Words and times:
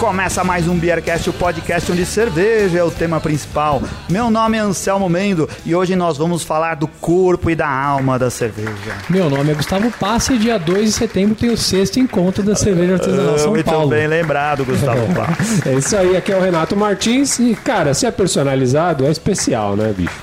Começa 0.00 0.42
mais 0.42 0.66
um 0.66 0.78
Beercast, 0.78 1.28
o 1.28 1.32
podcast 1.34 1.92
onde 1.92 2.06
cerveja 2.06 2.78
é 2.78 2.82
o 2.82 2.90
tema 2.90 3.20
principal. 3.20 3.82
Meu 4.08 4.30
nome 4.30 4.56
é 4.56 4.60
Anselmo 4.60 5.06
Mendo 5.10 5.46
e 5.66 5.74
hoje 5.74 5.94
nós 5.94 6.16
vamos 6.16 6.42
falar 6.42 6.74
do 6.76 6.88
corpo 6.88 7.50
e 7.50 7.54
da 7.54 7.68
alma 7.68 8.18
da 8.18 8.30
cerveja. 8.30 8.96
Meu 9.10 9.28
nome 9.28 9.50
é 9.50 9.54
Gustavo 9.54 9.90
Passe 10.00 10.32
e 10.32 10.38
dia 10.38 10.58
2 10.58 10.86
de 10.86 10.92
setembro 10.92 11.34
tem 11.34 11.50
o 11.50 11.56
sexto 11.56 12.00
encontro 12.00 12.42
da 12.42 12.56
cerveja 12.56 12.94
artesanal 12.94 13.34
Ah, 13.34 13.38
São 13.38 13.50
Muito 13.50 13.66
Paulo. 13.66 13.88
bem 13.90 14.06
lembrado, 14.06 14.64
Gustavo 14.64 15.06
Paz. 15.14 15.66
É 15.66 15.74
isso 15.74 15.94
aí, 15.94 16.16
aqui 16.16 16.32
é 16.32 16.36
o 16.36 16.40
Renato 16.40 16.74
Martins 16.74 17.38
e, 17.38 17.54
cara, 17.54 17.92
se 17.92 18.06
é 18.06 18.10
personalizado, 18.10 19.04
é 19.04 19.10
especial, 19.10 19.76
né, 19.76 19.92
bicho? 19.94 20.14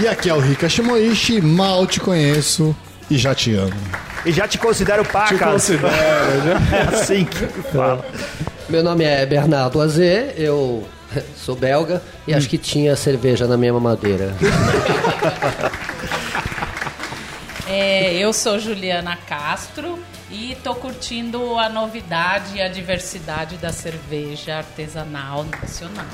E 0.00 0.08
aqui 0.08 0.28
é 0.28 0.34
o 0.34 0.40
Rika 0.40 0.68
Shimoishi, 0.68 1.40
mal 1.40 1.86
te 1.86 2.00
conheço 2.00 2.74
e 3.08 3.16
já 3.16 3.36
te 3.36 3.54
amo. 3.54 3.72
E 4.26 4.32
já 4.32 4.48
te 4.48 4.58
considero 4.58 5.04
pacas. 5.04 5.38
considero, 5.38 5.92
É 6.72 6.96
assim 6.96 7.24
que 7.24 7.46
fala. 7.70 8.04
Meu 8.68 8.82
nome 8.82 9.04
é 9.04 9.26
Bernardo 9.26 9.80
Azê, 9.80 10.34
eu 10.36 10.86
sou 11.36 11.54
belga 11.54 12.02
e 12.26 12.32
acho 12.34 12.48
que 12.48 12.58
tinha 12.58 12.96
cerveja 12.96 13.46
na 13.46 13.56
minha 13.56 13.72
mamadeira. 13.72 14.34
É, 17.66 18.12
eu 18.18 18.30
sou 18.34 18.58
Juliana 18.58 19.16
Castro 19.26 19.98
e 20.30 20.56
tô 20.64 20.74
curtindo 20.74 21.58
a 21.58 21.68
novidade 21.68 22.56
e 22.56 22.62
a 22.62 22.68
diversidade 22.68 23.56
da 23.56 23.70
cerveja 23.72 24.56
artesanal 24.56 25.44
nacional. 25.44 26.06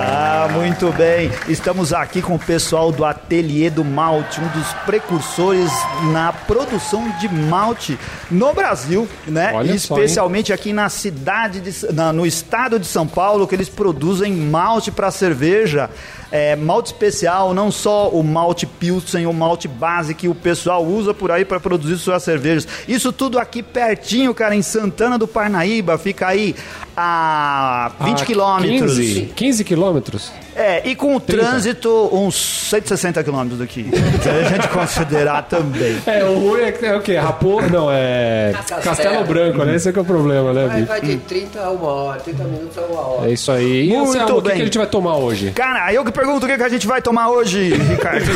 Ah, 0.00 0.48
muito 0.50 0.90
bem. 0.92 1.30
Estamos 1.46 1.92
aqui 1.92 2.22
com 2.22 2.34
o 2.34 2.38
pessoal 2.38 2.90
do 2.90 3.04
Ateliê 3.04 3.68
do 3.70 3.84
Malte, 3.84 4.40
um 4.40 4.48
dos 4.48 4.72
precursores 4.86 5.70
na 6.12 6.32
produção 6.32 7.08
de 7.20 7.28
malte 7.28 7.98
no 8.30 8.52
Brasil, 8.54 9.06
né? 9.26 9.52
Olha 9.54 9.78
só? 9.78 9.94
Especialmente 9.94 10.52
aqui 10.52 10.72
na 10.72 10.88
cidade, 10.88 11.60
de, 11.60 11.92
na- 11.92 12.12
no 12.12 12.26
estado 12.26 12.78
de 12.80 12.86
São 12.86 13.06
Paulo, 13.06 13.46
que 13.46 13.54
eles 13.54 13.68
produzem 13.68 14.32
malte 14.32 14.90
para 14.90 15.10
cerveja. 15.10 15.90
É, 16.30 16.56
malte 16.56 16.86
especial, 16.86 17.54
não 17.54 17.70
só 17.70 18.08
o 18.08 18.22
malte 18.22 18.66
Pilsen, 18.66 19.26
o 19.26 19.32
malte 19.32 19.68
base 19.68 20.14
que 20.14 20.28
o 20.28 20.34
pessoal 20.34 20.84
usa 20.84 21.14
por 21.14 21.30
aí 21.30 21.44
para 21.44 21.60
produzir 21.60 21.96
suas 21.98 22.22
cervejas. 22.22 22.66
Isso 22.88 23.12
tudo 23.12 23.38
aqui 23.38 23.62
pertinho, 23.62 24.34
cara, 24.34 24.54
em 24.54 24.62
Santana 24.62 25.16
do 25.18 25.28
Parnaíba, 25.28 25.96
fica 25.98 26.26
aí 26.28 26.54
a 26.96 27.92
20 28.00 28.22
Ah, 28.22 28.24
quilômetros. 28.26 28.96
15, 28.96 29.32
15 29.36 29.64
quilômetros? 29.64 30.32
É, 30.56 30.82
e 30.88 30.94
com 30.96 31.14
o 31.16 31.20
30. 31.20 31.44
trânsito, 31.44 32.08
uns 32.12 32.34
160 32.70 33.22
quilômetros 33.22 33.58
daqui. 33.58 33.86
Se 34.22 34.28
a 34.28 34.42
gente 34.48 34.68
considerar 34.68 35.42
também. 35.42 35.96
É, 36.06 36.24
o 36.24 36.38
ruim 36.38 36.62
é, 36.62 36.72
que- 36.72 36.86
é 36.86 36.96
o 36.96 37.00
quê? 37.00 37.16
Raposa? 37.16 37.68
Não, 37.68 37.88
é 37.90 38.52
Castelo. 38.54 38.82
Castelo 38.82 39.24
Branco, 39.24 39.64
né? 39.64 39.74
Esse 39.74 39.88
é 39.88 39.92
que 39.92 39.98
é 39.98 40.02
o 40.02 40.04
problema, 40.04 40.52
né, 40.52 40.66
Vai, 40.66 40.82
vai 40.84 41.00
de 41.00 41.16
30 41.18 41.60
a 41.60 41.70
uma 41.70 41.86
hora, 41.88 42.20
30 42.20 42.44
minutos 42.44 42.78
a 42.78 42.80
uma 42.82 43.00
hora. 43.00 43.28
É 43.28 43.32
isso 43.32 43.52
aí. 43.52 43.88
E 43.90 43.96
Muito 43.96 44.08
Anselmo, 44.10 44.38
o 44.38 44.42
que, 44.42 44.48
bem. 44.48 44.56
que 44.56 44.62
a 44.62 44.64
gente 44.64 44.78
vai 44.78 44.86
tomar 44.86 45.16
hoje? 45.16 45.50
Cara, 45.50 45.92
eu 45.92 46.04
que 46.04 46.12
pergunto 46.12 46.46
o 46.46 46.48
que, 46.48 46.56
que 46.56 46.62
a 46.62 46.68
gente 46.68 46.86
vai 46.86 47.02
tomar 47.02 47.28
hoje, 47.28 47.74
Ricardo. 47.74 48.24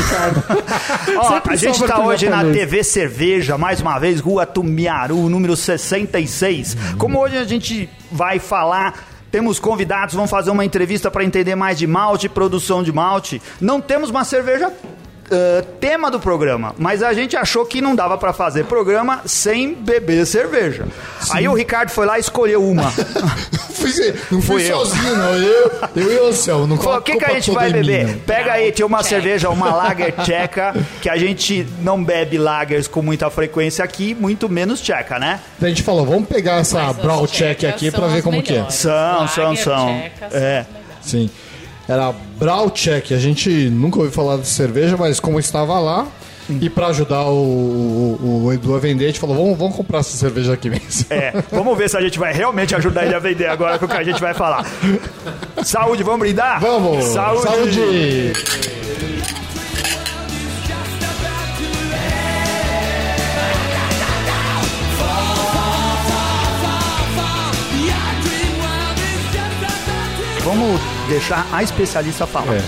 Ó, 1.17 1.33
Sempre 1.33 1.53
a 1.53 1.55
gente 1.55 1.83
tá 1.83 1.99
hoje 2.05 2.29
na. 2.29 2.43
TV 2.51 2.83
Cerveja, 2.83 3.57
mais 3.57 3.81
uma 3.81 3.97
vez, 3.97 4.19
Rua 4.19 4.45
Tumiaru, 4.45 5.29
número 5.29 5.55
66. 5.55 6.77
Como 6.97 7.19
hoje 7.19 7.37
a 7.37 7.43
gente 7.45 7.89
vai 8.11 8.37
falar. 8.39 9.10
Temos 9.31 9.59
convidados, 9.59 10.13
vamos 10.13 10.29
fazer 10.29 10.51
uma 10.51 10.65
entrevista 10.65 11.09
para 11.09 11.23
entender 11.23 11.55
mais 11.55 11.77
de 11.79 11.87
malte, 11.87 12.27
produção 12.27 12.83
de 12.83 12.91
malte. 12.91 13.41
Não 13.61 13.79
temos 13.79 14.09
uma 14.09 14.25
cerveja 14.25 14.71
ah, 15.31 15.63
tema 15.79 16.11
do 16.11 16.19
programa, 16.19 16.75
mas 16.77 17.01
a 17.01 17.13
gente 17.13 17.35
achou 17.37 17.65
que 17.65 17.81
não 17.81 17.95
dava 17.95 18.17
para 18.17 18.33
fazer 18.33 18.65
programa 18.65 19.21
sem 19.25 19.73
beber 19.73 20.25
cerveja. 20.25 20.85
Aí 21.31 21.47
o 21.47 21.53
Ricardo 21.53 21.89
foi 21.89 22.05
lá 22.05 22.17
e 22.17 22.21
escolheu 22.21 22.63
uma. 22.63 22.91
Não 24.29 24.41
fui 24.41 24.63
sozinho, 24.63 25.15
não. 25.17 25.33
Eu, 25.33 25.71
eu 25.95 26.13
e 26.13 26.17
o 26.17 26.27
Anselmo. 26.27 26.67
Não 26.67 26.77
Falou, 26.77 26.99
o 26.99 27.01
que, 27.01 27.17
que 27.17 27.25
a 27.25 27.33
gente 27.33 27.49
vai 27.49 27.69
é 27.69 27.73
beber? 27.73 28.05
minha. 28.05 28.17
Pega 28.19 28.53
aí, 28.53 28.71
tem 28.71 28.85
uma 28.85 28.99
Tcheca. 28.99 29.09
cerveja, 29.09 29.49
uma 29.49 29.73
lager 29.75 30.13
tcheca, 30.23 30.75
que 31.01 31.09
a 31.09 31.17
gente 31.17 31.67
não 31.81 32.03
bebe 32.03 32.37
lagers 32.37 32.87
com 32.87 33.01
muita 33.01 33.29
frequência 33.31 33.83
aqui, 33.83 34.13
muito 34.13 34.47
menos 34.47 34.79
tcheca, 34.81 35.17
né? 35.17 35.39
A 35.59 35.67
gente 35.67 35.81
falou, 35.81 36.05
vamos 36.05 36.29
pegar 36.29 36.57
essa 36.57 36.93
Brawl 36.93 37.25
Check 37.27 37.63
aqui 37.63 37.89
são 37.89 37.99
pra 37.99 38.07
ver 38.09 38.21
como 38.21 38.41
que 38.43 38.51
é. 38.51 38.55
melhores. 38.57 38.75
São, 38.75 39.27
são, 39.27 39.43
Lager 39.45 39.63
são. 39.63 39.75
são 39.75 39.89
É. 39.89 40.59
as 40.59 40.67
melhores. 40.67 40.67
Sim. 41.01 41.29
Era 41.87 42.13
Brawl 42.37 42.69
Check. 42.71 43.11
A 43.11 43.17
gente 43.17 43.49
nunca 43.69 43.97
ouviu 43.97 44.11
falar 44.11 44.37
de 44.37 44.47
cerveja, 44.47 44.95
mas 44.97 45.19
como 45.19 45.39
estava 45.39 45.79
lá, 45.79 46.07
e 46.59 46.69
pra 46.69 46.87
ajudar 46.87 47.25
o, 47.25 48.17
o, 48.21 48.43
o 48.45 48.53
Edu 48.53 48.75
a 48.75 48.79
vender, 48.79 49.05
a 49.05 49.07
gente 49.07 49.19
falou, 49.19 49.35
vamos, 49.35 49.57
vamos 49.57 49.75
comprar 49.75 49.99
essa 49.99 50.17
cerveja 50.17 50.53
aqui 50.53 50.69
mesmo. 50.69 51.05
É, 51.09 51.33
vamos 51.51 51.77
ver 51.77 51.89
se 51.89 51.97
a 51.97 52.01
gente 52.01 52.17
vai 52.17 52.33
realmente 52.33 52.75
ajudar 52.75 53.05
ele 53.05 53.15
a 53.15 53.19
vender 53.19 53.47
agora 53.47 53.77
com 53.77 53.85
o 53.85 53.87
que 53.87 53.95
a 53.95 54.03
gente 54.03 54.19
vai 54.19 54.33
falar. 54.33 54.65
Saúde, 55.63 56.03
vamos 56.03 56.19
brindar? 56.19 56.59
Vamos! 56.59 57.05
Saúde! 57.05 57.43
Saúde! 57.43 58.33
Vamos 70.43 70.90
deixar 71.11 71.45
a 71.51 71.61
especialista 71.61 72.25
falar. 72.25 72.55
É. 72.55 72.61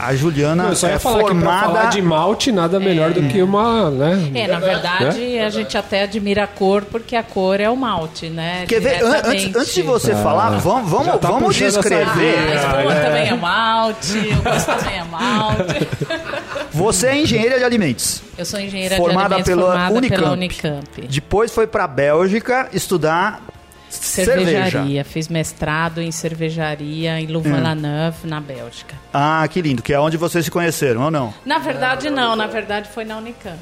A 0.00 0.14
Juliana 0.14 0.62
Não, 0.62 0.70
eu 0.70 0.76
só 0.76 0.86
ia 0.86 0.92
é 0.94 0.98
falar 1.00 1.24
que 1.24 1.28
formada... 1.30 1.66
falar 1.66 1.84
de 1.86 2.00
malte, 2.00 2.52
nada 2.52 2.78
melhor 2.78 3.10
do 3.12 3.20
que 3.24 3.42
uma, 3.42 3.90
né? 3.90 4.30
É, 4.32 4.46
na 4.46 4.60
verdade, 4.60 5.40
a 5.40 5.50
gente 5.50 5.76
até 5.76 6.04
admira 6.04 6.44
a 6.44 6.46
cor, 6.46 6.84
porque 6.84 7.16
a 7.16 7.22
cor 7.24 7.60
é 7.60 7.68
o 7.68 7.76
malte, 7.76 8.28
né? 8.28 8.64
Quer 8.68 8.80
ver? 8.80 9.02
An- 9.04 9.22
Antes, 9.24 9.56
antes 9.56 9.74
de 9.74 9.82
você 9.82 10.14
falar, 10.14 10.50
vamos, 10.58 10.88
vamos, 10.88 11.20
tá 11.20 11.28
vamos 11.32 11.60
a 11.60 11.64
Ah, 11.66 11.68
descrever. 11.68 12.04
a 12.06 12.54
espuma 12.54 12.94
também 12.94 13.28
é 13.28 13.34
malte, 13.34 14.18
o 14.38 14.42
gosto 14.42 14.66
também 14.66 14.98
é 14.98 15.04
malte. 15.04 15.88
Você 16.70 17.06
é 17.08 17.18
engenheira 17.20 17.58
de 17.58 17.64
alimentos. 17.64 18.22
Eu 18.36 18.44
sou 18.44 18.60
engenheira 18.60 18.96
Formada 18.96 19.28
de 19.30 19.34
alimentos 19.34 19.50
pela 19.54 19.72
formada 19.72 19.94
Unicamp. 19.94 20.22
pela 20.22 20.32
Unicamp. 20.34 21.06
Depois 21.08 21.52
foi 21.52 21.66
pra 21.66 21.88
Bélgica 21.88 22.68
estudar 22.72 23.42
cerveja. 23.88 24.50
Cervejaria. 24.50 25.04
Fiz 25.04 25.28
mestrado 25.28 26.00
em 26.00 26.10
cervejaria 26.12 27.20
em 27.20 27.26
Hum. 27.26 27.32
Louvain-la-Neuve, 27.32 28.26
na 28.26 28.40
Bélgica. 28.40 28.94
Ah, 29.12 29.46
que 29.50 29.60
lindo. 29.62 29.82
Que 29.82 29.92
é 29.92 30.00
onde 30.00 30.16
vocês 30.16 30.44
se 30.44 30.50
conheceram, 30.50 31.02
ou 31.02 31.10
não? 31.10 31.32
Na 31.44 31.58
verdade, 31.58 32.10
não. 32.10 32.36
Na 32.36 32.46
verdade, 32.46 32.88
foi 32.88 33.04
na 33.04 33.16
Unicamp. 33.16 33.58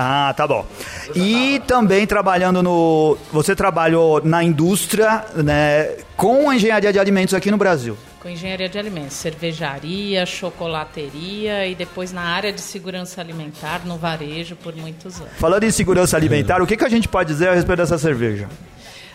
Ah, 0.00 0.32
tá 0.36 0.46
bom. 0.46 0.64
E 1.14 1.60
também 1.66 2.06
trabalhando 2.06 2.62
no... 2.62 3.18
Você 3.32 3.56
trabalhou 3.56 4.22
na 4.24 4.44
indústria, 4.44 5.24
né? 5.34 5.88
Com 6.16 6.48
a 6.50 6.54
engenharia 6.54 6.92
de 6.92 7.00
alimentos 7.00 7.34
aqui 7.34 7.50
no 7.50 7.56
Brasil. 7.56 7.98
Com 8.20 8.28
engenharia 8.28 8.68
de 8.68 8.78
alimentos, 8.78 9.16
cervejaria, 9.16 10.24
chocolateria 10.26 11.66
e 11.66 11.74
depois 11.74 12.12
na 12.12 12.22
área 12.22 12.52
de 12.52 12.60
segurança 12.60 13.20
alimentar, 13.20 13.82
no 13.84 13.96
varejo, 13.96 14.54
por 14.56 14.74
muitos 14.76 15.20
anos. 15.20 15.32
Falando 15.38 15.64
em 15.64 15.70
segurança 15.70 16.16
alimentar, 16.16 16.60
o 16.62 16.66
que, 16.66 16.76
que 16.76 16.84
a 16.84 16.88
gente 16.88 17.08
pode 17.08 17.28
dizer 17.32 17.48
a 17.48 17.54
respeito 17.54 17.78
dessa 17.78 17.98
cerveja? 17.98 18.48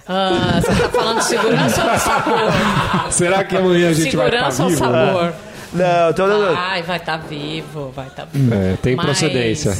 Ah, 0.08 0.60
você 0.62 0.72
está 0.72 0.90
falando 0.90 1.18
de 1.20 1.26
segurança 1.26 1.84
ou 1.84 1.92
de 1.92 2.00
sabor? 2.00 2.52
Será 3.12 3.44
que 3.44 3.58
amanhã 3.58 3.90
a 3.90 3.94
gente 3.94 4.16
vai 4.16 4.28
estar 4.28 4.52
segurança 4.52 4.64
ou 4.64 4.70
vivo? 4.70 4.80
sabor? 4.80 5.34
Não, 5.74 6.14
tô... 6.14 6.54
Vai, 6.54 6.84
vai 6.84 6.98
estar 6.98 7.18
vivo, 7.18 7.92
vai 7.96 8.08
estar 8.08 8.26
vivo. 8.26 8.54
É, 8.54 8.76
tem 8.82 8.96
Mas 8.96 9.06
procedência. 9.06 9.76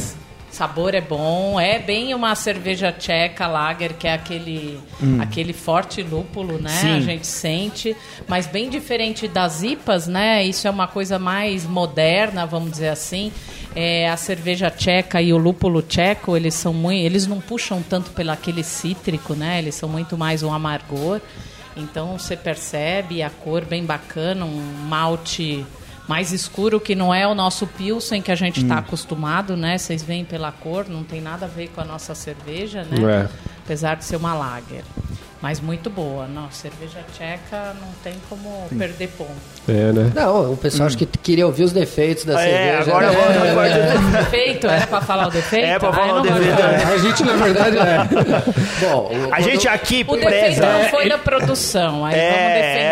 Sabor 0.54 0.94
é 0.94 1.02
bom, 1.02 1.60
é 1.60 1.80
bem 1.80 2.14
uma 2.14 2.36
cerveja 2.36 2.92
tcheca, 2.92 3.48
lager, 3.48 3.96
que 3.96 4.08
é 4.08 4.14
aquele, 4.14 4.80
aquele 5.20 5.52
forte 5.52 6.04
lúpulo, 6.04 6.60
né? 6.62 6.70
Sim. 6.70 6.92
A 6.92 7.00
gente 7.00 7.26
sente, 7.26 7.98
mas 8.28 8.46
bem 8.46 8.70
diferente 8.70 9.28
das 9.28 9.64
IPAs, 9.64 10.06
né? 10.06 10.46
Isso 10.46 10.68
é 10.68 10.70
uma 10.70 10.88
coisa 10.88 11.18
mais 11.18 11.66
moderna, 11.66 12.46
vamos 12.46 12.70
dizer 12.70 12.90
assim. 12.90 13.32
É, 13.76 14.08
a 14.08 14.16
cerveja 14.16 14.70
tcheca 14.70 15.20
e 15.20 15.34
o 15.34 15.38
lúpulo 15.38 15.82
tcheco, 15.82 16.38
eles 16.38 16.54
são 16.54 16.72
muito, 16.72 17.04
eles 17.04 17.26
não 17.26 17.42
puxam 17.42 17.82
tanto 17.82 18.12
pelo 18.12 18.30
aquele 18.30 18.64
cítrico, 18.64 19.34
né? 19.34 19.58
Eles 19.58 19.74
são 19.74 19.90
muito 19.90 20.16
mais 20.16 20.44
um 20.44 20.54
amargor. 20.54 21.20
Então 21.76 22.20
você 22.20 22.38
percebe 22.38 23.24
a 23.24 23.32
cor 23.32 23.66
bem 23.66 23.84
bacana, 23.84 24.46
um 24.46 24.62
malte 24.88 25.66
mais 26.08 26.32
escuro 26.32 26.80
que 26.80 26.96
não 26.96 27.14
é 27.14 27.26
o 27.28 27.34
nosso 27.34 27.66
Pilsen 27.66 28.22
que 28.22 28.32
a 28.32 28.36
gente 28.36 28.62
está 28.62 28.80
acostumado, 28.80 29.56
né? 29.56 29.78
Vocês 29.78 30.04
veem 30.04 30.26
pela 30.26 30.52
cor, 30.52 30.88
não 30.90 31.04
tem 31.04 31.22
nada 31.22 31.46
a 31.46 31.50
ver 31.50 31.70
com 31.70 31.82
a 31.82 31.86
nossa 31.86 32.14
cerveja, 32.14 32.84
né? 32.84 32.98
É. 33.24 33.30
Apesar 33.64 33.96
de 33.96 34.06
ser 34.06 34.18
uma 34.18 34.34
lager. 34.34 34.84
Mas 35.44 35.60
muito 35.60 35.90
boa. 35.90 36.26
Não, 36.26 36.50
cerveja 36.50 37.00
tcheca 37.14 37.76
não 37.82 37.90
tem 38.02 38.14
como 38.30 38.66
perder 38.80 39.10
ponto. 39.10 39.30
É, 39.68 39.92
né? 39.92 40.10
Não, 40.16 40.54
o 40.54 40.58
pessoal 40.58 40.88
acho 40.88 40.98
que 40.98 41.06
queria 41.06 41.46
ouvir 41.46 41.64
os 41.64 41.74
defeitos 41.74 42.24
da 42.24 42.42
É, 42.42 42.46
cerveja. 42.78 42.92
agora 42.92 43.12
né? 43.12 43.18
vamos 43.18 43.48
na 43.50 43.54
parte... 43.54 44.24
Defeito? 44.24 44.68
Era 44.68 44.88
pra 44.88 45.02
falar 45.02 45.28
o 45.28 45.32
defeito? 45.32 45.66
É 45.66 45.80
pra 45.80 45.90
Ah, 45.90 45.94
falar 45.94 46.08
eu 46.08 46.16
o 46.16 46.22
defeito, 46.22 46.62
é. 46.62 46.84
A 46.94 46.98
gente, 46.98 47.24
na 47.26 47.34
verdade, 47.34 47.78
é. 47.78 48.86
Bom, 48.88 49.12
o- 49.12 49.34
A 49.34 49.42
gente 49.42 49.68
aqui 49.68 50.06
O 50.08 50.16
defeito 50.16 50.62
não 50.62 50.84
foi 50.86 51.10
da 51.10 51.18
produção, 51.18 52.06
aí 52.06 52.16
É, 52.18 52.30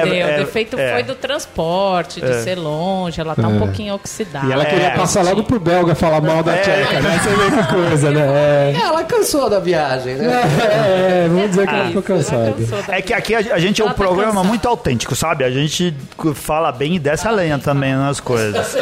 vamos 0.02 0.06
defender. 0.10 0.20
é, 0.22 0.36
o 0.36 0.46
defeito 0.46 0.78
é. 0.78 0.92
foi 0.94 1.04
do 1.04 1.16
transporte, 1.16 2.20
de 2.20 2.34
ser 2.44 2.56
longe, 2.56 3.22
ela 3.22 3.34
tá 3.34 3.48
um 3.48 3.60
pouquinho 3.60 3.94
oxidada. 3.96 4.46
E 4.48 4.52
ela 4.52 4.66
queria 4.66 4.88
É. 4.88 4.98
passar 4.98 5.24
logo 5.24 5.44
pro 5.44 5.58
belga 5.58 5.96
falar 5.96 6.20
mal 6.20 6.44
da 6.44 6.58
tcheca, 6.58 7.00
né? 7.00 7.18
Você 7.24 7.30
vê 7.30 7.62
que 7.64 7.74
coisa, 7.74 8.12
né? 8.12 8.74
É, 8.74 8.82
ela 8.84 9.04
cansou 9.06 9.50
da 9.50 9.60
viagem, 9.62 10.16
né? 10.16 10.42
é, 10.70 11.28
vamos 11.30 11.50
dizer 11.52 11.66
que 11.66 11.74
ela 11.74 11.86
ficou 11.88 12.02
cansada. 12.04 12.41
É 12.90 13.02
que 13.02 13.14
aqui 13.14 13.36
a, 13.36 13.40
a 13.56 13.60
gente 13.60 13.82
é 13.82 13.86
um 13.86 13.90
tá 13.90 13.94
programa 13.94 14.32
cansada. 14.32 14.48
muito 14.48 14.68
autêntico, 14.68 15.16
sabe? 15.16 15.44
A 15.44 15.52
gente 15.52 15.94
fala 16.36 16.72
bem 16.72 16.96
e 16.96 17.00
desce 17.00 17.28
a 17.28 17.32
lenha 17.32 17.58
também 17.60 17.94
nas 17.96 18.20
coisas. 18.20 18.76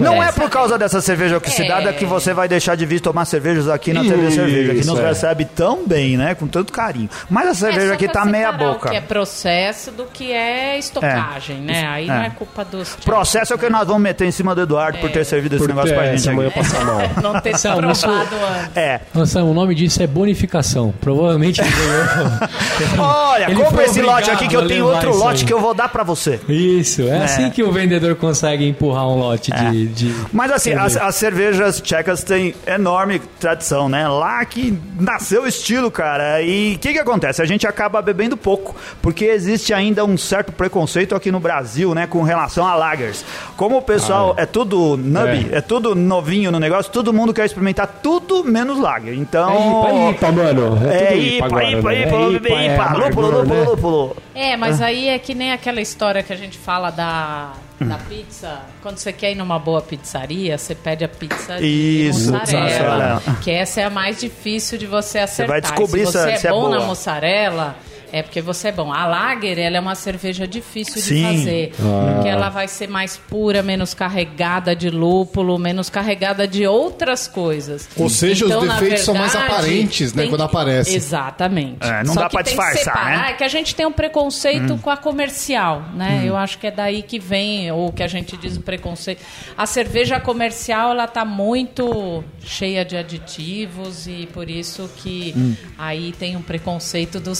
Não 0.00 0.22
é 0.22 0.32
por 0.32 0.48
causa 0.50 0.76
dessa 0.78 1.00
cerveja 1.00 1.36
oxidada 1.36 1.90
É. 1.90 1.92
que 1.92 2.04
você 2.04 2.32
vai 2.32 2.48
deixar 2.48 2.74
de 2.76 2.84
vir 2.86 3.00
tomar 3.00 3.24
cervejas 3.24 3.68
aqui 3.68 3.92
na 3.92 4.02
TV 4.02 4.30
Cerveja, 4.30 4.72
que 4.74 4.80
Isso, 4.80 4.90
nos 4.90 4.98
é. 5.00 5.08
recebe 5.08 5.44
tão 5.44 5.86
bem, 5.86 6.16
né? 6.16 6.34
Com 6.34 6.46
tanto 6.46 6.72
carinho. 6.72 7.08
Mas 7.28 7.48
a 7.48 7.54
cerveja 7.54 7.92
É, 7.92 7.94
aqui 7.94 8.08
tá 8.08 8.24
meia 8.24 8.50
boca. 8.52 8.88
O 8.88 8.90
que 8.90 8.96
é 8.96 9.00
processo 9.00 9.90
do 9.90 10.04
que 10.04 10.32
é 10.32 10.78
estocagem, 10.78 11.56
né? 11.60 11.86
Aí 11.86 12.06
não 12.06 12.22
é 12.22 12.30
culpa 12.30 12.64
dos. 12.64 12.96
Processo 13.04 13.52
é 13.52 13.56
o 13.56 13.58
que 13.58 13.68
nós 13.70 13.86
vamos 13.86 14.02
meter 14.02 14.24
em 14.26 14.30
cima 14.30 14.54
do 14.54 14.62
Eduardo 14.62 14.98
por 14.98 15.10
ter 15.10 15.24
servido 15.24 15.56
esse 15.56 15.64
Por 15.64 15.68
negócio 15.74 15.94
pra 15.94 16.06
gente 16.06 16.16
essa 16.16 16.32
manhã 16.32 16.48
aqui. 16.48 16.58
passar 16.58 16.84
mal. 16.84 16.98
Não 17.22 17.40
ter 17.40 17.56
se 17.58 17.68
Não, 17.68 17.90
isso- 17.90 18.06
provado 18.06 18.36
antes. 18.36 18.76
É. 18.76 19.00
Nossa, 19.14 19.42
o 19.42 19.54
nome 19.54 19.74
disso 19.74 20.02
é 20.02 20.06
bonificação. 20.06 20.92
Provavelmente 21.00 21.60
ele 21.60 21.70
ganhou. 21.70 22.30
Olha, 22.98 23.50
Ele 23.50 23.62
compra 23.62 23.84
esse 23.84 24.00
lote 24.02 24.30
aqui 24.30 24.48
que 24.48 24.56
eu 24.56 24.66
tenho 24.66 24.86
outro 24.86 25.16
lote 25.16 25.42
aí. 25.42 25.46
que 25.46 25.52
eu 25.52 25.60
vou 25.60 25.74
dar 25.74 25.88
pra 25.88 26.02
você. 26.02 26.40
Isso, 26.48 27.02
é, 27.02 27.24
assim 27.24 27.50
que 27.50 27.62
o 27.62 27.72
vendedor 27.72 28.14
consegue 28.16 28.66
empurrar 28.66 29.08
um 29.08 29.18
lote 29.18 29.50
de. 29.50 29.86
de 29.88 30.14
Mas 30.32 30.50
assim, 30.50 30.72
as, 30.72 30.96
as 30.96 31.14
cervejas 31.14 31.80
tchecas 31.80 32.22
têm 32.22 32.54
enorme 32.66 33.20
tradição, 33.40 33.88
né? 33.88 34.08
Lá 34.08 34.44
que 34.44 34.78
nasceu 34.98 35.42
o 35.42 35.48
estilo, 35.48 35.90
cara. 35.90 36.42
E 36.42 36.74
o 36.74 36.78
que 36.78 36.92
que 36.92 36.98
acontece? 36.98 37.42
A 37.42 37.44
gente 37.44 37.66
acaba 37.66 38.00
bebendo 38.02 38.36
pouco, 38.36 38.74
porque 39.02 39.24
existe 39.24 39.72
ainda 39.72 40.04
um 40.04 40.16
certo 40.16 40.52
preconceito 40.52 41.14
aqui 41.14 41.30
no 41.30 41.40
Brasil, 41.40 41.94
né? 41.94 42.06
Com 42.06 42.22
relação 42.22 42.66
a 42.66 42.74
lagers. 42.74 43.24
Como 43.56 43.76
o 43.76 43.82
pessoal 43.82 44.34
é 44.36 44.46
tudo 44.46 44.96
nubby, 44.96 45.48
é. 45.52 45.60
tudo 45.60 45.94
novinho 45.94 46.50
no 46.50 46.58
negócio, 46.58 46.90
todo 46.92 47.12
mundo 47.12 47.32
quer 47.32 47.46
experimentar 47.46 48.00
tudo 48.02 48.44
menos 48.44 48.78
lager. 48.78 49.14
Então... 49.14 49.84
É 49.84 49.94
IPA, 49.94 50.14
IPA, 50.16 50.32
mano. 50.32 50.80
É, 50.90 51.14
É 51.14 51.16
IPA, 51.16 51.46
agora, 51.46 51.70
IPA, 51.70 51.88
né? 51.90 52.02
IPA, 52.02 52.16
É 52.22 52.34
IPA, 52.36 52.63
é 52.66 52.76
lúpulo, 52.76 53.04
amargor, 53.04 53.24
lúpulo, 53.24 53.44
né? 53.44 53.64
lúpulo. 53.64 54.16
É, 54.34 54.56
mas 54.56 54.80
aí 54.80 55.08
é 55.08 55.18
que 55.18 55.34
nem 55.34 55.52
aquela 55.52 55.80
história 55.80 56.22
que 56.22 56.32
a 56.32 56.36
gente 56.36 56.56
fala 56.58 56.90
da, 56.90 57.52
da 57.80 57.96
pizza. 58.08 58.60
Quando 58.82 58.98
você 58.98 59.12
quer 59.12 59.32
ir 59.32 59.34
numa 59.34 59.58
boa 59.58 59.80
pizzaria, 59.80 60.56
você 60.58 60.74
pede 60.74 61.04
a 61.04 61.08
pizza 61.08 61.58
de 61.58 61.66
Isso, 61.66 62.32
mussarela. 62.32 62.64
mussarela. 62.64 63.22
Que 63.42 63.50
essa 63.50 63.80
é 63.80 63.84
a 63.84 63.90
mais 63.90 64.20
difícil 64.20 64.78
de 64.78 64.86
você 64.86 65.18
acertar. 65.18 65.48
vai 65.48 65.60
descobrir 65.60 66.06
se 66.06 66.12
se 66.12 66.18
você 66.18 66.30
é- 66.30 66.32
é, 66.32 66.36
se 66.36 66.46
é 66.46 66.50
bom 66.50 66.60
boa. 66.68 66.78
na 66.78 66.84
mussarela, 66.86 67.76
é 68.18 68.22
porque 68.22 68.40
você 68.40 68.68
é 68.68 68.72
bom. 68.72 68.92
A 68.92 69.06
Lager, 69.06 69.58
ela 69.58 69.76
é 69.76 69.80
uma 69.80 69.94
cerveja 69.94 70.46
difícil 70.46 70.94
de 70.96 71.00
Sim. 71.02 71.22
fazer. 71.22 71.72
Porque 72.14 72.28
ela 72.28 72.48
vai 72.48 72.68
ser 72.68 72.88
mais 72.88 73.16
pura, 73.16 73.62
menos 73.62 73.92
carregada 73.94 74.74
de 74.76 74.88
lúpulo, 74.90 75.58
menos 75.58 75.90
carregada 75.90 76.46
de 76.46 76.66
outras 76.66 77.26
coisas. 77.26 77.88
Ou 77.96 78.08
seja, 78.08 78.44
os 78.44 78.50
Então, 78.50 78.64
na 78.64 78.74
defeitos 78.74 79.04
são 79.04 79.14
mais 79.14 79.34
aparentes, 79.34 80.12
né, 80.14 80.26
quando 80.28 80.40
que- 80.42 80.46
aparece. 80.46 80.94
Exatamente. 80.94 81.78
É, 81.86 82.04
não 82.04 82.14
Só 82.14 82.20
dá 82.20 82.28
que 82.28 82.42
disfarçar, 82.44 82.84
separar, 82.84 83.18
né? 83.24 83.30
É 83.30 83.32
que 83.34 83.44
a 83.44 83.48
gente 83.48 83.74
tem 83.74 83.84
um 83.86 83.92
preconceito 83.92 84.78
com 84.78 84.90
a 84.90 84.96
comercial, 84.96 85.82
né? 85.94 86.20
Hum. 86.22 86.26
Eu 86.26 86.36
acho 86.36 86.58
que 86.58 86.66
é 86.66 86.70
daí 86.70 87.02
que 87.02 87.18
vem 87.18 87.70
o 87.72 87.90
que 87.92 88.02
a 88.02 88.06
gente 88.08 88.36
diz 88.36 88.56
o 88.56 88.60
preconceito. 88.60 89.22
A 89.56 89.66
cerveja 89.66 90.20
comercial, 90.20 90.92
ela 90.92 91.06
tá 91.06 91.24
muito 91.24 92.22
cheia 92.44 92.84
de 92.84 92.96
aditivos 92.96 94.06
e 94.06 94.28
por 94.32 94.48
isso 94.48 94.88
que 94.96 95.34
Hum. 95.36 95.54
aí 95.78 96.12
tem 96.18 96.36
um 96.36 96.42
preconceito 96.42 97.18
dos 97.18 97.38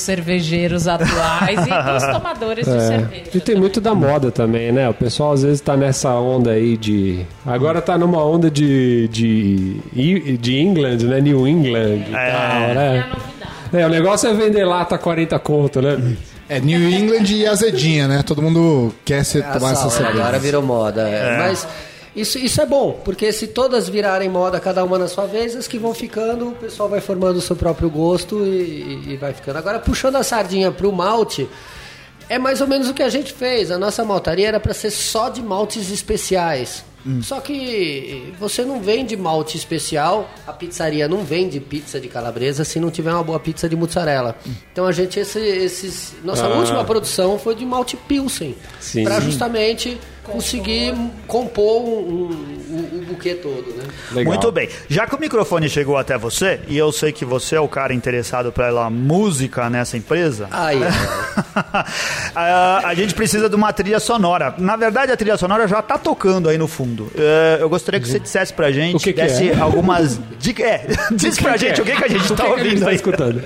cervejeiros 0.69 0.89
atuais 0.89 1.59
e 1.67 1.93
dos 1.93 2.13
tomadores 2.13 2.67
de 2.67 2.77
É. 2.77 2.81
cerveja. 2.81 3.23
E 3.35 3.41
tem 3.41 3.55
muito 3.57 3.81
da 3.81 3.95
moda 3.95 4.31
também, 4.31 4.73
né? 4.73 4.89
O 4.89 4.95
pessoal 4.95 5.33
às 5.33 5.43
vezes 5.43 5.61
tá 5.61 5.77
nessa 5.77 6.11
onda 6.15 6.51
aí 6.51 6.77
de. 6.77 7.25
Agora 7.47 7.81
tá 7.81 7.97
numa 7.99 8.25
onda 8.25 8.51
de. 8.51 9.09
de, 9.09 10.37
de 10.39 10.59
England, 10.59 10.99
né? 11.05 11.21
New 11.21 11.47
England 11.47 12.05
e 12.09 12.15
É. 12.15 12.31
tal, 12.33 12.61
É 12.61 12.71
a 12.71 12.75
né? 12.75 13.07
novidade. 13.09 13.53
É, 13.73 13.87
o 13.87 13.89
negócio 13.89 14.29
é 14.29 14.35
vender 14.35 14.65
lata 14.65 14.97
40 14.97 15.39
conto, 15.39 15.83
né? 15.83 16.17
É 16.49 16.61
New 16.61 16.89
England 16.91 17.25
e 17.31 17.47
azedinha, 17.47 18.07
né? 18.07 18.23
Todo 18.23 18.43
mundo 18.43 18.95
quer 19.05 19.25
se 19.25 19.41
tomar 19.43 19.73
essa 19.73 19.87
Essa 19.87 19.91
cerveja. 19.91 20.21
agora 20.21 20.39
virou 20.39 20.63
moda. 20.63 21.03
é. 21.09 21.39
Mas 21.39 21.67
isso, 22.15 22.39
isso 22.39 22.61
é 22.61 22.67
bom, 22.67 23.01
porque 23.05 23.33
se 23.33 23.49
todas 23.49 23.89
virarem 23.89 24.29
moda, 24.29 24.61
cada 24.61 24.85
uma 24.85 24.99
na 24.99 25.09
sua 25.09 25.27
vez, 25.27 25.57
as 25.57 25.67
que 25.67 25.79
vão 25.79 25.93
ficando, 25.93 26.49
o 26.49 26.53
pessoal 26.53 26.89
vai 26.89 27.01
formando 27.01 27.37
o 27.37 27.41
seu 27.41 27.57
próprio 27.57 27.91
gosto 27.91 28.45
e, 28.47 29.13
e 29.13 29.17
vai 29.17 29.33
ficando. 29.33 29.57
Agora, 29.57 29.79
puxando 29.79 30.17
a 30.17 30.23
sardinha 30.23 30.71
pro 30.71 30.93
malte, 30.93 31.49
é 32.29 32.39
mais 32.39 32.61
ou 32.61 32.67
menos 32.67 32.89
o 32.89 32.95
que 32.95 33.03
a 33.03 33.09
gente 33.09 33.33
fez. 33.33 33.71
A 33.71 33.79
nossa 33.79 34.05
maltaria 34.05 34.49
era 34.49 34.61
para 34.61 34.73
ser 34.73 34.91
só 34.91 35.29
de 35.29 35.43
maltes 35.43 35.91
especiais. 35.91 36.85
Só 37.21 37.39
que 37.39 38.33
você 38.41 38.65
não 38.65 38.81
vende 38.81 39.15
malte 39.15 39.59
especial, 39.59 40.27
a 40.47 40.55
pizzaria 40.55 41.07
não 41.07 41.23
vende 41.23 41.61
pizza 41.61 42.01
de 42.01 42.09
calabresa 42.09 42.65
se 42.65 42.81
não 42.81 42.91
tiver 42.91 43.13
uma 43.13 43.23
boa 43.23 43.39
pizza 43.39 43.69
de 43.69 43.77
mozzarella. 43.77 44.35
Então 44.73 44.87
a 44.87 44.93
gente, 44.93 45.21
esse, 45.21 45.39
esses, 45.39 46.15
nossa 46.25 46.47
Ah. 46.47 46.57
última 46.57 46.83
produção 46.83 47.39
foi 47.39 47.55
de 47.55 47.67
malte 47.67 47.95
Pilsen, 48.09 48.57
para 49.05 49.21
justamente 49.21 50.01
conseguir 50.25 50.95
compor 51.27 51.83
um, 51.83 52.31
um- 52.31 52.55
o, 52.75 52.99
o 52.99 53.05
buquê 53.07 53.35
todo, 53.35 53.73
né? 53.77 53.85
Legal. 54.11 54.33
Muito 54.35 54.51
bem. 54.51 54.69
Já 54.89 55.07
que 55.07 55.15
o 55.15 55.21
microfone 55.21 55.69
chegou 55.69 55.97
até 55.97 56.19
você, 56.19 56.59
e 56.67 56.77
eu 56.77 56.91
sei 56.91 57.13
que 57.13 57.25
você 57.25 57.55
é 57.57 57.61
o 57.61 57.69
cara 57.69 57.95
interessado 57.95 58.51
pela 58.51 58.91
música 58.91 59.71
nessa 59.71 59.97
empresa, 59.97 60.49
Aí, 60.51 60.81
a, 62.35 62.81
a 62.89 62.95
gente 62.95 63.15
precisa 63.15 63.49
de 63.49 63.55
uma 63.55 63.73
trilha 63.73 64.01
sonora. 64.01 64.55
Na 64.59 64.77
verdade, 64.77 65.13
a 65.13 65.17
trilha 65.17 65.37
sonora 65.37 65.69
já 65.69 65.81
tá 65.83 65.99
tocando 65.99 66.49
aí 66.49 66.59
no 66.59 66.67
fundo. 66.67 67.11
É, 67.17 67.59
eu 67.61 67.69
gostaria 67.69 68.01
que 68.01 68.09
você 68.09 68.19
dissesse 68.19 68.53
pra 68.53 68.73
gente, 68.73 68.97
O 68.97 68.99
que 68.99 69.13
que 69.13 69.23
desse 69.23 69.51
é? 69.51 69.55
algumas 69.61 70.19
dicas. 70.39 70.65
É, 70.67 70.87
diz 71.13 71.39
pra 71.39 71.57
gente 71.57 71.81
o 71.81 71.85
que, 71.85 71.95
que 71.95 72.05
a 72.05 72.09
gente 72.09 72.25
O 72.25 72.29
que 72.29 72.35
tá 72.35 72.45
que 72.45 72.53
a 72.53 72.57
gente 72.57 72.65
ouvindo 72.67 72.85
tá 72.85 72.91
aí. 72.91 72.97
escutando? 72.97 73.43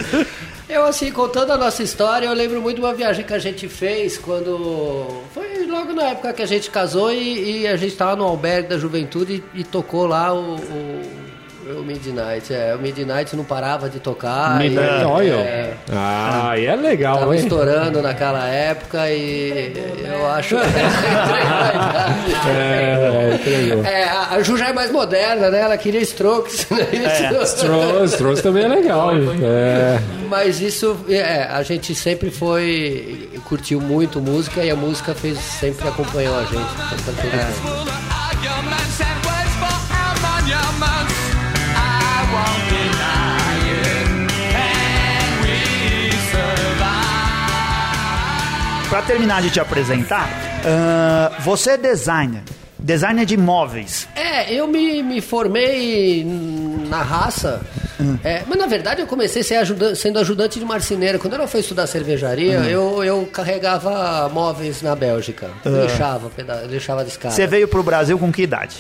Eu, 0.69 0.85
assim, 0.85 1.11
contando 1.11 1.53
a 1.53 1.57
nossa 1.57 1.83
história, 1.83 2.27
eu 2.27 2.35
lembro 2.35 2.61
muito 2.61 2.77
de 2.77 2.83
uma 2.83 2.93
viagem 2.93 3.25
que 3.25 3.33
a 3.33 3.39
gente 3.39 3.67
fez 3.69 4.19
quando. 4.19 5.23
Foi 5.33 5.67
logo 5.67 5.95
na 5.95 6.11
época 6.11 6.33
que 6.35 6.43
a 6.43 6.47
gente 6.47 6.71
casou 6.71 7.11
e, 7.11 7.63
e 7.63 7.67
a 7.67 7.77
gente 7.77 7.97
tava 7.97 8.17
no 8.17 8.25
albergue 8.25 8.69
da 8.69 8.77
juventude 8.79 9.43
e, 9.55 9.61
e 9.61 9.65
tocou 9.65 10.07
lá 10.07 10.35
o. 10.35 10.57
o 10.57 11.28
o 11.77 11.83
Midnight, 11.83 12.53
é, 12.53 12.75
o 12.75 12.79
Midnight 12.79 13.35
não 13.37 13.45
parava 13.45 13.89
de 13.89 13.99
tocar. 14.01 14.65
e, 14.65 14.69
Midnight 14.71 15.05
Oil. 15.05 15.39
é, 15.41 15.75
Ah, 15.93 16.51
aí 16.51 16.67
é 16.67 16.75
legal, 16.77 17.19
Tava 17.19 17.35
hein? 17.37 17.43
estourando 17.43 18.01
naquela 18.03 18.47
época 18.49 19.09
e 19.11 19.73
eu 20.05 20.27
acho. 20.31 20.57
É, 22.49 23.35
entregou. 23.35 23.85
É, 23.85 24.05
a 24.05 24.41
Ju 24.43 24.57
já 24.57 24.69
é 24.69 24.73
mais 24.73 24.91
moderna, 24.91 25.51
né? 25.51 25.61
Ela 25.61 25.77
queria 25.77 26.01
Strokes. 26.01 26.67
né? 26.71 26.87
Strokes, 27.45 28.13
Strokes 28.13 28.43
também 28.43 28.65
é 28.65 28.69
legal. 28.69 29.11
É. 29.43 29.99
Mas 30.29 30.61
isso, 30.61 30.97
é, 31.09 31.45
a 31.51 31.63
gente 31.63 31.95
sempre 31.95 32.31
foi. 32.31 33.29
curtiu 33.45 33.81
muito 33.81 34.21
música 34.21 34.63
e 34.63 34.71
a 34.71 34.77
música 34.77 35.15
fez, 35.15 35.39
sempre 35.39 35.89
acompanhou 35.89 36.37
a 36.39 36.43
gente. 36.45 36.69
Então, 37.01 38.08
Pra 48.89 49.03
terminar 49.03 49.43
de 49.43 49.51
te 49.51 49.61
apresentar, 49.61 50.29
ah, 50.65 51.33
você 51.41 51.73
é 51.73 51.77
designer. 51.77 52.43
Designer 52.79 53.27
de 53.27 53.37
móveis. 53.37 54.09
É, 54.15 54.53
eu 54.55 54.67
me, 54.69 55.03
me 55.03 55.21
formei 55.21 56.25
na 56.89 57.03
raça. 57.03 57.61
É, 58.25 58.43
mas 58.47 58.57
na 58.57 58.67
verdade 58.67 59.01
eu 59.03 59.07
comecei 59.07 59.43
a 59.43 59.45
ser 59.45 59.57
ajudan- 59.57 59.95
sendo 59.97 60.19
ajudante 60.21 60.59
de 60.61 60.65
marceneiro. 60.65 61.19
Quando 61.19 61.35
eu 61.35 61.49
fui 61.49 61.61
estudar 61.61 61.87
cervejaria, 61.89 62.61
eu, 62.61 63.03
eu 63.05 63.27
carregava 63.33 64.29
móveis 64.33 64.81
na 64.81 64.95
Bélgica. 64.95 65.51
Eu 65.65 65.83
Lixava, 65.83 66.31
peda- 66.31 66.63
lixava 66.69 67.03
de 67.05 67.11
escada. 67.11 67.35
Você 67.35 67.47
veio 67.47 67.67
pro 67.69 67.83
Brasil 67.83 68.17
com 68.19 68.31
que 68.33 68.43
idade? 68.43 68.77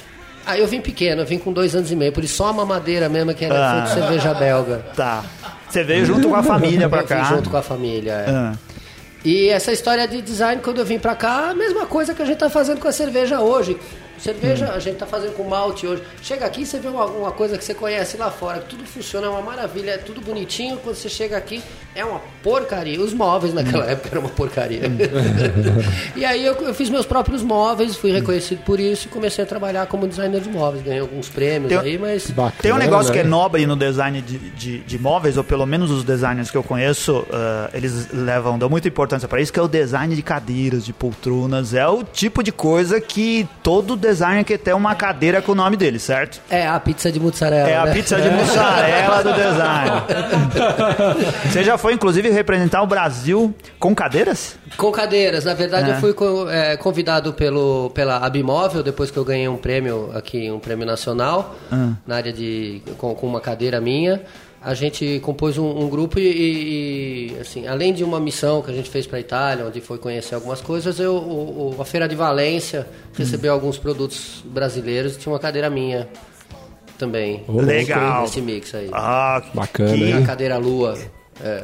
Ah, 0.47 0.57
eu 0.57 0.67
vim 0.69 0.81
pequeno, 0.81 1.23
eu 1.23 1.27
vim 1.27 1.38
com 1.38 1.53
dois 1.53 1.75
anos 1.75 1.91
e 1.91 1.97
meio, 1.97 2.12
por 2.12 2.23
isso 2.25 2.37
só 2.37 2.50
uma 2.53 2.65
madeira 2.65 3.09
mesmo 3.09 3.35
que 3.35 3.45
era 3.45 3.73
Ah. 3.73 3.81
de 3.81 3.91
cerveja 3.91 4.33
belga. 4.33 4.77
Tá. 4.97 5.23
Você 5.69 5.83
veio 5.85 6.07
junto 6.07 6.29
com 6.29 6.37
a 6.37 6.43
família 6.45 6.88
pra 6.88 7.00
Eu 7.00 7.07
vim 7.07 7.09
cá. 7.09 7.25
junto 7.25 7.50
com 7.50 7.57
a 7.57 7.62
família. 7.62 8.12
é. 8.12 8.31
Ah. 8.31 8.53
E 9.30 9.50
essa 9.50 9.70
história 9.70 10.08
de 10.08 10.23
design, 10.23 10.62
quando 10.62 10.78
eu 10.78 10.87
vim 10.87 10.99
pra 10.99 11.14
cá, 11.14 11.50
a 11.50 11.54
mesma 11.54 11.85
coisa 11.85 12.14
que 12.14 12.23
a 12.23 12.25
gente 12.25 12.38
tá 12.38 12.49
fazendo 12.49 12.80
com 12.80 12.88
a 12.88 12.92
cerveja 12.92 13.42
hoje. 13.42 13.78
Cerveja 14.18 14.73
a 14.73 14.78
gente 14.78 14.97
tá 14.97 15.04
fazendo 15.04 15.35
com 15.35 15.44
malte 15.44 15.87
hoje. 15.87 16.02
Chega 16.23 16.47
aqui 16.47 16.64
você 16.64 16.78
vê 16.78 16.88
uma, 16.88 17.04
uma 17.04 17.30
coisa 17.30 17.58
que 17.58 17.62
você 17.62 17.75
conhece 17.75 18.16
lá 18.16 18.30
fora, 18.30 18.61
que 18.61 18.70
tudo 18.70 18.87
funciona, 18.87 19.26
é 19.26 19.28
uma 19.28 19.42
maravilha, 19.42 19.90
é 19.90 19.99
tudo 19.99 20.23
bonitinho. 20.23 20.78
Quando 20.78 20.97
você 20.97 21.11
chega 21.11 21.37
aqui, 21.37 21.62
é 21.99 22.05
uma 22.05 22.21
porcaria. 22.43 23.00
Os 23.00 23.12
móveis 23.12 23.52
naquela 23.52 23.85
época 23.85 24.09
eram 24.12 24.21
uma 24.21 24.31
porcaria. 24.31 24.83
e 26.14 26.25
aí 26.25 26.45
eu, 26.45 26.55
eu 26.55 26.75
fiz 26.75 26.88
meus 26.88 27.05
próprios 27.05 27.43
móveis, 27.43 27.97
fui 27.97 28.12
reconhecido 28.12 28.61
por 28.64 28.78
isso 28.78 29.07
e 29.07 29.11
comecei 29.11 29.43
a 29.43 29.47
trabalhar 29.47 29.87
como 29.87 30.07
designer 30.07 30.40
de 30.40 30.49
móveis. 30.49 30.83
Ganhei 30.85 31.00
alguns 31.00 31.28
prêmios 31.28 31.69
Tem- 31.69 31.78
aí, 31.78 31.99
mas. 31.99 32.31
Bacana, 32.31 32.62
Tem 32.62 32.73
um 32.73 32.78
negócio 32.78 33.12
que 33.12 33.19
é 33.19 33.25
né? 33.25 33.28
nobre 33.28 33.67
no 33.67 33.76
design 33.76 34.23
de, 34.23 34.38
de, 34.38 34.78
de 34.78 34.99
móveis, 34.99 35.37
ou 35.37 35.45
pelo 35.45 35.67
menos 35.67 35.90
os 35.90 36.05
designers 36.05 36.50
que 36.50 36.57
eu 36.57 36.62
conheço, 36.62 37.26
ah, 37.33 37.71
eles 37.75 38.12
levam, 38.12 38.59
dão 38.59 38.69
muita 38.69 38.87
importância 38.87 39.26
para 39.26 39.40
isso, 39.40 39.52
que 39.52 39.59
é 39.59 39.62
o 39.62 39.69
design 39.69 40.14
de 40.14 40.23
cadeiras, 40.23 40.85
de 40.85 40.93
poltronas. 40.93 41.75
É 41.75 41.87
o 41.87 42.05
tipo 42.05 42.43
de 42.43 42.52
coisa 42.52 43.00
que 43.00 43.49
todo 43.62 43.97
designer 43.97 44.45
que 44.45 44.57
tem 44.57 44.75
uma 44.75 44.95
cadeira 44.95 45.43
com 45.43 45.52
o 45.52 45.55
nome 45.55 45.76
dele, 45.76 45.99
certo? 45.99 46.40
É 46.49 46.67
a 46.67 46.78
pizza 46.78 47.11
de 47.11 47.19
mussarela. 47.19 47.69
É 47.69 47.76
a 47.76 47.85
né? 47.87 47.93
pizza 47.93 48.21
de 48.21 48.31
mussarela 48.31 49.23
do 49.25 49.33
design. 49.33 50.02
Você 51.50 51.64
já 51.64 51.76
foi, 51.78 51.88
inclusive, 51.90 52.28
representar 52.30 52.83
o 52.83 52.87
Brasil 52.87 53.54
com 53.78 53.95
cadeiras? 53.95 54.57
Com 54.76 54.90
cadeiras. 54.92 55.45
Na 55.45 55.54
verdade, 55.54 55.90
É. 55.90 55.95
eu 55.95 56.00
fui 56.00 56.14
é, 56.50 56.76
convidado 56.76 57.33
pelo, 57.33 57.90
pela 57.90 58.18
Abimóvel, 58.18 58.83
depois 58.83 59.11
que 59.11 59.16
eu 59.16 59.25
ganhei 59.25 59.49
um 59.49 59.57
prêmio 59.57 60.11
aqui, 60.14 60.50
um 60.50 60.59
prêmio 60.59 60.87
nacional, 60.87 61.57
Ah. 61.71 61.92
na 62.07 62.16
área 62.16 62.33
de. 62.33 62.83
Com, 62.99 63.14
com 63.14 63.26
uma 63.26 63.40
cadeira 63.40 63.80
minha. 63.80 64.23
A 64.61 64.75
gente 64.75 65.21
compôs 65.21 65.57
um, 65.57 65.64
um 65.85 65.88
grupo 65.88 66.18
e, 66.18 66.23
e, 66.26 67.33
e, 67.37 67.38
assim, 67.40 67.68
além 67.68 67.92
de 67.95 68.02
uma 68.02 68.18
missão 68.18 68.61
que 68.61 68.68
a 68.71 68.75
gente 68.75 68.90
fez 68.90 69.07
para 69.07 69.16
a 69.18 69.21
Itália, 69.21 69.64
onde 69.64 69.80
foi 69.80 69.99
conhecer 69.99 70.35
algumas 70.35 70.61
coisas, 70.61 70.99
eu, 70.99 71.14
o- 71.14 71.76
o- 71.78 71.80
a 71.80 71.85
Feira 71.85 72.09
de 72.09 72.16
Valência 72.16 72.85
recebeu 73.16 73.52
alguns 73.52 73.78
produtos 73.78 74.42
brasileiros 74.45 75.14
e 75.14 75.18
tinha 75.18 75.33
uma 75.33 75.38
cadeira 75.38 75.71
minha 75.71 76.09
também. 76.99 77.45
Legal. 77.49 78.23
Nesse 78.23 78.40
mix 78.40 78.75
aí. 78.75 78.88
Ah, 78.92 79.40
Bacana, 79.54 79.95
que- 79.95 80.12
A 80.12 80.23
cadeira 80.23 80.59
Lua. 80.59 80.99
É. 81.40 81.62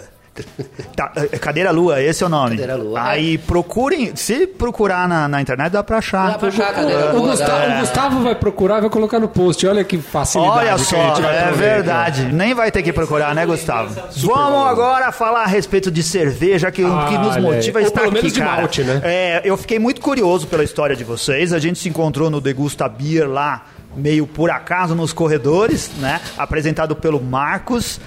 Tá, 0.97 1.13
é, 1.17 1.39
Cadeira 1.39 1.71
Lua, 1.71 2.03
esse 2.03 2.23
é 2.23 2.27
o 2.27 2.29
nome. 2.29 2.51
Cadeira 2.51 2.75
Lua, 2.77 3.01
Aí 3.03 3.39
procurem, 3.39 4.17
se 4.17 4.47
procurar 4.47 5.09
na, 5.09 5.29
na 5.29 5.41
internet 5.41 5.71
dá 5.71 5.83
pra 5.85 5.99
achar. 5.99 6.33
Dá 6.33 6.39
pra 6.39 6.49
achar 6.49 6.71
a 6.71 6.73
cadeira 6.73 7.13
O 7.15 7.19
Lua. 7.19 7.31
Gustavo, 7.31 7.69
dá- 7.69 7.77
o 7.77 7.81
Gustavo 7.81 8.23
vai 8.23 8.35
procurar 8.35 8.79
e 8.79 8.81
vai 8.83 8.91
colocar 8.91 9.21
no 9.21 9.29
post. 9.29 9.67
Olha 9.67 9.85
que 9.85 9.99
facilidade 9.99 10.57
Olha 10.59 10.67
que 10.67 10.75
a 10.75 10.79
só, 10.79 10.97
gente 11.09 11.23
vai 11.23 11.37
é 11.39 11.43
prover, 11.43 11.59
verdade. 11.75 12.23
Nem 12.33 12.53
vai 12.55 12.71
ter 12.73 12.83
que 12.83 12.93
procurar, 12.93 13.35
né, 13.35 13.47
Gustavo? 13.47 13.95
Vamos 14.17 14.67
agora 14.69 15.13
falar 15.13 15.43
a 15.45 15.47
respeito 15.47 15.91
de 15.91 16.03
cerveja, 16.03 16.71
que 16.71 16.83
o 16.83 17.07
que 17.07 17.19
nos 17.19 17.37
motiva 17.37 17.79
Ou 17.81 17.87
estar 17.87 18.01
pelo 18.01 18.13
aqui, 18.13 18.17
menos 18.23 18.33
de 18.33 18.41
cara. 18.41 18.57
malte, 18.57 18.83
né? 18.83 19.01
É, 19.05 19.43
eu 19.45 19.57
fiquei 19.57 19.79
muito 19.79 20.01
curioso 20.01 20.47
pela 20.47 20.65
história 20.65 20.97
de 20.97 21.05
vocês. 21.05 21.53
A 21.53 21.59
gente 21.59 21.79
se 21.79 21.89
encontrou 21.89 22.29
no 22.29 22.41
Degusta 22.41 22.89
Beer 22.89 23.29
lá, 23.29 23.63
meio 23.97 24.27
por 24.27 24.51
acaso, 24.51 24.95
nos 24.97 25.13
corredores, 25.13 25.91
né? 25.99 26.21
Apresentado 26.37 26.97
pelo 26.97 27.21
Marcos. 27.23 28.01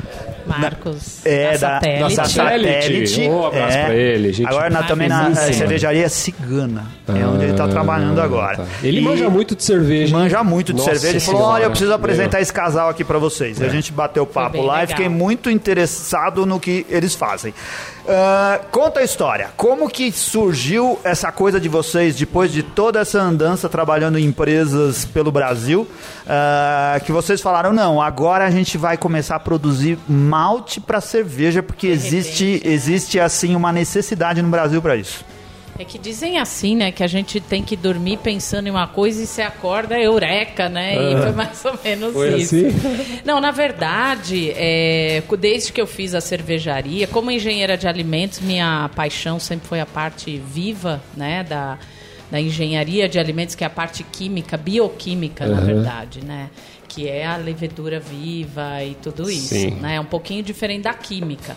Marcos. 0.47 1.25
É, 1.25 1.57
da 1.57 1.79
da, 1.79 1.79
Satélite. 1.79 2.15
da 2.15 2.25
Satélite. 2.25 3.21
Um 3.21 3.45
abraço 3.45 3.77
pra 3.77 3.95
ele, 3.95 4.33
gente 4.33 4.47
Agora 4.47 4.69
na, 4.69 4.83
também 4.83 5.07
na 5.09 5.33
cervejaria 5.35 6.07
Cigana, 6.09 6.85
é 7.07 7.25
onde 7.25 7.43
ele 7.45 7.53
tá 7.53 7.67
trabalhando 7.67 8.19
agora. 8.21 8.57
tá. 8.57 8.65
Ele 8.83 8.99
E- 8.99 9.01
manja 9.03 9.29
muito 9.29 9.55
de 9.55 9.63
cerveja. 9.63 10.15
Manja 10.15 10.43
muito 10.43 10.73
de 10.73 10.79
Nossa 10.79 10.91
cerveja. 10.95 11.17
Ele 11.17 11.19
falou. 11.19 11.41
Olha, 11.49 11.63
eu 11.63 11.69
preciso 11.69 11.93
apresentar 11.93 12.37
Meu. 12.37 12.41
esse 12.43 12.53
casal 12.53 12.89
aqui 12.89 13.03
pra 13.03 13.17
vocês. 13.19 13.59
E 13.59 13.63
a 13.65 13.69
gente 13.69 13.91
bateu 13.91 14.25
papo 14.25 14.61
lá 14.61 14.77
e 14.77 14.81
legal. 14.81 14.87
fiquei 14.97 15.09
muito 15.09 15.49
interessado 15.49 16.45
no 16.45 16.59
que 16.59 16.85
eles 16.89 17.13
fazem. 17.15 17.53
Ah, 18.09 18.61
conta 18.71 19.01
a 19.01 19.03
história. 19.03 19.49
Como 19.57 19.89
que 19.89 20.11
surgiu 20.13 20.97
essa 21.03 21.29
coisa 21.29 21.59
de 21.59 21.67
vocês, 21.67 22.15
depois 22.15 22.51
de 22.53 22.63
toda 22.63 23.01
essa 23.01 23.19
andança 23.19 23.67
trabalhando 23.67 24.17
em 24.17 24.25
empresas 24.25 25.03
pelo 25.03 25.29
Brasil, 25.29 25.85
ah, 26.25 27.01
que 27.05 27.11
vocês 27.11 27.41
falaram: 27.41 27.73
não, 27.73 28.01
agora 28.01 28.45
a 28.45 28.49
gente 28.49 28.77
vai 28.77 28.97
começar 28.97 29.35
a 29.35 29.39
produzir 29.39 29.99
malte 30.07 30.79
pra 30.79 31.01
cerveja, 31.01 31.61
porque 31.61 31.87
existe, 31.87 32.61
existe 32.63 33.19
assim 33.19 33.55
uma 33.55 33.73
necessidade 33.73 34.41
no 34.41 34.49
Brasil 34.49 34.81
pra 34.81 34.95
isso. 34.95 35.25
É 35.79 35.85
que 35.85 35.99
dizem 35.99 36.39
assim, 36.39 36.75
né? 36.75 36.91
Que 36.91 37.03
a 37.03 37.07
gente 37.07 37.39
tem 37.39 37.63
que 37.63 37.75
dormir 37.75 38.17
pensando 38.17 38.67
em 38.67 38.71
uma 38.71 38.87
coisa 38.87 39.21
e 39.21 39.27
você 39.27 39.43
acorda, 39.43 39.99
eureka, 39.99 40.67
né? 40.67 40.95
E 40.95 41.17
foi 41.21 41.31
mais 41.31 41.63
ou 41.65 41.79
menos 41.83 42.15
isso. 42.15 42.55
assim? 42.55 43.21
Não, 43.23 43.39
na 43.39 43.51
verdade, 43.51 44.51
é, 44.55 45.21
desde 45.37 45.71
que 45.71 45.79
eu 45.79 45.85
fiz 45.85 46.15
a 46.15 46.21
cervejaria, 46.21 47.05
como 47.05 47.29
engenheira 47.29 47.77
de 47.77 47.87
alimentos, 47.87 48.39
minha 48.39 48.89
paixão 48.95 49.39
sempre 49.39 49.67
foi 49.67 49.79
a 49.79 49.85
parte 49.85 50.37
viva, 50.37 50.99
né? 51.15 51.43
Da, 51.43 51.77
da 52.31 52.41
engenharia 52.41 53.07
de 53.07 53.19
alimentos, 53.19 53.53
que 53.53 53.63
é 53.63 53.67
a 53.67 53.69
parte 53.69 54.03
química, 54.03 54.57
bioquímica, 54.57 55.45
na 55.45 55.61
verdade, 55.61 56.25
né? 56.25 56.49
Que 56.87 57.07
é 57.07 57.25
a 57.25 57.37
levedura 57.37 57.99
viva 57.99 58.83
e 58.83 58.95
tudo 58.95 59.29
isso, 59.29 59.53
Sim. 59.53 59.71
né? 59.75 59.95
É 59.95 59.99
um 59.99 60.05
pouquinho 60.05 60.41
diferente 60.41 60.83
da 60.83 60.93
química. 60.95 61.55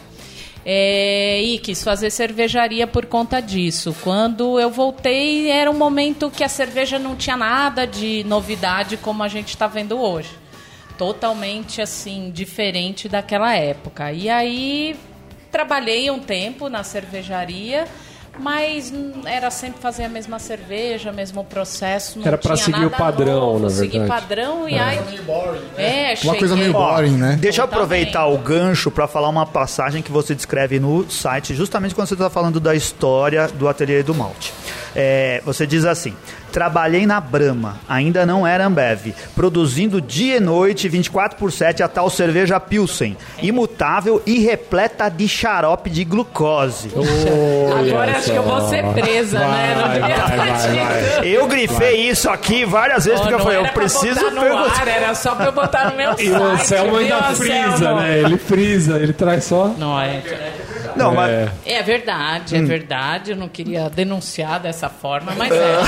É, 0.64 1.40
e 1.43 1.59
quis 1.59 1.83
fazer 1.83 2.11
cervejaria 2.11 2.87
por 2.87 3.07
conta 3.07 3.40
disso. 3.40 3.97
Quando 4.02 4.61
eu 4.61 4.71
voltei, 4.71 5.50
era 5.50 5.71
um 5.71 5.76
momento 5.76 6.31
que 6.31 6.45
a 6.45 6.49
cerveja 6.49 6.99
não 6.99 7.17
tinha 7.17 7.37
nada 7.37 7.87
de 7.87 8.25
novidade 8.25 8.97
como 8.97 9.23
a 9.23 9.29
gente 9.29 9.49
está 9.49 9.67
vendo 9.67 9.99
hoje. 9.99 10.31
Totalmente 10.99 11.81
assim, 11.81 12.31
diferente 12.31 13.09
daquela 13.09 13.55
época. 13.57 14.12
E 14.12 14.29
aí 14.29 14.97
trabalhei 15.50 16.11
um 16.11 16.19
tempo 16.19 16.69
na 16.69 16.85
cervejaria, 16.85 17.87
mas 18.41 18.93
era 19.27 19.51
sempre 19.51 19.81
fazer 19.81 20.05
a 20.05 20.09
mesma 20.09 20.39
cerveja, 20.39 21.13
mesmo 21.13 21.45
processo. 21.45 22.19
não 22.19 22.27
Era 22.27 22.39
pra 22.39 22.55
tinha 22.55 22.65
seguir 22.65 22.87
o 22.87 22.91
padrão, 22.91 23.41
novo, 23.41 23.59
na 23.61 23.71
seguir 23.71 23.99
verdade. 24.01 24.21
padrão 24.23 24.69
e 24.69 24.79
aí. 24.79 24.99
É, 25.77 26.15
Uma 26.25 26.35
coisa 26.35 26.57
meio 26.57 26.73
boring, 26.73 27.17
né? 27.17 27.37
Deixa 27.41 27.61
eu 27.61 27.65
aproveitar 27.65 28.27
o 28.27 28.39
gancho 28.39 28.91
para 28.91 29.07
falar 29.07 29.29
uma 29.29 29.47
passagem 29.47 30.03
que 30.03 30.11
você 30.11 30.35
descreve 30.35 30.81
no 30.81 31.09
site, 31.11 31.55
justamente 31.55 31.95
quando 31.95 32.09
você 32.09 32.15
está 32.15 32.31
falando 32.31 32.59
da 32.59 32.75
história 32.75 33.49
do 33.49 33.69
ateliê 33.69 34.03
do 34.03 34.15
malte. 34.15 34.53
É, 34.97 35.41
você 35.45 35.67
diz 35.67 35.85
assim: 35.85 36.15
trabalhei 36.50 37.07
na 37.07 37.21
Brahma, 37.21 37.78
ainda 37.88 38.26
não 38.26 38.47
era 38.47 38.66
Ambev, 38.66 39.14
produzindo 39.35 40.00
dia 40.00 40.37
e 40.37 40.40
noite, 40.40 40.88
24 40.88 41.38
por 41.38 41.50
7, 41.52 41.83
a 41.83 41.88
tal 41.88 42.11
cerveja 42.11 42.59
Pilsen, 42.61 43.16
imutável 43.42 44.23
e 44.26 44.40
repleta 44.40 45.09
de 45.09 45.26
xarope 45.28 45.88
de 45.90 46.04
glucose. 46.04 46.90
Agora 47.78 48.12
acho 48.12 48.30
que 48.30 48.37
eu 48.37 48.42
vou 48.42 48.69
ser 48.69 48.85
presa, 48.92 49.38
né? 49.38 49.75
Não 49.76 49.83
Vai, 49.87 50.00
devia 50.00 50.16
vai, 50.16 50.25
estar 50.25 50.37
vai, 50.37 50.52
dizendo. 50.52 51.19
vai. 51.19 51.28
Eu 51.28 51.47
grifei 51.49 52.09
isso 52.11 52.28
aqui 52.30 52.64
várias 52.64 53.04
vezes, 53.04 53.21
Oh, 53.21 53.23
porque 53.23 53.35
eu 53.35 53.38
não 53.38 53.45
falei, 53.45 53.61
eu 53.61 53.73
preciso 53.73 54.14
botar 54.21 54.30
no 54.30 54.40
perguntar. 54.40 54.80
ar, 54.80 54.88
era 54.88 55.14
só 55.14 55.35
pra 55.35 55.47
eu 55.47 55.52
botar 55.52 55.90
no 55.90 55.97
meu 55.97 56.09
site. 56.11 56.26
E 56.26 56.30
o 56.33 56.42
Anselmo 56.42 56.97
ainda 56.97 57.23
frisa, 57.35 57.95
né? 57.95 58.19
Ele 58.19 58.38
frisa, 58.38 58.97
ele 58.99 59.12
traz 59.12 59.45
só. 59.45 59.69
Não, 59.78 60.00
é, 60.00 60.21
Não, 60.97 61.15
mas 61.15 61.31
É. 61.31 61.49
é 61.67 61.83
verdade, 61.83 62.57
é 62.57 62.63
verdade. 62.63 63.31
Eu 63.33 63.37
não 63.37 63.49
queria 63.49 63.89
denunciar 63.91 64.61
dessa 64.61 64.89
forma, 64.89 65.33
mas 65.37 65.51
é. 65.53 65.79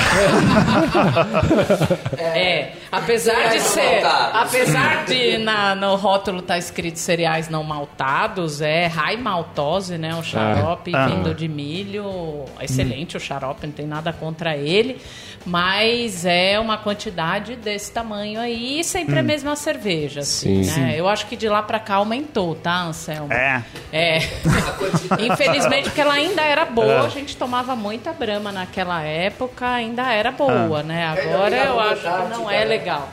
É, 2.18 2.72
apesar 2.90 3.48
de 3.50 3.60
ser, 3.60 4.02
apesar 4.04 5.04
de 5.04 5.38
na, 5.38 5.74
no 5.74 5.94
rótulo 5.96 6.40
estar 6.40 6.58
escrito 6.58 6.98
cereais 6.98 7.48
não 7.48 7.62
maltados, 7.62 8.60
é 8.60 8.86
high 8.86 9.16
maltose, 9.16 9.98
né? 9.98 10.14
Um 10.14 10.22
xarope 10.22 10.92
Ah. 10.94 11.06
vindo 11.06 11.34
de 11.34 11.48
milho, 11.48 12.44
excelente 12.60 13.16
o 13.16 13.20
xarope, 13.20 13.66
não 13.66 13.72
tem 13.74 13.86
nada 13.86 14.12
contra 14.12 14.56
ele, 14.56 15.00
mas 15.44 16.24
é 16.24 16.58
uma 16.58 16.78
quantidade 16.78 17.56
desse 17.56 17.90
tamanho 17.92 18.40
aí, 18.40 18.80
e 18.80 18.84
sempre 18.84 19.18
a 19.18 19.22
mesma 19.22 19.56
cerveja, 19.56 20.20
assim, 20.20 20.64
Sim. 20.64 20.80
né? 20.80 20.94
Eu 20.96 21.08
acho 21.08 21.26
que 21.26 21.36
de 21.36 21.48
lá 21.48 21.62
pra 21.62 21.78
cá 21.78 21.96
aumentou, 21.96 22.54
tá, 22.54 22.82
Anselmo? 22.82 23.32
É. 23.32 23.62
É. 23.92 24.18
Infelizmente, 25.18 25.84
porque 25.84 26.00
ela 26.00 26.14
ainda 26.14 26.42
era 26.42 26.64
boa, 26.64 27.06
a 27.06 27.08
gente 27.08 27.36
tomava 27.36 27.74
muita 27.74 28.12
brama 28.12 28.52
naquela 28.52 29.02
época, 29.02 29.68
ainda 29.68 30.12
era 30.12 30.30
boa, 30.30 30.82
né? 30.82 31.06
Agora 31.06 31.56
eu 31.56 31.80
acho 31.80 32.02
que 32.02 32.28
não 32.30 32.50
é 32.50 32.64
legal. 32.64 33.08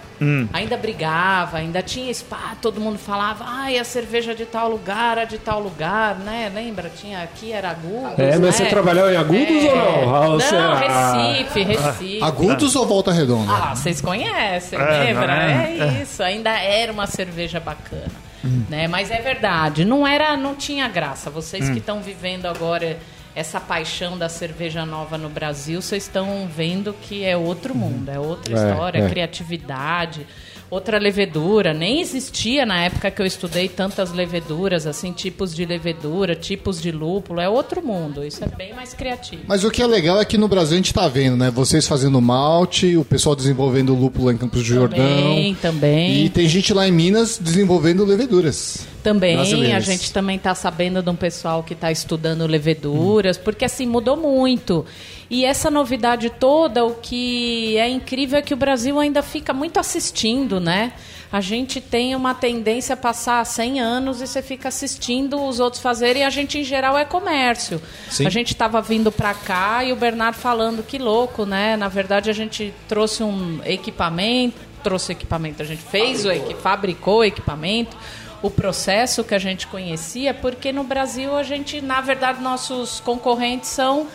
Ainda 0.53 0.75
brigava, 0.77 1.57
ainda 1.57 1.81
tinha 1.81 2.13
spa, 2.13 2.55
todo 2.61 2.79
mundo 2.81 2.97
falava, 2.99 3.45
ai, 3.47 3.77
a 3.77 3.83
cerveja 3.83 4.35
de 4.35 4.45
tal 4.45 4.69
lugar, 4.69 5.17
a 5.17 5.25
de 5.25 5.37
tal 5.37 5.59
lugar, 5.59 6.15
né? 6.19 6.51
Lembra? 6.53 6.89
Tinha 6.89 7.23
aqui, 7.23 7.51
era 7.51 7.69
Agudos, 7.71 8.19
É, 8.19 8.31
mas 8.31 8.39
né? 8.39 8.51
você 8.51 8.65
trabalhou 8.65 9.09
em 9.11 9.15
Agudos 9.15 9.63
ou 9.63 9.75
não? 9.75 10.15
Ah, 10.15 10.27
você- 10.29 10.55
Não, 10.55 10.71
ah. 10.73 11.31
Recife, 11.33 11.63
Recife. 11.63 12.23
Agudos 12.23 12.75
ou 12.75 12.85
Volta 12.85 13.11
Redonda? 13.11 13.51
Ah, 13.51 13.75
vocês 13.75 14.01
conhecem, 14.01 14.77
É, 14.79 14.99
lembra? 15.05 15.27
não 15.27 15.33
é? 15.33 15.77
É 15.79 16.01
isso, 16.03 16.21
ainda 16.21 16.51
era 16.51 16.91
uma 16.91 17.07
cerveja 17.07 17.59
bacana. 17.59 18.29
Né? 18.69 18.87
Mas 18.87 19.11
é 19.11 19.19
verdade, 19.21 19.83
não 19.83 20.07
era, 20.07 20.37
não 20.37 20.55
tinha 20.55 20.87
graça. 20.87 21.29
Vocês 21.29 21.69
que 21.69 21.79
estão 21.79 21.99
vivendo 22.01 22.45
agora 22.45 22.97
essa 23.35 23.59
paixão 23.59 24.17
da 24.17 24.27
cerveja 24.27 24.85
nova 24.85 25.17
no 25.17 25.29
Brasil, 25.29 25.81
vocês 25.81 26.03
estão 26.03 26.47
vendo 26.47 26.93
que 26.93 27.23
é 27.23 27.37
outro 27.37 27.75
mundo, 27.75 28.09
é 28.09 28.19
outra 28.19 28.53
É, 28.53 28.55
história, 28.71 28.99
é. 29.05 29.09
criatividade, 29.09 30.25
outra 30.69 30.97
levedura. 30.97 31.73
Nem 31.73 31.99
existia 32.01 32.65
na 32.65 32.83
época 32.83 33.09
que 33.11 33.21
eu 33.21 33.25
estudei 33.25 33.67
tantas 33.67 34.11
leveduras, 34.13 34.85
assim, 34.85 35.11
tipos 35.11 35.53
de 35.53 35.65
levedura, 35.65 36.35
tipos 36.35 36.81
de 36.81 36.91
lúpulo, 36.91 37.39
é 37.39 37.49
outro 37.49 37.85
mundo. 37.85 38.23
Isso 38.23 38.43
é 38.43 38.47
bem 38.47 38.73
mais 38.73 38.93
criativo. 38.93 39.43
Mas 39.47 39.63
o 39.63 39.71
que 39.71 39.81
é 39.81 39.87
legal 39.87 40.19
é 40.19 40.25
que 40.25 40.37
no 40.37 40.47
Brasil 40.47 40.73
a 40.73 40.77
gente 40.77 40.93
tá 40.93 41.07
vendo, 41.07 41.37
né? 41.37 41.51
Vocês 41.51 41.87
fazendo 41.87 42.21
malte, 42.21 42.95
o 42.95 43.03
pessoal 43.03 43.35
desenvolvendo 43.35 43.95
lúpulo 43.95 44.31
em 44.31 44.37
Campos 44.37 44.59
do 44.59 44.65
Jordão. 44.65 44.97
Também, 44.97 45.55
também. 45.55 46.25
E 46.25 46.29
tem 46.29 46.47
gente 46.47 46.73
lá 46.73 46.87
em 46.87 46.91
Minas 46.91 47.39
desenvolvendo 47.41 48.05
leveduras. 48.05 48.87
Também, 49.03 49.37
a 49.37 49.79
gente 49.79 50.11
também 50.11 50.35
está 50.35 50.53
sabendo 50.53 51.01
de 51.01 51.09
um 51.09 51.15
pessoal 51.15 51.63
que 51.63 51.73
está 51.73 51.89
estudando 51.89 52.45
leveduras, 52.45 53.37
porque 53.37 53.63
assim, 53.63 53.85
mudou 53.85 54.17
muito. 54.17 54.85
E 55.29 55.45
essa 55.45 55.69
novidade 55.69 56.29
toda, 56.29 56.83
o 56.83 56.95
que 56.95 57.77
é 57.77 57.87
incrível 57.87 58.39
é 58.39 58.41
que 58.41 58.53
o 58.53 58.57
Brasil 58.57 58.99
ainda 58.99 59.21
fica 59.21 59.53
muito 59.53 59.79
assistindo, 59.79 60.59
né? 60.59 60.93
a 61.31 61.41
gente 61.41 61.79
tem 61.79 62.15
uma 62.15 62.33
tendência 62.33 62.93
a 62.93 62.97
passar 62.97 63.45
100 63.45 63.79
anos 63.79 64.21
e 64.21 64.27
você 64.27 64.41
fica 64.41 64.69
assistindo 64.69 65.39
os 65.43 65.59
outros 65.59 65.81
fazerem. 65.81 66.23
E 66.23 66.25
a 66.25 66.29
gente, 66.29 66.57
em 66.57 66.63
geral, 66.63 66.97
é 66.97 67.05
comércio. 67.05 67.79
Sim. 68.09 68.25
A 68.25 68.29
gente 68.29 68.53
estava 68.53 68.81
vindo 68.81 69.11
para 69.11 69.33
cá 69.35 69.83
e 69.83 69.93
o 69.93 69.95
Bernardo 69.95 70.35
falando 70.35 70.81
que 70.81 70.97
louco, 70.97 71.45
né? 71.45 71.77
Na 71.77 71.87
verdade, 71.87 72.31
a 72.31 72.33
gente 72.33 72.73
trouxe 72.87 73.21
um 73.21 73.61
equipamento, 73.63 74.57
trouxe 74.83 75.11
equipamento, 75.11 75.61
a 75.61 75.65
gente 75.65 75.83
fez 75.83 76.25
o 76.25 76.31
equi 76.31 76.55
fabricou 76.55 77.19
o 77.19 77.23
equipamento. 77.23 77.95
O 78.41 78.49
processo 78.49 79.23
que 79.23 79.35
a 79.35 79.39
gente 79.39 79.67
conhecia, 79.67 80.33
porque 80.33 80.71
no 80.71 80.85
Brasil 80.85 81.35
a 81.35 81.43
gente, 81.43 81.81
na 81.81 81.99
verdade, 81.99 82.41
nossos 82.41 83.01
concorrentes 83.01 83.69
são 83.69 84.07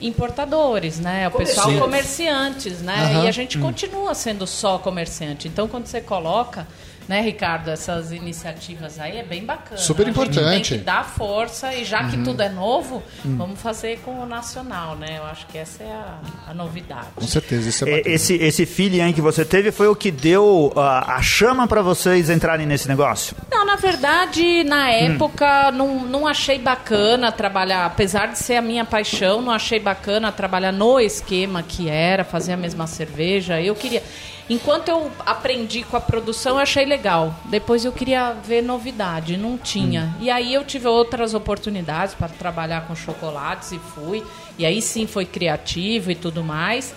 importadores, 0.00 0.98
né? 0.98 1.28
O 1.28 1.30
pessoal 1.32 1.70
Sim. 1.70 1.78
comerciantes, 1.78 2.80
né? 2.80 2.94
Aham. 2.94 3.24
E 3.24 3.28
a 3.28 3.32
gente 3.32 3.58
continua 3.58 4.14
sendo 4.14 4.46
só 4.46 4.78
comerciante. 4.78 5.48
Então, 5.48 5.68
quando 5.68 5.86
você 5.86 6.00
coloca, 6.00 6.66
né, 7.08 7.22
Ricardo, 7.22 7.70
essas 7.70 8.12
iniciativas 8.12 9.00
aí 9.00 9.16
é 9.16 9.22
bem 9.22 9.44
bacana. 9.44 9.80
Super 9.80 10.02
A 10.02 10.06
gente 10.06 10.14
importante. 10.20 10.68
tem 10.70 10.78
que 10.78 10.84
dar 10.84 11.04
força 11.04 11.74
e 11.74 11.84
já 11.84 12.04
que 12.04 12.18
tudo 12.22 12.42
é 12.42 12.48
novo, 12.50 13.02
vamos 13.24 13.58
fazer 13.60 13.98
com 14.04 14.20
o 14.22 14.26
nacional, 14.26 14.94
né? 14.94 15.16
Eu 15.18 15.24
acho 15.24 15.46
que 15.46 15.56
essa 15.56 15.82
é 15.82 15.90
a, 15.90 16.18
a 16.50 16.54
novidade. 16.54 17.06
Com 17.14 17.26
certeza, 17.26 17.68
isso 17.68 17.84
é 17.86 17.90
É, 17.90 17.96
bacana. 17.96 18.14
Esse, 18.14 18.34
esse 18.34 18.66
feeling 18.66 19.00
aí 19.00 19.12
que 19.14 19.20
você 19.22 19.44
teve 19.44 19.72
foi 19.72 19.88
o 19.88 19.96
que 19.96 20.10
deu 20.10 20.72
ah, 20.76 21.14
a 21.16 21.22
chama 21.22 21.66
pra 21.66 21.80
vocês 21.80 22.28
entrarem 22.28 22.66
nesse 22.66 22.86
negócio? 22.86 23.34
Não, 23.50 23.64
na 23.64 23.76
verdade, 23.76 24.62
na 24.64 24.90
época, 24.90 25.70
não, 25.72 26.04
não 26.04 26.26
achei 26.26 26.58
bacana 26.58 27.32
trabalhar, 27.32 27.86
apesar 27.86 28.26
de 28.26 28.38
ser 28.38 28.56
a 28.56 28.62
minha 28.62 28.84
paixão, 28.84 29.40
não 29.40 29.52
achei 29.52 29.80
bacana 29.80 30.30
trabalhar 30.30 30.72
no 30.72 31.00
esquema 31.00 31.62
que 31.62 31.88
era, 31.88 32.22
fazer 32.22 32.52
a 32.52 32.56
mesma 32.56 32.86
cerveja. 32.86 33.60
Eu 33.60 33.74
queria. 33.74 34.02
Enquanto 34.50 34.88
eu 34.88 35.10
aprendi 35.26 35.82
com 35.82 35.96
a 35.96 36.00
produção, 36.00 36.54
eu 36.56 36.60
achei 36.60 36.86
legal. 36.86 37.34
Depois 37.44 37.84
eu 37.84 37.92
queria 37.92 38.32
ver 38.32 38.62
novidade, 38.62 39.36
não 39.36 39.58
tinha. 39.58 40.16
E 40.20 40.30
aí 40.30 40.54
eu 40.54 40.64
tive 40.64 40.88
outras 40.88 41.34
oportunidades 41.34 42.14
para 42.14 42.28
trabalhar 42.28 42.86
com 42.86 42.94
chocolates 42.94 43.72
e 43.72 43.78
fui. 43.78 44.24
E 44.58 44.64
aí 44.64 44.80
sim 44.80 45.06
foi 45.06 45.26
criativo 45.26 46.10
e 46.10 46.14
tudo 46.14 46.42
mais. 46.42 46.94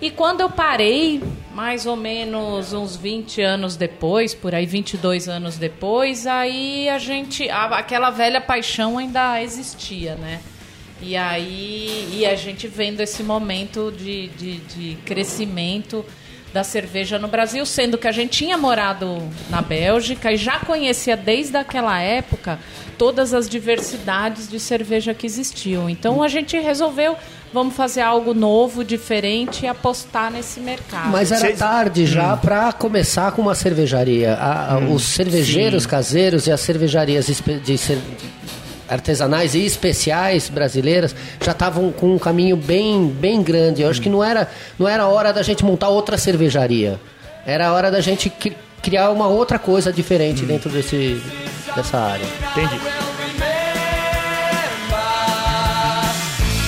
E 0.00 0.10
quando 0.10 0.40
eu 0.40 0.50
parei, 0.50 1.22
mais 1.54 1.86
ou 1.86 1.96
menos 1.96 2.72
uns 2.72 2.96
20 2.96 3.40
anos 3.40 3.76
depois, 3.76 4.34
por 4.34 4.54
aí 4.54 4.66
22 4.66 5.28
anos 5.28 5.56
depois, 5.56 6.26
aí 6.26 6.88
a 6.88 6.98
gente, 6.98 7.48
aquela 7.50 8.10
velha 8.10 8.40
paixão 8.40 8.98
ainda 8.98 9.40
existia, 9.42 10.14
né? 10.16 10.40
E 11.00 11.16
aí, 11.16 12.10
e 12.12 12.26
a 12.26 12.36
gente 12.36 12.68
vendo 12.68 13.00
esse 13.00 13.24
momento 13.24 13.92
de, 13.96 14.28
de, 14.28 14.56
de 14.58 14.96
crescimento 15.04 16.04
da 16.52 16.62
cerveja 16.62 17.18
no 17.18 17.28
Brasil, 17.28 17.64
sendo 17.64 17.96
que 17.96 18.06
a 18.06 18.12
gente 18.12 18.30
tinha 18.38 18.58
morado 18.58 19.22
na 19.48 19.62
Bélgica 19.62 20.30
e 20.32 20.36
já 20.36 20.58
conhecia 20.58 21.16
desde 21.16 21.56
aquela 21.56 21.98
época 22.00 22.58
todas 22.98 23.32
as 23.34 23.48
diversidades 23.48 24.48
de 24.48 24.60
cerveja 24.60 25.14
que 25.14 25.26
existiam. 25.26 25.88
Então 25.88 26.22
a 26.22 26.28
gente 26.28 26.58
resolveu, 26.60 27.16
vamos 27.52 27.74
fazer 27.74 28.02
algo 28.02 28.34
novo, 28.34 28.84
diferente 28.84 29.64
e 29.64 29.66
apostar 29.66 30.30
nesse 30.30 30.60
mercado. 30.60 31.08
Mas 31.10 31.32
era 31.32 31.40
Vocês- 31.40 31.58
tarde 31.58 32.06
já 32.06 32.36
para 32.36 32.72
começar 32.72 33.32
com 33.32 33.42
uma 33.42 33.54
cervejaria. 33.54 34.34
A- 34.34 34.74
a- 34.74 34.78
os 34.78 35.02
cervejeiros 35.04 35.86
caseiros 35.86 36.46
e 36.46 36.52
as 36.52 36.60
cervejarias 36.60 37.26
de 37.64 37.78
cer- 37.78 37.98
artesanais 38.92 39.54
e 39.54 39.64
especiais 39.64 40.48
brasileiras 40.48 41.14
já 41.40 41.52
estavam 41.52 41.90
com 41.90 42.14
um 42.14 42.18
caminho 42.18 42.56
bem, 42.56 43.06
bem 43.08 43.42
grande. 43.42 43.82
Eu 43.82 43.90
acho 43.90 44.00
que 44.00 44.08
não 44.08 44.22
era, 44.22 44.48
não 44.78 44.86
era 44.88 45.06
hora 45.06 45.32
da 45.32 45.42
gente 45.42 45.64
montar 45.64 45.88
outra 45.88 46.16
cervejaria. 46.18 47.00
Era 47.46 47.68
a 47.68 47.72
hora 47.72 47.90
da 47.90 48.00
gente 48.00 48.30
cri- 48.30 48.56
criar 48.82 49.10
uma 49.10 49.26
outra 49.26 49.58
coisa 49.58 49.92
diferente 49.92 50.44
dentro 50.44 50.68
desse, 50.70 51.20
dessa 51.74 51.98
área. 51.98 52.26
Entendi. 52.52 52.78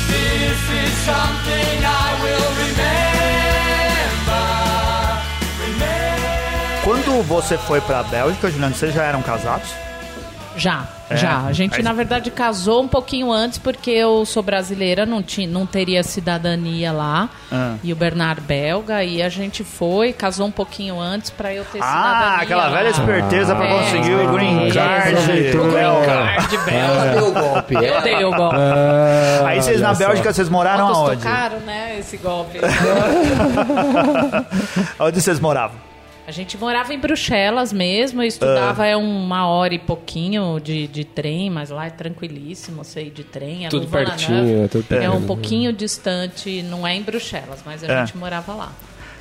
This 0.08 0.60
is 0.84 0.92
something 1.04 1.84
I 1.84 2.22
will 2.22 2.48
remember. 2.56 2.84
Quando 6.84 7.22
você 7.22 7.56
foi 7.58 7.80
pra 7.80 8.02
Bélgica, 8.02 8.50
Juliano, 8.50 8.74
vocês 8.74 8.92
já 8.94 9.04
eram 9.04 9.22
casados? 9.22 9.68
Já, 10.56 10.86
É. 11.14 11.16
já. 11.16 11.38
A 11.46 11.52
gente, 11.52 11.80
na 11.82 11.92
verdade, 11.92 12.30
casou 12.30 12.82
um 12.82 12.88
pouquinho 12.88 13.32
antes, 13.32 13.58
porque 13.58 13.90
eu 13.90 14.24
sou 14.26 14.42
brasileira, 14.42 15.06
não, 15.06 15.22
tinha, 15.22 15.46
não 15.48 15.64
teria 15.66 16.02
cidadania 16.02 16.92
lá. 16.92 17.28
Ah. 17.50 17.74
E 17.82 17.92
o 17.92 17.96
Bernard 17.96 18.40
belga, 18.40 19.02
e 19.04 19.22
a 19.22 19.28
gente 19.28 19.62
foi, 19.64 20.12
casou 20.12 20.46
um 20.46 20.50
pouquinho 20.50 21.00
antes 21.00 21.30
para 21.30 21.52
eu 21.54 21.64
ter 21.64 21.80
Ah, 21.82 21.86
cidadania. 21.86 22.42
aquela 22.42 22.66
lá. 22.68 22.76
velha 22.76 22.88
esperteza 22.88 23.54
pra 23.54 23.64
É, 23.66 23.78
conseguir 23.78 24.14
o 24.14 24.32
green 24.32 24.68
é, 24.68 24.72
card. 24.72 25.14
O 25.14 25.70
green 25.70 26.06
card 26.06 26.58
belga. 26.58 27.12
Deu 27.14 27.28
o 27.28 27.32
golpe. 27.32 27.74
Eu 27.74 28.00
dei 28.02 28.24
o 28.24 28.30
golpe. 28.30 28.56
Aí 29.46 29.62
vocês 29.62 29.80
na. 29.80 29.94
Bélgica, 29.94 30.32
vocês 30.32 30.48
moraram 30.48 30.88
Custou 30.88 31.06
aonde? 31.08 31.22
caro, 31.22 31.56
né, 31.60 31.96
esse 31.98 32.16
golpe. 32.16 32.58
Onde 34.98 35.20
vocês 35.20 35.38
moravam? 35.40 35.76
A 36.26 36.30
gente 36.30 36.56
morava 36.56 36.94
em 36.94 36.98
Bruxelas 36.98 37.70
mesmo, 37.70 38.22
eu 38.22 38.26
estudava 38.26 38.86
é 38.86 38.96
uma 38.96 39.46
hora 39.46 39.74
e 39.74 39.78
pouquinho 39.78 40.58
de, 40.58 40.86
de 40.88 41.04
trem, 41.04 41.50
mas 41.50 41.68
lá 41.68 41.86
é 41.86 41.90
tranquilíssimo 41.90 42.82
ir 43.02 43.10
de 43.10 43.22
trem. 43.24 43.66
É 43.66 43.68
Tudo 43.68 43.86
pertinho, 43.88 44.64
é 44.64 44.68
tudo 44.68 44.84
É 44.90 44.96
um 44.96 45.00
pertinho. 45.10 45.26
pouquinho 45.26 45.72
distante, 45.72 46.62
não 46.62 46.86
é 46.86 46.94
em 46.94 47.02
Bruxelas, 47.02 47.60
mas 47.66 47.84
a 47.84 47.86
É. 47.92 48.00
gente 48.06 48.16
morava 48.16 48.54
lá. 48.54 48.72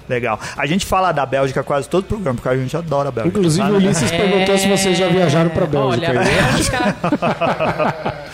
Legal. 0.08 0.40
A 0.58 0.66
gente 0.66 0.86
fala 0.86 1.12
da 1.12 1.26
Bélgica 1.26 1.64
quase 1.64 1.88
todo 1.88 2.04
programa, 2.06 2.36
porque 2.36 2.50
a 2.50 2.58
gente 2.58 2.76
adora 2.76 3.10
a 3.10 3.12
Bélgica. 3.12 3.38
Inclusive, 3.38 3.72
o? 3.72 3.76
Ulisses 3.76 4.12
perguntou 4.12 4.58
se 4.58 4.68
vocês 4.68 4.98
já 4.98 5.08
viajaram 5.08 5.50
pra 5.50 5.66
Bélgica. 5.66 6.10
Olha, 6.12 6.20
a. 6.20 6.24
Bélgica 6.24 6.96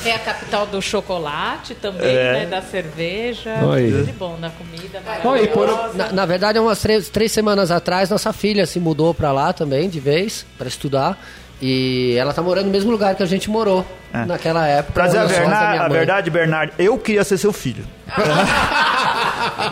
é 0.05 0.11
a 0.11 0.19
capital 0.19 0.65
do 0.65 0.81
chocolate 0.81 1.75
também, 1.75 2.15
É. 2.15 2.33
né? 2.33 2.45
Da 2.47 2.61
cerveja. 2.61 3.53
Oi. 3.63 3.91
Tudo 3.91 4.05
de 4.05 4.11
bom, 4.13 4.37
da 4.39 4.49
comida. 4.49 5.01
Oi, 5.23 5.47
por-. 5.47 5.95
Na, 5.95 6.11
na 6.11 6.25
verdade, 6.25 6.57
há 6.57 6.61
umas 6.61 6.79
três, 6.81 7.09
três 7.09 7.31
semanas 7.31 7.69
atrás, 7.71 8.09
nossa 8.09 8.33
filha 8.33 8.65
se 8.65 8.79
mudou 8.79 9.13
pra 9.13 9.31
lá 9.31 9.53
também, 9.53 9.87
de 9.89 9.99
vez, 9.99 10.45
pra 10.57 10.67
estudar. 10.67 11.17
E 11.61 12.15
ela 12.17 12.33
tá 12.33 12.41
morando 12.41 12.67
no 12.67 12.71
mesmo 12.71 12.89
lugar 12.89 13.13
que 13.15 13.21
a 13.21 13.25
gente 13.25 13.49
morou 13.49 13.85
naquela 14.13 14.65
época. 14.65 14.93
Pra 14.93 15.07
dizer 15.07 15.19
a, 15.19 15.87
verdade, 15.89 16.29
Bernardo, 16.29 16.71
eu 16.79 16.97
queria 16.97 17.23
ser 17.25 17.37
seu 17.37 17.51
filho. 17.51 17.83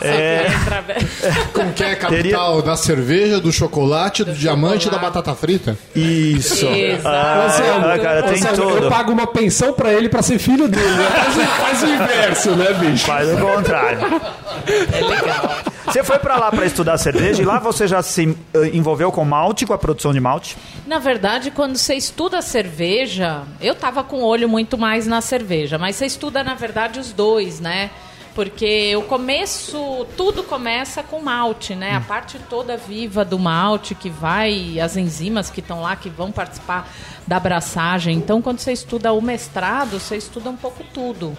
É. 0.01 0.47
Como 1.53 1.73
que 1.73 1.83
é 1.83 1.95
capital 1.95 2.61
da 2.61 2.75
cerveja, 2.75 3.39
do 3.39 3.51
chocolate, 3.51 4.23
do, 4.23 4.33
diamante 4.33 4.87
e 4.87 4.91
da 4.91 4.97
batata 4.97 5.33
frita? 5.35 5.77
Isso. 5.95 6.67
Exato. 6.67 7.07
Ah, 7.07 7.99
cara, 7.99 8.23
tem. 8.23 8.41
Eu 8.43 8.89
pago 8.89 9.11
uma 9.11 9.27
pensão 9.27 9.73
pra 9.73 9.93
ele 9.93 10.09
pra 10.09 10.21
ser 10.21 10.39
filho 10.39 10.67
dele. 10.67 10.85
né? 10.85 11.07
Faz, 11.17 11.57
faz 11.57 11.83
o 11.83 11.87
inverso, 11.87 12.55
né, 12.55 12.73
bicho? 12.73 13.05
Faz 13.05 13.29
o 13.33 13.37
contrário. 13.37 13.99
É 14.67 15.01
legal. 15.01 15.57
Você 15.85 16.03
foi 16.03 16.19
pra 16.19 16.37
lá 16.37 16.51
pra 16.51 16.65
estudar 16.65 16.97
cerveja 16.97 17.41
e 17.41 17.45
lá 17.45 17.59
você 17.59 17.87
já 17.87 18.01
se 18.03 18.37
eh, 18.53 18.71
envolveu 18.73 19.11
com 19.11 19.23
malte, 19.23 19.65
com 19.65 19.73
a 19.73 19.77
produção 19.77 20.11
de 20.13 20.19
malte? 20.19 20.57
Na 20.85 20.99
verdade, 20.99 21.49
quando 21.49 21.77
você 21.77 21.95
estuda 21.95 22.41
cerveja, 22.41 23.43
eu 23.61 23.73
tava 23.73 24.03
com 24.03 24.17
o 24.17 24.25
olho 24.25 24.49
muito 24.49 24.77
mais 24.77 25.07
na 25.07 25.21
cerveja, 25.21 25.77
mas 25.77 25.95
você 25.95 26.05
estuda, 26.05 26.43
na 26.43 26.55
verdade, 26.55 26.99
os 26.99 27.13
dois, 27.13 27.59
né? 27.61 27.89
Porque 28.37 28.95
o 28.95 29.01
começo, 29.01 30.05
tudo 30.15 30.43
começa 30.43 31.01
com 31.01 31.19
malte, 31.19 31.73
né? 31.73 31.95
A 31.95 32.01
parte 32.01 32.37
toda 32.37 32.77
viva 32.77 33.25
do 33.25 33.39
malte 33.39 33.95
que 33.95 34.11
vai, 34.11 34.79
as 34.79 34.95
enzimas 34.95 35.49
que 35.49 35.59
estão 35.59 35.81
lá, 35.81 35.95
que 35.95 36.07
vão 36.07 36.31
participar 36.31 36.87
da 37.25 37.37
abraçagem. 37.37 38.15
Então, 38.15 38.39
quando 38.39 38.59
você 38.59 38.71
estuda 38.71 39.11
o 39.11 39.19
mestrado, 39.19 39.99
você 39.99 40.17
estuda 40.17 40.51
um 40.51 40.55
pouco 40.55 40.83
tudo. 40.93 41.35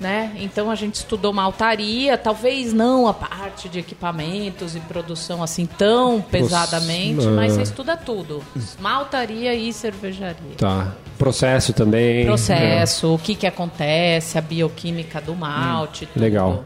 Né? 0.00 0.32
Então 0.38 0.70
a 0.70 0.74
gente 0.74 0.94
estudou 0.94 1.32
maltaria, 1.32 2.16
talvez 2.16 2.72
não 2.72 3.06
a 3.06 3.12
parte 3.12 3.68
de 3.68 3.78
equipamentos 3.78 4.74
e 4.74 4.80
produção 4.80 5.42
assim 5.42 5.66
tão 5.66 6.20
pesadamente, 6.22 7.26
mas 7.26 7.52
você 7.52 7.62
estuda 7.62 7.96
tudo. 7.96 8.42
Maltaria 8.80 9.54
e 9.54 9.72
cervejaria. 9.72 10.56
Tá. 10.56 10.94
Processo 11.18 11.72
também. 11.72 12.24
Processo, 12.24 13.14
o 13.14 13.18
que 13.18 13.34
que 13.34 13.46
acontece, 13.46 14.38
a 14.38 14.40
bioquímica 14.40 15.20
do 15.20 15.34
malte. 15.34 16.06
tudo. 16.06 16.22
Legal. 16.22 16.64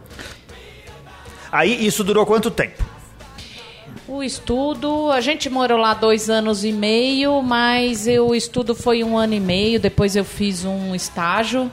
Aí 1.53 1.85
isso 1.87 2.05
durou 2.05 2.25
quanto 2.25 2.51
tempo? 2.51 2.85
O 4.07 4.23
estudo, 4.23 5.11
a 5.11 5.21
gente 5.21 5.49
morou 5.49 5.79
lá 5.79 5.95
dois 5.95 6.29
anos 6.31 6.65
e 6.65 6.73
meio, 6.73 7.43
mas 7.43 8.07
eu- 8.09 8.29
o 8.29 8.35
estudo 8.35 8.75
foi 8.75 9.05
um 9.05 9.17
ano 9.17 9.35
e 9.35 9.41
meio. 9.41 9.79
Depois 9.79 10.17
eu 10.17 10.25
fiz 10.25 10.65
um 10.65 10.95
estágio 10.95 11.71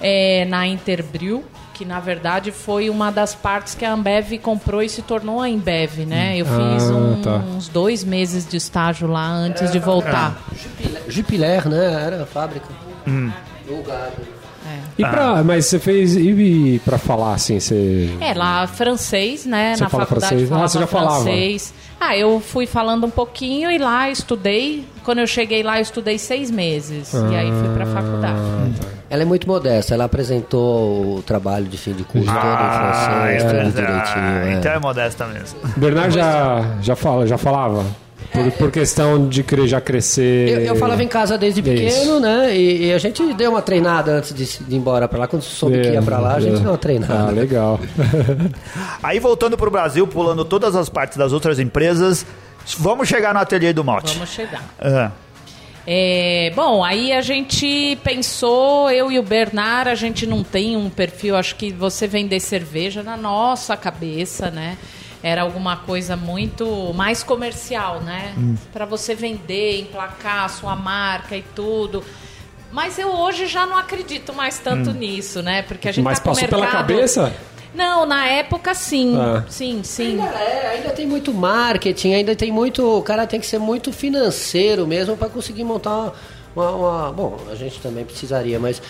é, 0.00 0.44
na 0.46 0.66
Interbril, 0.66 1.44
que 1.74 1.84
na 1.84 2.00
verdade 2.00 2.50
foi 2.52 2.88
uma 2.88 3.10
das 3.12 3.34
partes 3.34 3.74
que 3.74 3.84
a 3.84 3.92
Ambev 3.92 4.38
comprou 4.38 4.82
e 4.82 4.88
se 4.88 5.02
tornou 5.02 5.40
a 5.40 5.48
Embev, 5.48 6.06
né? 6.06 6.36
Eu 6.38 6.46
fiz 6.46 6.90
Ah, 6.90 6.94
um- 6.94 7.22
tá. 7.22 7.30
uns 7.36 7.68
dois 7.68 8.02
meses 8.02 8.48
de 8.48 8.56
estágio 8.56 9.06
lá 9.08 9.26
antes 9.28 9.70
de 9.70 9.78
voltar. 9.78 10.38
Jupiler, 11.08 11.68
né? 11.68 12.02
Era 12.06 12.22
a 12.22 12.26
fábrica. 12.26 12.66
Hum. 13.06 13.30
Do 13.66 13.82
gado. 13.82 14.12
E 14.98 15.02
pra, 15.04 15.42
mas 15.44 15.66
você 15.66 15.78
fez. 15.78 16.16
E 16.16 16.80
pra 16.84 16.98
falar 16.98 17.34
assim, 17.34 17.60
você. 17.60 18.10
É, 18.20 18.34
lá 18.34 18.66
francês, 18.66 19.44
né? 19.46 19.74
Você 19.76 19.82
na 19.84 19.88
fala 19.88 20.06
faculdade 20.06 20.46
francês? 20.46 20.52
Ah, 20.52 20.68
você 20.68 20.78
já 20.78 20.86
falava. 20.86 21.22
francês. 21.24 21.74
Ah, 22.00 22.16
eu 22.16 22.40
fui 22.40 22.66
falando 22.66 23.06
um 23.06 23.10
pouquinho 23.10 23.70
e 23.70 23.78
lá 23.78 24.10
estudei. 24.10 24.86
Quando 25.02 25.18
eu 25.18 25.26
cheguei 25.26 25.62
lá, 25.62 25.78
eu 25.78 25.82
estudei 25.82 26.18
seis 26.18 26.50
meses. 26.50 27.12
E 27.12 27.34
aí 27.34 27.50
fui 27.50 27.68
pra 27.74 27.84
Ah. 27.84 27.86
faculdade. 27.86 28.40
Ela 29.08 29.22
é 29.22 29.24
muito 29.24 29.46
modesta, 29.46 29.94
ela 29.94 30.04
apresentou 30.04 31.18
o 31.18 31.22
trabalho 31.22 31.66
de 31.66 31.78
fim 31.78 31.92
de 31.92 32.02
curso 32.02 32.26
todo 32.26 32.36
em 32.36 32.40
francês, 32.40 33.44
é, 33.44 33.46
tudo 33.46 33.78
é, 33.78 33.82
direitinho. 33.86 34.58
Então 34.58 34.72
é. 34.72 34.74
é 34.74 34.78
modesta 34.80 35.26
mesmo. 35.26 35.58
Bernard 35.76 36.12
já, 36.14 36.76
já, 36.82 36.96
fala, 36.96 37.26
já 37.26 37.38
falava? 37.38 37.84
Por, 38.32 38.52
por 38.52 38.70
questão 38.70 39.28
de 39.28 39.44
já 39.66 39.80
crescer. 39.80 40.48
Eu, 40.48 40.60
eu 40.60 40.76
falava 40.76 41.02
em 41.02 41.08
casa 41.08 41.36
desde 41.38 41.62
pequeno, 41.62 41.88
Isso. 41.88 42.20
né? 42.20 42.56
E, 42.56 42.86
e 42.86 42.92
a 42.92 42.98
gente 42.98 43.22
deu 43.34 43.50
uma 43.50 43.62
treinada 43.62 44.12
antes 44.12 44.34
de, 44.34 44.44
ir 44.44 44.76
embora 44.76 45.08
pra 45.08 45.18
lá. 45.20 45.26
Quando 45.28 45.42
soube 45.42 45.80
que 45.80 45.88
ia 45.90 46.02
pra 46.02 46.18
lá, 46.18 46.34
a 46.34 46.40
gente 46.40 46.56
É. 46.56 46.60
deu 46.60 46.70
uma 46.70 46.78
treinada. 46.78 47.28
Ah, 47.28 47.30
legal. 47.30 47.80
Aí 49.02 49.18
voltando 49.18 49.56
pro 49.56 49.70
Brasil, 49.70 50.06
pulando 50.06 50.44
todas 50.44 50.74
as 50.76 50.88
partes 50.88 51.16
das 51.16 51.32
outras 51.32 51.58
empresas, 51.58 52.26
vamos 52.78 53.08
chegar 53.08 53.32
no 53.34 53.40
ateliê 53.40 53.72
do 53.72 53.84
Malte. 53.84 54.12
Vamos 54.14 54.30
chegar. 54.30 54.62
Ah, 54.80 55.10
É, 55.86 56.52
bom, 56.56 56.82
aí 56.82 57.12
a 57.12 57.20
gente 57.20 57.96
pensou, 58.02 58.90
eu 58.90 59.10
e 59.12 59.20
o 59.20 59.22
Bernard, 59.22 59.88
a 59.88 59.94
gente 59.94 60.26
não 60.26 60.42
tem 60.42 60.76
um 60.76 60.90
perfil, 60.90 61.36
acho 61.36 61.54
que 61.54 61.72
você 61.72 62.08
vender 62.08 62.40
cerveja 62.40 63.04
na 63.04 63.16
nossa 63.16 63.76
cabeça, 63.76 64.50
né? 64.50 64.76
Era 65.22 65.42
alguma 65.42 65.76
coisa 65.78 66.16
muito 66.16 66.92
mais 66.94 67.22
comercial, 67.22 68.00
né? 68.00 68.34
Pra 68.72 68.84
você 68.84 69.14
vender, 69.14 69.80
emplacar 69.80 70.44
a 70.44 70.48
sua 70.48 70.76
marca 70.76 71.36
e 71.36 71.42
tudo. 71.54 72.04
Mas 72.72 72.98
eu 72.98 73.08
hoje 73.10 73.46
já 73.46 73.64
não 73.64 73.76
acredito 73.76 74.32
mais 74.34 74.58
tanto 74.58 74.92
nisso, 74.92 75.42
né? 75.42 75.62
Porque 75.62 75.88
a 75.88 75.92
gente 75.92 76.04
Mas 76.04 76.18
tá 76.18 76.26
passou 76.26 76.46
pela 76.48 76.62
mercado- 76.62 76.86
cabeça? 76.88 77.32
Não, 77.74 78.06
na 78.06 78.26
época 78.26 78.74
sim. 78.74 79.16
Ah. 79.18 79.44
Sim, 79.48 79.82
sim. 79.82 80.12
Ainda, 80.20 80.38
é, 80.38 80.68
ainda 80.76 80.90
tem 80.90 81.06
muito 81.06 81.32
marketing, 81.32 82.14
ainda 82.14 82.34
tem 82.34 82.50
muito. 82.52 82.82
O 82.98 83.02
cara 83.02 83.26
tem 83.26 83.38
que 83.40 83.46
ser 83.46 83.58
muito 83.58 83.92
financeiro 83.92 84.86
mesmo 84.86 85.16
para 85.16 85.28
conseguir 85.28 85.62
montar 85.64 86.12
uma, 86.54 86.70
uma- 86.70 87.12
Bom, 87.12 87.38
a 87.50 87.54
gente 87.54 87.78
também 87.80 88.04
precisaria, 88.04 88.58
mas 88.58 88.80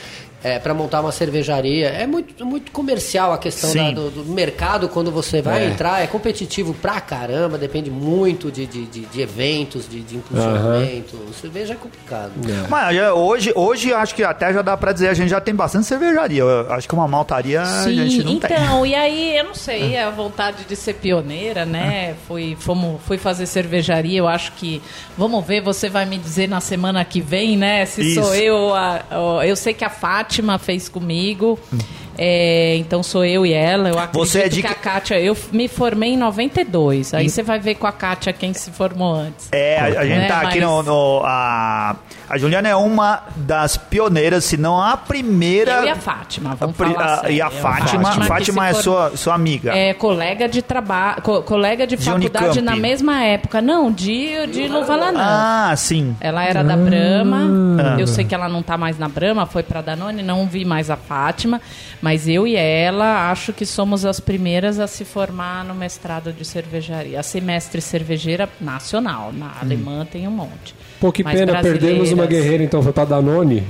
é, 0.44 0.58
para 0.58 0.72
montar 0.74 1.00
uma 1.00 1.10
cervejaria 1.10 1.88
é 1.88 2.06
muito, 2.06 2.44
muito 2.46 2.70
comercial 2.70 3.32
a 3.32 3.38
questão 3.38 3.70
Sim. 3.70 3.78
da- 3.94 4.00
do, 4.02 4.10
do 4.10 4.24
mercado 4.26 4.88
quando 4.88 5.10
você 5.10 5.40
vai 5.42 5.64
É. 5.64 5.66
entrar. 5.68 6.02
É 6.02 6.06
competitivo 6.06 6.72
pra 6.74 7.00
caramba, 7.00 7.56
depende 7.58 7.90
muito 7.90 8.52
de, 8.52 8.66
de, 8.66 8.84
de- 8.86 9.06
de 9.06 9.20
eventos, 9.20 9.88
de, 9.88 10.00
de 10.02 10.16
impulsionamento. 10.16 11.16
Cerveja 11.40 11.72
é 11.72 11.76
complicado. 11.76 12.32
Mas 12.68 12.96
é, 12.96 13.10
hoje, 13.12 13.50
hoje 13.56 13.92
acho 13.92 14.14
que 14.14 14.22
até 14.22 14.52
já 14.52 14.62
dá 14.62 14.76
pra 14.76 14.92
dizer, 14.92 15.08
a 15.08 15.14
gente 15.14 15.30
já 15.30 15.40
tem 15.40 15.54
bastante 15.54 15.86
cervejaria. 15.86 16.42
Eu 16.42 16.72
acho 16.72 16.86
que 16.86 16.94
uma 16.94 17.08
maltaria 17.08 17.62
a 17.62 17.88
gente 17.88 18.16
Sim, 18.18 18.22
não 18.22 18.38
tem. 18.38 18.52
então, 18.56 18.84
e 18.86 18.94
aí, 18.94 19.36
eu 19.38 19.44
não 19.44 19.54
sei, 19.54 19.96
a 19.98 20.10
vontade 20.10 20.64
de 20.68 20.76
ser 20.76 20.94
pioneira, 20.94 21.64
né? 21.64 22.14
Fui, 22.28 22.56
fomos, 22.60 23.00
fui 23.06 23.18
fazer 23.18 23.46
cervejaria, 23.46 24.18
eu 24.18 24.28
acho 24.28 24.52
que. 24.52 24.80
Vamos 25.16 25.44
ver, 25.46 25.62
você 25.62 25.88
vai 25.88 26.04
me 26.04 26.18
dizer 26.18 26.46
na 26.48 26.60
semana 26.60 27.04
que 27.04 27.20
vem, 27.20 27.56
né? 27.56 27.84
Se 27.86 28.02
Isso. 28.02 28.22
sou 28.22 28.34
eu. 28.34 28.74
a- 28.74 29.00
ó, 29.10 29.42
eu 29.42 29.56
sei 29.56 29.72
que 29.72 29.84
a 29.84 29.90
Fátima 29.90 30.25
fez 30.58 30.88
comigo. 30.88 31.58
É, 32.18 32.76
então 32.76 33.02
sou 33.02 33.24
eu 33.24 33.44
e 33.46 33.52
ela. 33.52 33.88
Eu 33.88 33.98
acredito 33.98 34.18
Você 34.18 34.40
é 34.42 34.48
de 34.48 34.60
que 34.62 34.66
a 34.66 34.74
Kátia. 34.74 35.18
Eu 35.20 35.36
me 35.52 35.68
formei 35.68 36.10
em 36.14 36.16
92. 36.16 37.14
Aí 37.14 37.28
você 37.28 37.42
vai 37.42 37.58
ver 37.58 37.74
com 37.76 37.86
a 37.86 37.92
Kátia 37.92 38.32
quem 38.32 38.52
se 38.54 38.70
formou 38.70 39.14
antes. 39.14 39.48
É, 39.52 39.78
a, 39.78 39.84
a 40.00 40.06
gente 40.06 40.24
É, 40.24 40.28
tá 40.28 40.40
aqui 40.42 40.60
mas- 40.60 40.68
no. 40.68 40.82
no- 40.82 41.22
a, 41.24 41.96
a 42.28 42.38
Juliana 42.38 42.68
é 42.68 42.76
uma 42.76 43.22
das 43.36 43.76
pioneiras, 43.76 44.44
se 44.44 44.56
não 44.56 44.80
a 44.80 44.96
primeira. 44.96 45.72
Eu 45.80 45.84
e 45.86 45.90
a 45.90 45.96
Fátima, 45.96 46.52
a 46.52 46.54
vamos 46.54 46.76
pri- 46.76 46.92
falar 46.92 47.04
a- 47.04 47.16
sério. 47.20 47.36
e 47.36 47.42
a 47.42 47.50
Fátima, 47.50 48.12
Fátima, 48.26 48.72
se 48.72 48.78
é 48.78 48.82
sua, 48.82 49.16
sua 49.16 49.34
amiga. 49.34 49.76
É, 49.76 49.94
colega 49.94 50.48
de 50.48 50.62
trabalho, 50.62 51.22
colega 51.22 51.86
de 51.86 51.96
De 51.96 52.04
faculdade 52.04 52.44
Unicamp. 52.58 52.62
na 52.62 52.76
mesma 52.76 53.22
época. 53.22 53.60
Não, 53.62 53.90
de, 53.92 54.46
de 54.48 54.68
Luvalanã. 54.68 55.18
Ah, 55.70 55.74
sim. 55.76 56.16
Ela 56.20 56.44
era 56.44 56.62
da 56.64 56.76
Brahma. 56.76 57.96
Eu 57.98 58.06
sei 58.06 58.24
que 58.24 58.34
ela 58.34 58.48
não 58.48 58.62
tá 58.62 58.76
mais 58.76 58.98
na 58.98 59.08
Brahma, 59.08 59.46
foi 59.46 59.62
pra 59.62 59.80
Danone, 59.80 60.22
não 60.22 60.46
vi 60.46 60.64
mais 60.64 60.90
a 60.90 60.96
Fátima. 60.96 61.60
Mas 62.06 62.28
eu 62.28 62.46
e 62.46 62.54
ela 62.54 63.32
acho 63.32 63.52
que 63.52 63.66
somos 63.66 64.04
as 64.04 64.20
primeiras 64.20 64.78
a 64.78 64.86
se 64.86 65.04
formar 65.04 65.64
no 65.64 65.74
mestrado 65.74 66.32
de 66.32 66.44
cervejaria. 66.44 67.18
A 67.18 67.22
semestre 67.24 67.80
cervejeira 67.80 68.48
nacional. 68.60 69.32
Na 69.32 69.56
Alemã 69.60 70.06
tem 70.08 70.28
um 70.28 70.30
monte. 70.30 70.72
Pô, 71.00 71.10
que 71.10 71.24
Mas 71.24 71.36
pena, 71.36 71.60
perdemos 71.60 72.12
uma 72.12 72.24
guerreira, 72.24 72.62
então 72.62 72.80
foi 72.80 72.92
pra 72.92 73.04
Danone. 73.04 73.64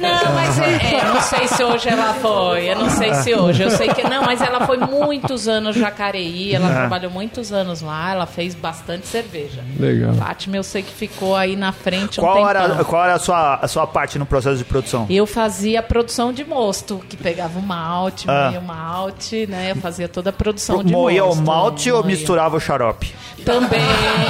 Não, 0.00 0.32
mas 0.34 0.58
é, 0.58 0.94
é, 0.96 1.04
não 1.04 1.20
sei 1.20 1.46
se 1.48 1.62
hoje 1.62 1.88
ela 1.88 2.14
foi, 2.14 2.70
eu 2.70 2.76
não 2.78 2.90
sei 2.90 3.14
se 3.14 3.34
hoje. 3.34 3.62
Eu 3.62 3.70
sei 3.70 3.88
que 3.88 4.02
não, 4.02 4.22
mas 4.24 4.40
ela 4.40 4.66
foi 4.66 4.76
muitos 4.78 5.46
anos 5.48 5.76
Jacareí, 5.76 6.54
ela 6.54 6.68
trabalhou 6.68 7.10
muitos 7.10 7.52
anos 7.52 7.80
lá, 7.80 8.12
ela 8.12 8.26
fez 8.26 8.54
bastante 8.54 9.06
cerveja. 9.06 9.62
Legal. 9.78 10.14
Fátima, 10.14 10.56
eu 10.56 10.62
sei 10.62 10.82
que 10.82 10.92
ficou 10.92 11.34
aí 11.36 11.56
na 11.56 11.72
frente 11.72 12.20
um 12.20 12.24
Qual 12.24 12.48
era, 12.48 12.68
tempão. 12.68 12.84
qual 12.84 13.04
era 13.04 13.14
a, 13.14 13.18
sua, 13.18 13.54
a 13.56 13.68
sua 13.68 13.86
parte 13.86 14.18
no 14.18 14.26
processo 14.26 14.56
de 14.58 14.64
produção? 14.64 15.06
Eu 15.10 15.26
fazia 15.26 15.80
a 15.80 15.82
produção 15.82 16.32
de 16.32 16.44
mosto, 16.44 17.00
que 17.08 17.16
pegava 17.16 17.58
o 17.58 17.62
malte, 17.62 18.28
Ah. 18.28 18.46
moía 18.46 18.60
o 18.60 18.64
malte, 18.64 19.46
né? 19.46 19.70
Eu 19.72 19.76
fazia 19.76 20.08
toda 20.08 20.30
a 20.30 20.32
produção 20.32 20.82
de 20.82 20.92
Moía 20.92 21.24
o 21.24 21.28
mosto. 21.28 21.42
malte 21.44 21.90
ou 21.90 22.02
misturava 22.04 22.56
o 22.56 22.60
xarope? 22.60 23.14
Também. 23.44 23.80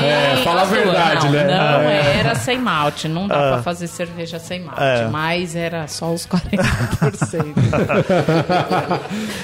É, 0.02 0.40
fala 0.42 0.62
a 0.62 0.64
verdade, 0.64 1.26
não, 1.26 1.32
né? 1.32 1.44
Não, 1.44 1.80
É. 1.82 2.18
era 2.18 2.34
sem 2.34 2.58
malte. 2.58 3.06
Não 3.06 3.28
dá 3.28 3.34
Ah. 3.36 3.52
pra 3.54 3.62
fazer 3.62 3.86
cerveja 3.86 4.38
sem 4.38 4.60
malte. 4.60 4.80
É. 4.82 5.06
Mas 5.08 5.43
era 5.54 5.86
só 5.88 6.12
os 6.12 6.26
40%. 6.26 6.34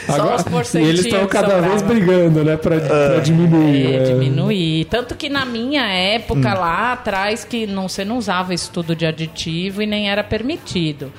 Só 0.06 0.14
Agora, 0.14 0.36
os 0.36 0.42
e 0.42 0.50
porcentinhos 0.50 0.94
eles 1.00 1.04
estão 1.06 1.26
cada 1.26 1.60
vez 1.60 1.80
sobravam. 1.80 1.88
brigando, 1.88 2.44
né? 2.44 2.56
Pra, 2.56 2.80
pra 2.80 3.20
diminuir. 3.20 3.86
É, 3.94 3.98
né? 3.98 4.04
diminuir. 4.04 4.84
Tanto 4.86 5.14
que 5.14 5.28
na 5.28 5.44
minha 5.44 5.86
época 5.86 6.40
Hum. 6.50 6.60
lá 6.60 6.92
atrás 6.92 7.44
que 7.44 7.66
não, 7.66 7.88
você 7.88 8.04
não 8.04 8.18
usava 8.18 8.54
estudo 8.54 8.94
de 8.96 9.06
aditivo 9.06 9.82
e 9.82 9.86
nem 9.86 10.10
era 10.10 10.24
permitido. 10.24 11.12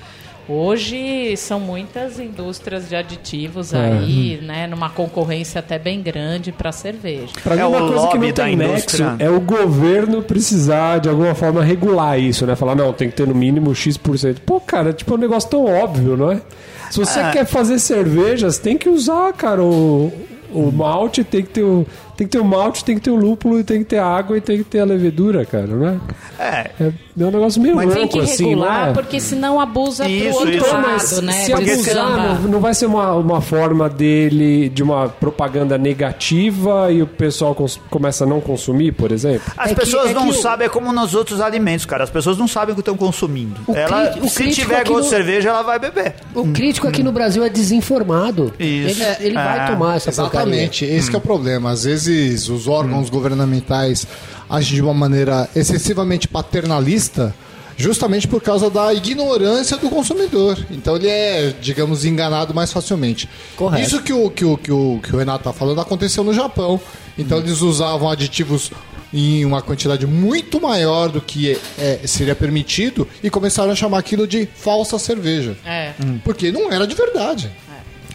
Hoje 0.50 1.36
são 1.38 1.60
muitas 1.60 2.20
indústrias 2.20 2.90
de 2.90 2.96
aditivos 2.96 3.74
aí, 3.74 4.40
né, 4.42 4.68
numa 4.68 4.90
concorrência 4.90 5.60
até 5.60 5.78
bem 5.80 6.02
grande 6.02 6.52
para 6.52 6.72
cerveja. 6.72 7.28
Pra 7.44 7.56
mim, 7.56 7.62
É 7.62 7.66
uma 7.66 7.80
coisa 7.88 8.08
que 8.10 8.18
não 8.18 8.32
tem 8.32 8.56
nexo 8.56 8.72
indústria. 8.74 9.16
é 9.20 9.30
o 9.30 9.40
governo 9.40 10.22
precisar, 10.22 11.00
de 11.00 11.08
alguma 11.10 11.34
forma, 11.36 11.64
regular 11.64 12.20
isso, 12.20 12.46
né? 12.46 12.56
Falar, 12.56 12.76
não, 12.76 12.92
tem 12.92 13.10
que 13.10 13.16
ter 13.16 13.28
no 13.28 13.36
mínimo 13.36 13.74
X%. 13.74 14.40
Pô, 14.46 14.60
cara, 14.60 14.92
tipo, 14.94 15.14
é 15.14 15.18
um 15.18 15.20
negócio 15.20 15.50
tão 15.50 15.66
óbvio, 15.66 16.18
não 16.18 16.32
é? 16.32 16.42
Se 16.90 17.00
você 17.00 17.20
É. 17.20 17.32
quer 17.32 17.46
fazer 17.46 17.80
cervejas, 17.80 18.58
tem 18.58 18.78
que 18.78 18.90
usar, 18.90 19.32
cara, 19.34 19.64
o, 19.64 20.12
o 20.52 20.72
malte, 20.72 21.24
tem 21.24 21.42
que 21.44 21.50
ter 21.50 21.64
o. 21.64 21.86
Tem 22.22 22.28
que 22.28 22.34
ter 22.34 22.40
o 22.40 22.46
malte, 22.46 22.86
tem 22.86 22.96
que 22.98 23.02
ter 23.02 23.10
o 23.10 23.16
lúpulo, 23.16 23.60
e 23.60 23.64
tem 23.64 23.80
que 23.80 23.86
ter 23.86 23.98
a 23.98 24.06
água 24.06 24.38
e 24.38 24.42
tem 24.42 24.60
que 24.60 24.64
ter 24.64 24.80
a 24.80 24.86
levedura, 24.86 25.44
cara, 25.44 25.66
não 25.66 25.88
é? 25.88 25.98
É. 26.38 26.72
É, 26.80 26.92
é 27.20 27.26
um 27.26 27.32
negócio 27.32 27.60
meio 27.60 27.76
Mas 27.76 27.92
tem 27.96 28.08
que 28.08 28.20
assim, 28.20 28.50
regular, 28.50 28.84
não 28.84 28.90
é? 28.92 28.94
porque 28.94 29.20
senão 29.20 29.60
abusa 29.60 30.08
Isso, 30.08 30.26
pro 30.28 30.36
outro 30.38 30.56
isso. 30.56 30.66
lado, 30.72 30.82
Mas 30.88 31.22
né? 31.22 31.32
se 31.34 31.52
Porque 31.52 31.72
abusar, 31.72 32.18
não, 32.42 32.42
não 32.52 32.60
vai 32.60 32.76
ser 32.76 32.86
uma, 32.86 33.14
uma 33.16 33.42
forma 33.42 33.90
dele 33.90 34.70
de 34.70 34.84
uma 34.84 35.10
propaganda 35.10 35.80
negativa 35.80 36.92
e 36.92 37.02
o 37.02 37.08
pessoal 37.08 37.56
cons- 37.56 37.80
começa 37.90 38.24
a 38.24 38.28
não 38.28 38.40
consumir, 38.40 38.92
por 38.92 39.12
exemplo? 39.12 39.52
As 39.58 39.72
É 39.72 39.74
que- 39.74 39.80
pessoas 39.82 40.12
é 40.12 40.14
não 40.14 40.28
que 40.28 40.34
sabem, 40.34 40.68
é 40.68 40.70
como 40.70 40.94
nos 40.94 41.16
outros 41.16 41.42
alimentos, 41.42 41.86
cara. 41.86 42.04
As 42.04 42.10
pessoas 42.12 42.38
não 42.38 42.48
sabem 42.48 42.74
o 42.74 42.76
que 42.76 42.82
estão 42.82 42.96
consumindo. 42.96 43.60
O 43.68 43.76
ela, 43.76 44.16
o 44.22 44.30
se 44.30 44.50
tiver 44.52 44.84
gosto 44.88 44.98
de 45.00 45.04
no- 45.06 45.10
cerveja, 45.10 45.50
ela 45.50 45.64
vai 45.64 45.80
beber. 45.80 46.14
O 46.36 46.48
crítico 46.52 46.88
aqui 46.88 47.02
no 47.02 47.12
Brasil 47.12 47.44
é 47.44 47.50
desinformado. 47.50 48.54
Isso. 48.60 49.02
Ele, 49.02 49.16
ele 49.22 49.38
É, 49.38 49.44
vai 49.44 49.72
tomar 49.72 49.96
essa 49.98 50.10
Exatamente, 50.12 50.86
esse 50.86 51.10
que 51.10 51.16
é 51.16 51.20
o 51.20 51.22
problema. 51.22 51.72
Às 51.72 51.84
vezes 51.86 52.11
os 52.50 52.68
órgãos 52.68 53.10
governamentais 53.10 54.08
agem 54.50 54.76
de 54.76 54.82
uma 54.82 54.94
maneira 54.94 55.50
excessivamente 55.56 56.28
paternalista, 56.28 57.34
justamente 57.78 58.28
por 58.28 58.42
causa 58.42 58.70
da 58.70 58.94
ignorância 58.94 59.78
do 59.78 59.90
consumidor. 59.90 60.58
Então 60.70 60.96
ele 60.96 61.08
é, 61.08 61.54
digamos, 61.62 62.06
enganado 62.06 62.54
mais 62.54 62.72
facilmente. 62.72 63.30
Correto. 63.56 63.84
Isso 63.84 64.02
que 64.02 64.14
o, 64.14 64.30
que 64.30 64.46
o, 64.46 64.58
que 64.58 64.72
o, 64.72 65.00
que 65.02 65.16
o 65.16 65.20
Renato 65.20 65.40
está 65.40 65.54
falando 65.54 65.80
aconteceu 65.80 66.24
no 66.24 66.34
Japão. 66.34 66.80
Então 67.18 67.38
eles 67.40 67.62
usavam 67.62 68.10
aditivos 68.10 68.72
em 69.14 69.44
uma 69.46 69.62
quantidade 69.62 70.08
muito 70.08 70.62
maior 70.62 71.10
do 71.10 71.20
que 71.22 71.58
é, 71.78 72.00
seria 72.06 72.36
permitido 72.36 73.08
e 73.22 73.30
começaram 73.30 73.72
a 73.72 73.76
chamar 73.76 74.00
aquilo 74.00 74.26
de 74.26 74.48
falsa 74.56 74.98
cerveja. 74.98 75.58
É. 75.66 75.94
Porque 76.24 76.52
não 76.52 76.72
era 76.72 76.88
de 76.88 76.96
verdade. 76.96 77.52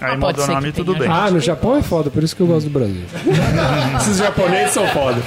Aí 0.01 0.13
Ah, 0.13 0.17
mudou 0.17 0.45
o 0.45 0.49
nome, 0.49 0.73
que 0.73 0.77
tudo 0.77 0.95
bem. 0.95 1.09
Ah, 1.11 1.31
no 1.31 1.41
Japão 1.41 1.77
é 1.77 1.83
foda, 1.83 2.11
por 2.11 2.23
isso 2.23 2.37
que 2.37 2.43
eu 2.43 2.47
gosto 2.47 2.69
do 2.69 2.71
Brasil. 2.79 3.05
Esses 4.01 4.19
japoneses 4.19 4.73
são 4.75 4.87
foda. 4.89 5.21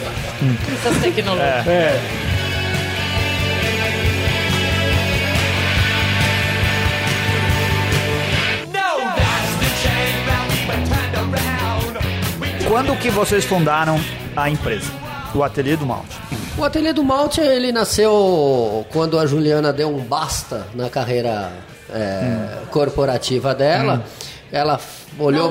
Essas 0.74 0.98
tecnologias. 1.02 1.68
É. 1.68 2.00
We 12.40 12.68
Quando 12.68 12.96
que 12.98 13.10
vocês 13.10 13.44
fundaram 13.46 14.00
a 14.36 14.50
empresa? 14.50 14.92
O 15.34 15.44
Ateliê 15.44 15.76
do 15.76 15.86
Malte. 15.86 16.20
O 16.58 16.64
Ateliê 16.64 16.94
do 16.94 17.04
Malte, 17.04 17.42
ele 17.42 17.72
nasceu 17.72 18.86
quando 18.92 19.18
a 19.18 19.26
Juliana 19.26 19.74
deu 19.74 19.90
um 19.90 20.04
basta 20.04 20.68
na 20.76 20.90
carreira 20.90 21.52
é, 21.92 22.60
corporativa 22.70 23.56
dela. 23.56 24.04
Ela 24.52 24.80
olhou... 25.20 25.50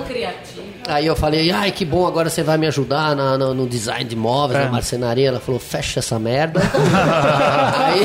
Aí 0.89 1.07
eu 1.07 1.15
falei, 1.15 1.51
ai 1.53 1.71
que 1.71 1.85
bom, 1.85 2.07
agora 2.07 2.29
você 2.31 2.43
vai 2.43 2.57
me 2.59 2.67
ajudar 2.67 3.15
na- 3.15 3.37
no, 3.39 3.55
no 3.55 3.67
design 3.67 4.05
de 4.05 4.17
móveis, 4.17 4.59
na 4.67 4.73
marcenaria. 4.73 5.29
Ela 5.29 5.39
falou, 5.41 5.61
fecha 5.61 6.01
essa 6.01 6.19
merda. 6.19 6.61
Aí- 7.77 8.05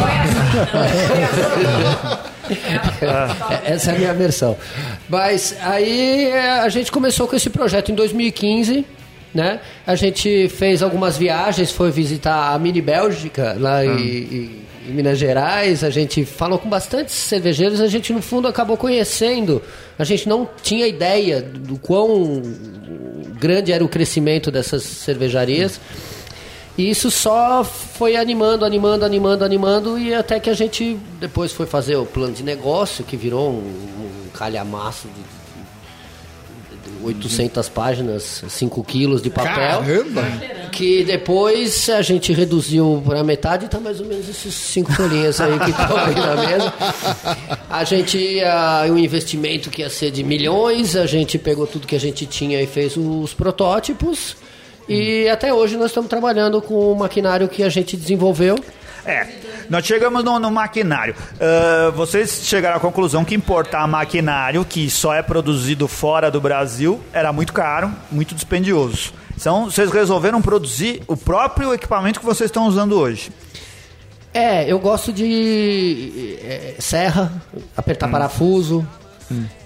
Essa 3.65 3.91
é 3.91 3.95
a 3.95 3.97
minha 3.97 4.13
versão. 4.13 4.55
Mas 5.09 5.55
aí 5.61 6.25
é, 6.27 6.59
a 6.59 6.69
gente 6.69 6.91
começou 6.91 7.27
com 7.27 7.35
esse 7.35 7.49
projeto 7.49 7.91
em 7.91 7.95
2015. 7.95 8.85
Né? 9.33 9.59
A 9.87 9.95
gente 9.95 10.47
fez 10.49 10.83
algumas 10.83 11.17
viagens, 11.17 11.71
foi 11.71 11.89
visitar 11.89 12.53
a 12.53 12.59
Mini 12.59 12.81
Bélgica 12.83 13.55
lá 13.59 13.83
em, 13.83 13.89
em- 13.99 14.63
em 14.87 14.93
Minas 14.93 15.17
Gerais. 15.17 15.83
A 15.83 15.89
gente 15.89 16.25
falou 16.25 16.59
com 16.59 16.69
bastantes 16.69 17.15
cervejeiros. 17.15 17.81
A 17.81 17.87
gente, 17.87 18.13
no 18.13 18.21
fundo, 18.21 18.47
acabou 18.47 18.77
conhecendo. 18.77 19.61
A 19.97 20.03
gente 20.03 20.27
não 20.27 20.47
tinha 20.61 20.87
ideia 20.87 21.41
do 21.41 21.77
quão 21.77 22.41
grande 23.39 23.71
era 23.71 23.83
o 23.83 23.89
crescimento 23.89 24.49
dessas 24.49 24.83
cervejarias. 24.83 25.79
E 26.77 26.89
isso 26.89 27.11
só 27.11 27.63
foi 27.63 28.15
animando, 28.15 28.65
animando, 28.65 29.05
animando, 29.05 29.45
animando, 29.45 29.99
e 29.99 30.13
até 30.13 30.39
que 30.39 30.49
a 30.49 30.55
gente 30.55 30.97
depois 31.19 31.51
foi 31.51 31.67
fazer 31.67 31.95
o 31.97 32.05
plano 32.05 32.33
de 32.33 32.41
negócio, 32.41 33.03
que 33.03 33.15
virou 33.15 33.51
um, 33.51 34.25
um 34.25 34.29
calhamaço 34.33 35.07
de, 35.07 35.42
800 37.03 37.69
páginas, 37.69 38.43
5 38.47 38.83
quilos 38.83 39.21
de 39.21 39.29
papel. 39.29 39.53
Caramba! 39.55 40.23
Que 40.71 41.03
depois 41.03 41.89
a 41.89 42.01
gente 42.01 42.33
reduziu 42.33 43.03
para 43.05 43.23
metade, 43.23 43.67
tá 43.67 43.79
mais 43.79 43.99
ou 43.99 44.05
menos 44.05 44.27
esses 44.27 44.53
cinco 44.53 44.91
folhinhas 44.93 45.39
aí 45.39 45.59
que 45.59 45.69
estão 45.69 45.97
aí 45.97 46.15
na 46.15 46.35
mesa. 46.35 46.73
A 47.69 47.83
gente 47.83 48.17
ia, 48.17 48.85
um 48.87 48.97
investimento 48.97 49.69
que 49.69 49.81
ia 49.81 49.89
ser 49.89 50.11
de 50.11 50.23
milhões, 50.23 50.95
a 50.95 51.05
gente 51.05 51.37
pegou 51.37 51.67
tudo 51.67 51.85
que 51.85 51.95
a 51.95 51.99
gente 51.99 52.25
tinha 52.25 52.61
e 52.61 52.65
fez 52.65 52.97
os 52.97 53.33
protótipos. 53.33 54.35
E 54.87 55.27
até 55.29 55.53
hoje 55.53 55.77
nós 55.77 55.87
estamos 55.87 56.09
trabalhando 56.09 56.61
com 56.61 56.91
o 56.91 56.95
maquinário 56.95 57.47
que 57.47 57.63
a 57.63 57.69
gente 57.69 57.95
desenvolveu. 57.95 58.55
É, 59.05 59.27
nós 59.69 59.85
chegamos 59.85 60.23
no, 60.23 60.39
no 60.39 60.49
maquinário. 60.51 61.15
Ah, 61.39 61.91
vocês 61.95 62.41
chegaram 62.43 62.77
à 62.77 62.79
conclusão 62.79 63.25
que 63.25 63.35
importar 63.35 63.87
maquinário 63.87 64.63
que 64.63 64.89
só 64.89 65.13
é 65.13 65.21
produzido 65.21 65.87
fora 65.87 66.31
do 66.31 66.39
Brasil 66.39 67.01
era 67.11 67.33
muito 67.33 67.53
caro, 67.53 67.91
muito 68.11 68.33
dispendioso. 68.33 69.13
Então, 69.35 69.65
vocês 69.65 69.91
resolveram 69.91 70.41
produzir 70.41 71.01
o 71.07 71.17
próprio 71.17 71.73
equipamento 71.73 72.19
que 72.19 72.25
vocês 72.25 72.49
estão 72.49 72.67
usando 72.67 72.93
hoje. 72.93 73.31
É, 74.33 74.71
eu 74.71 74.79
gosto 74.79 75.11
de 75.11 76.37
é, 76.41 76.75
serra, 76.79 77.31
apertar 77.75 78.09
parafuso. 78.09 78.87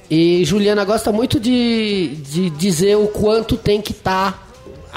E 0.09 0.43
Juliana 0.45 0.85
gosta 0.85 1.11
muito 1.11 1.39
de, 1.39 2.15
de 2.23 2.49
dizer 2.51 2.95
o 2.95 3.07
quanto 3.07 3.57
tem 3.57 3.81
que 3.81 3.91
estar 3.91 4.46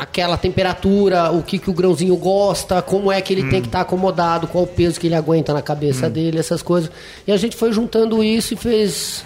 aquela 0.01 0.39
temperatura, 0.39 1.31
o 1.31 1.43
que, 1.43 1.59
que 1.59 1.69
o 1.69 1.75
grãozinho 1.75 2.17
gosta, 2.17 2.81
como 2.81 3.13
é 3.13 3.21
que 3.21 3.35
ele 3.35 3.51
tem 3.51 3.61
que 3.61 3.69
estar 3.69 3.83
acomodado, 3.83 4.47
qual 4.47 4.65
o 4.65 4.67
peso 4.67 4.99
que 4.99 5.07
ele 5.07 5.15
aguenta 5.15 5.53
na 5.53 5.61
cabeça 5.61 6.09
dele, 6.09 6.39
essas 6.39 6.63
coisas. 6.63 6.91
E 7.27 7.31
a 7.31 7.37
gente 7.37 7.55
foi 7.55 7.71
juntando 7.71 8.25
isso 8.25 8.55
e 8.55 8.57
fez 8.57 9.23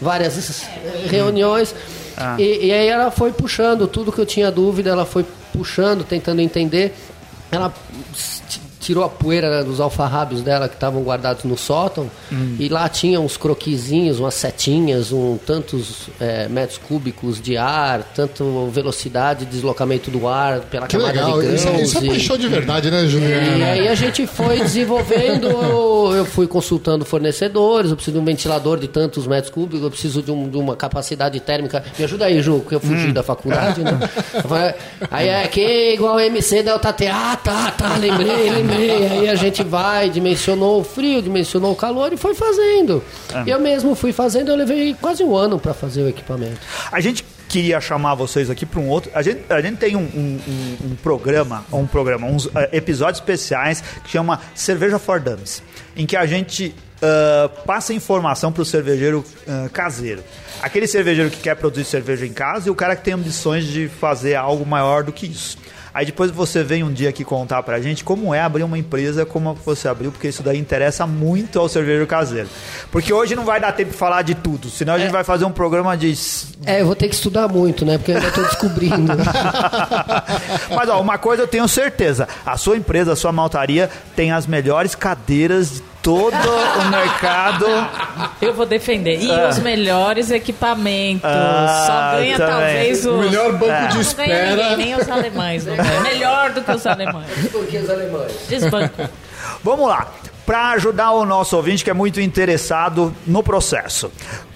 várias 0.00 0.64
eh, 0.64 1.06
reuniões. 1.08 1.72
E, 2.38 2.66
e 2.66 2.72
aí 2.72 2.88
ela 2.88 3.12
foi 3.12 3.32
puxando 3.32 3.86
tudo 3.86 4.10
que 4.10 4.18
eu 4.18 4.26
tinha 4.26 4.50
dúvida, 4.50 4.90
ela 4.90 5.04
foi 5.04 5.24
puxando, 5.52 6.02
tentando 6.02 6.40
entender. 6.40 6.92
Ela 7.52 7.72
tirou 8.86 9.02
a 9.04 9.08
poeira 9.08 9.64
dos 9.64 9.80
alfarrábios 9.80 10.42
dela 10.42 10.68
que 10.68 10.74
estavam 10.74 11.02
guardados 11.02 11.42
no 11.44 11.56
sótão 11.58 12.08
e 12.58 12.68
lá 12.68 12.88
tinha 12.88 13.20
uns 13.20 13.36
croquisinhos, 13.36 14.20
umas 14.20 14.34
setinhas, 14.34 15.10
um 15.10 15.36
tantos 15.44 16.08
eh, 16.20 16.46
metros 16.48 16.78
cúbicos 16.78 17.40
de 17.40 17.56
ar, 17.56 18.02
tanto 18.14 18.68
velocidade 18.72 19.44
de 19.44 19.50
deslocamento 19.50 20.10
do 20.10 20.28
ar 20.28 20.60
pela 20.60 20.86
Que 20.86 20.96
camada 20.96 21.12
legal. 21.14 21.40
de 21.40 21.46
grãos. 21.46 21.60
Isso, 21.60 21.68
isso 21.82 21.98
é 21.98 22.04
e- 22.04 22.08
paixão 22.10 22.38
de 22.38 22.48
verdade, 22.48 22.90
né, 22.90 23.02
e 23.04 23.08
Juliana? 23.08 23.66
aí 23.72 23.88
a 23.88 23.94
gente 23.96 24.24
foi 24.26 24.58
desenvolvendo, 24.60 25.46
eu, 26.14 26.24
fui 26.24 26.46
consultando 26.46 27.04
fornecedores, 27.04 27.90
eu 27.90 27.96
preciso 27.96 28.16
de 28.16 28.22
um 28.22 28.24
ventilador 28.24 28.78
de 28.78 28.86
tantos 28.88 29.26
metros 29.26 29.50
cúbicos, 29.52 29.82
eu 29.82 29.90
preciso 29.90 30.22
de, 30.22 30.30
um- 30.30 30.48
de 30.48 30.56
uma 30.56 30.76
capacidade 30.76 31.38
térmica. 31.40 31.82
Me 31.98 32.04
ajuda 32.04 32.26
aí, 32.26 32.40
Ju, 32.40 32.64
que 32.68 32.74
eu 32.74 32.80
fugi 32.80 33.10
da 33.12 33.22
faculdade, 33.22 33.80
né? 33.82 33.98
Eu 34.34 34.42
falei, 34.42 34.74
Aí 35.10 35.28
é 35.28 35.46
que 35.48 35.60
é 35.60 35.94
igual 35.94 36.18
MC 36.20 36.62
Delta 36.62 36.92
T. 36.92 37.06
Ah, 37.08 37.36
tá, 37.42 37.70
tá, 37.72 37.96
lembrei, 37.96 38.50
lembrei. 38.50 38.75
Aí 38.76 39.28
a 39.28 39.34
gente 39.34 39.62
vai, 39.64 40.10
dimensionou 40.10 40.80
o 40.80 40.84
frio, 40.84 41.22
dimensionou 41.22 41.72
o 41.72 41.76
calor 41.76 42.12
e 42.12 42.16
foi 42.16 42.34
fazendo. 42.34 43.02
Eu 43.46 43.58
mesmo 43.60 43.94
fui 43.94 44.12
fazendo, 44.12 44.50
eu 44.50 44.56
levei 44.56 44.94
quase 45.00 45.22
um 45.24 45.34
ano 45.36 45.58
para 45.58 45.72
fazer 45.74 46.02
o 46.02 46.08
equipamento. 46.08 46.58
A 46.92 47.00
gente 47.00 47.24
queria 47.48 47.80
chamar 47.80 48.14
vocês 48.14 48.50
aqui 48.50 48.66
para 48.66 48.80
um 48.80 48.88
outro. 48.88 49.10
A 49.14 49.22
gente, 49.22 49.40
a 49.48 49.60
gente 49.60 49.76
tem 49.78 49.96
um, 49.96 50.00
um- 50.00 50.40
um- 50.48 50.76
um 50.92 50.96
programa, 50.96 51.64
um 51.72 51.86
programa, 51.86 52.26
uns 52.26 52.48
eh, 52.54 52.70
episódios 52.72 53.18
especiais 53.20 53.82
que 54.04 54.10
chama 54.10 54.40
Cerveja 54.54 54.98
for 54.98 55.20
Dummies, 55.20 55.62
em 55.96 56.04
que 56.06 56.16
a 56.16 56.26
gente 56.26 56.74
ah, 57.02 57.48
passa 57.66 57.92
informação 57.94 58.50
para 58.50 58.62
o 58.62 58.64
cervejeiro 58.64 59.24
ah, 59.48 59.68
caseiro. 59.72 60.22
Aquele 60.62 60.86
cervejeiro 60.86 61.30
que 61.30 61.38
quer 61.38 61.54
produzir 61.54 61.84
cerveja 61.84 62.26
em 62.26 62.32
casa 62.32 62.68
e 62.68 62.70
o 62.70 62.74
cara 62.74 62.96
que 62.96 63.04
tem 63.04 63.14
ambições 63.14 63.64
de 63.64 63.86
fazer 63.88 64.34
algo 64.34 64.64
maior 64.66 65.04
do 65.04 65.12
que 65.12 65.26
isso. 65.26 65.56
Aí 65.96 66.04
depois 66.04 66.30
você 66.30 66.62
vem 66.62 66.84
um 66.84 66.92
dia 66.92 67.08
aqui 67.08 67.24
contar 67.24 67.62
pra 67.62 67.80
gente 67.80 68.04
como 68.04 68.34
é 68.34 68.42
abrir 68.42 68.62
uma 68.62 68.76
empresa 68.76 69.24
como 69.24 69.54
você 69.54 69.88
abriu, 69.88 70.12
porque 70.12 70.28
isso 70.28 70.42
daí 70.42 70.58
interessa 70.58 71.06
muito 71.06 71.58
ao 71.58 71.70
cervejeiro 71.70 72.06
caseiro. 72.06 72.50
Porque 72.92 73.14
hoje 73.14 73.34
não 73.34 73.46
vai 73.46 73.58
dar 73.58 73.72
tempo 73.72 73.92
de 73.92 73.96
falar 73.96 74.20
de 74.20 74.34
tudo, 74.34 74.68
senão 74.68 74.92
a 74.92 74.98
gente 74.98 75.10
vai 75.10 75.24
fazer 75.24 75.46
um 75.46 75.50
programa 75.50 75.96
de 75.96 76.12
É, 76.66 76.82
eu 76.82 76.84
vou 76.84 76.94
ter 76.94 77.08
que 77.08 77.14
estudar 77.14 77.48
muito, 77.48 77.86
né? 77.86 77.96
Porque 77.96 78.10
eu 78.12 78.16
ainda 78.16 78.28
estou 78.28 78.44
descobrindo. 78.44 79.10
Mas 80.76 80.86
ó, 80.90 81.00
uma 81.00 81.16
coisa 81.16 81.44
eu 81.44 81.48
tenho 81.48 81.66
certeza: 81.66 82.28
a 82.44 82.58
sua 82.58 82.76
empresa, 82.76 83.14
a 83.14 83.16
sua 83.16 83.32
maltaria 83.32 83.88
tem 84.14 84.32
as 84.32 84.46
melhores 84.46 84.94
cadeiras 84.94 85.76
de 85.76 85.95
todo 86.06 86.36
o 86.36 86.84
mercado. 86.88 87.66
Eu 88.40 88.54
vou 88.54 88.64
defender. 88.64 89.20
E 89.20 89.28
os 89.48 89.58
melhores 89.58 90.30
equipamentos. 90.30 91.24
Ah, 91.24 91.84
Só 91.84 92.16
ganha 92.18 92.36
também. 92.36 92.54
talvez 92.54 93.06
o. 93.06 93.14
O 93.14 93.18
melhor 93.18 93.52
banco 93.54 93.88
de 93.88 93.98
Não 93.98 94.14
ganha 94.14 94.46
ninguém, 94.46 94.62
espera. 94.62 94.76
nem 94.76 94.94
os 94.94 95.08
alemães. 95.10 95.66
Não 95.66 95.76
ganha. 95.76 96.00
Melhor 96.02 96.52
do 96.52 96.62
que 96.62 96.70
os 96.70 96.86
alemães. 96.86 97.28
Porque 97.50 97.78
os 97.78 97.90
alemães. 97.90 98.32
Desbanco. 98.48 99.08
Vamos 99.64 99.88
lá. 99.88 100.06
Para 100.46 100.70
ajudar 100.70 101.10
o 101.10 101.24
nosso 101.24 101.56
ouvinte 101.56 101.82
que 101.82 101.90
é 101.90 101.94
muito 101.94 102.20
interessado 102.20 103.12
no 103.26 103.42
processo. 103.42 104.12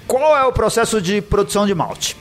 Qual 0.07 0.37
é 0.37 0.45
o 0.45 0.53
processo 0.53 1.03
de 1.03 1.21
produção 1.21 1.67
de 1.67 1.75
malte? 1.75 2.17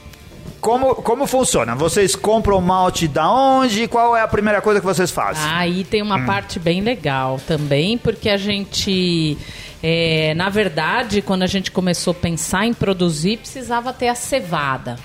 Como, 0.61 0.95
como 0.95 1.25
funciona? 1.25 1.73
Vocês 1.75 2.15
compram 2.15 2.59
malte 2.59 3.07
da 3.07 3.31
onde? 3.31 3.87
Qual 3.87 4.15
é 4.15 4.21
a 4.21 4.27
primeira 4.27 4.61
coisa 4.61 4.79
que 4.79 4.85
vocês 4.85 5.09
fazem? 5.09 5.43
Aí 5.49 5.83
tem 5.83 6.01
uma 6.01 6.25
parte 6.25 6.59
bem 6.59 6.81
legal 6.81 7.39
também, 7.47 7.97
porque 7.97 8.29
a 8.29 8.37
gente, 8.37 9.37
é, 9.81 10.33
na 10.35 10.49
verdade, 10.49 11.21
quando 11.21 11.43
a 11.43 11.47
gente 11.47 11.71
começou 11.71 12.11
a 12.11 12.15
pensar 12.15 12.65
em 12.65 12.73
produzir, 12.73 13.37
precisava 13.37 13.93
ter 13.93 14.09
a 14.09 14.15
cevada. 14.15 14.97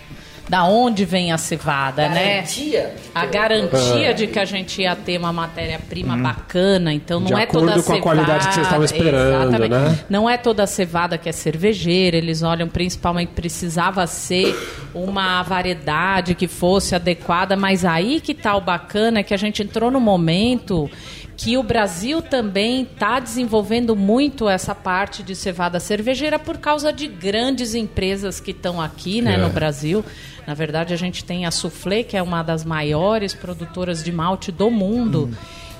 Da 0.46 0.64
onde 0.64 1.06
vem 1.06 1.32
a 1.32 1.38
cevada, 1.38 2.06
né? 2.08 2.34
Garantia. 2.42 2.94
A 3.14 3.24
garantia 3.26 4.12
de 4.12 4.26
que 4.26 4.38
a 4.38 4.44
gente 4.44 4.82
ia 4.82 4.94
ter 4.94 5.18
uma 5.18 5.32
matéria-prima 5.32 6.16
bacana, 6.18 6.92
então 6.92 7.18
não 7.18 7.28
De 7.28 7.32
é 7.32 7.46
toda 7.46 7.72
acordo 7.72 7.82
com 7.82 7.92
a 7.92 7.96
cevada. 7.96 8.02
qualidade 8.02 8.48
que 8.48 8.54
vocês 8.54 8.66
estavam 8.66 8.84
esperando, 8.84 9.48
Exatamente. 9.54 9.70
né? 9.70 9.98
Não 10.10 10.28
é 10.28 10.36
toda 10.36 10.66
cevada 10.66 11.16
que 11.16 11.30
é 11.30 11.32
cervejeira, 11.32 12.18
eles 12.18 12.42
olham 12.42 12.68
principalmente 12.68 13.30
precisava 13.30 14.06
ser 14.06 14.54
uma 14.94 15.42
variedade 15.42 16.34
que 16.34 16.46
fosse 16.46 16.94
adequada, 16.94 17.56
mas 17.56 17.82
aí 17.84 18.20
que 18.20 18.34
tá 18.34 18.54
o 18.54 18.60
bacana 18.60 19.20
é 19.20 19.22
que 19.22 19.32
a 19.32 19.38
gente 19.38 19.62
entrou 19.62 19.90
no 19.90 19.98
momento 20.00 20.90
que 21.36 21.56
o 21.58 21.62
Brasil 21.64 22.22
também 22.22 22.82
está 22.82 23.18
desenvolvendo 23.18 23.96
muito 23.96 24.48
essa 24.48 24.72
parte 24.72 25.20
de 25.22 25.34
cevada 25.34 25.80
cervejeira 25.80 26.38
por 26.38 26.58
causa 26.58 26.92
de 26.92 27.08
grandes 27.08 27.74
empresas 27.74 28.38
que 28.38 28.52
estão 28.52 28.80
aqui 28.80 29.20
né, 29.20 29.34
É. 29.34 29.36
no 29.38 29.48
Brasil. 29.48 30.04
Na 30.46 30.54
verdade, 30.54 30.92
a 30.92 30.96
gente 30.96 31.24
tem 31.24 31.46
a 31.46 31.50
Soufflé, 31.50 32.02
que 32.02 32.16
é 32.16 32.22
uma 32.22 32.42
das 32.42 32.64
maiores 32.64 33.34
produtoras 33.34 34.02
de 34.02 34.12
malte 34.12 34.52
do 34.52 34.70
mundo. 34.70 35.30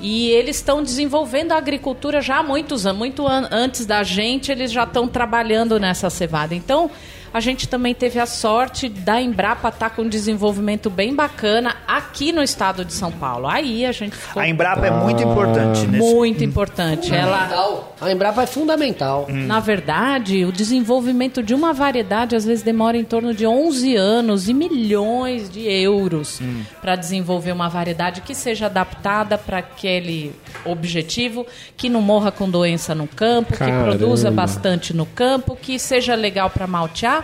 E 0.01 0.31
eles 0.31 0.57
estão 0.57 0.83
desenvolvendo 0.83 1.53
a 1.53 1.57
agricultura 1.57 2.21
já 2.21 2.39
há 2.39 2.43
muitos 2.43 2.87
anos, 2.87 2.99
muito 2.99 3.27
an 3.27 3.49
antes 3.51 3.87
da 3.87 4.03
gente, 4.03 4.51
eles 4.51 4.73
já 4.73 4.85
estão 4.85 5.07
trabalhando 5.07 5.79
nessa 5.79 6.11
cevada. 6.11 6.55
Então, 6.55 6.91
A 7.35 7.41
gente 7.41 7.67
também 7.67 7.93
teve 7.93 8.21
a 8.21 8.27
sorte 8.27 8.89
da 8.89 9.21
Embrapa 9.21 9.69
estar 9.69 9.91
com 9.91 10.03
um 10.03 10.09
desenvolvimento 10.09 10.89
bem 10.89 11.13
bacana 11.13 11.75
aqui 11.85 12.31
no 12.31 12.41
estado 12.41 12.85
de 12.85 12.93
São 12.93 13.11
Paulo. 13.11 13.49
Aí 13.49 13.85
a 13.85 13.91
gente 13.91 14.15
ficou 14.15 14.41
A 14.41 14.49
Embrapa 14.49 14.87
é 14.87 14.91
muito 14.93 15.21
importante 15.21 15.85
nesse. 15.85 16.15
muito 16.15 16.45
importante. 16.45 17.13
Ela, 17.13 17.41
Fundamental. 17.41 17.97
A 18.01 18.13
Embrapa 18.13 18.43
é 18.45 18.47
fundamental. 18.47 19.27
na 19.29 19.59
verdade, 19.59 20.45
o 20.45 20.53
desenvolvimento 20.53 21.43
de 21.43 21.55
uma 21.55 21.73
variedade 21.73 22.37
às 22.37 22.45
vezes 22.45 22.63
demora 22.63 22.97
em 22.97 23.03
torno 23.03 23.35
de 23.35 23.45
11 23.45 23.97
anos 23.97 24.49
e 24.49 24.55
milhões 24.55 25.51
de 25.51 25.69
euros 25.69 26.41
para 26.81 26.95
desenvolver 26.95 27.51
uma 27.51 27.69
variedade 27.69 28.21
que 28.21 28.33
seja 28.33 28.67
adaptada 28.67 29.37
para 29.37 29.59
aquele 29.59 30.33
objetivo, 30.65 31.45
que 31.77 31.89
não 31.89 32.01
morra 32.01 32.31
com 32.31 32.49
doença 32.49 32.95
no 32.95 33.09
campo, 33.09 33.55
que 33.55 33.59
Caramba. 33.59 33.97
produza 33.97 34.31
bastante 34.31 34.95
no 34.95 35.05
campo, 35.05 35.59
que 35.61 35.81
seja 35.81 36.15
legal 36.15 36.49
para 36.49 36.69
maltear 36.69 37.24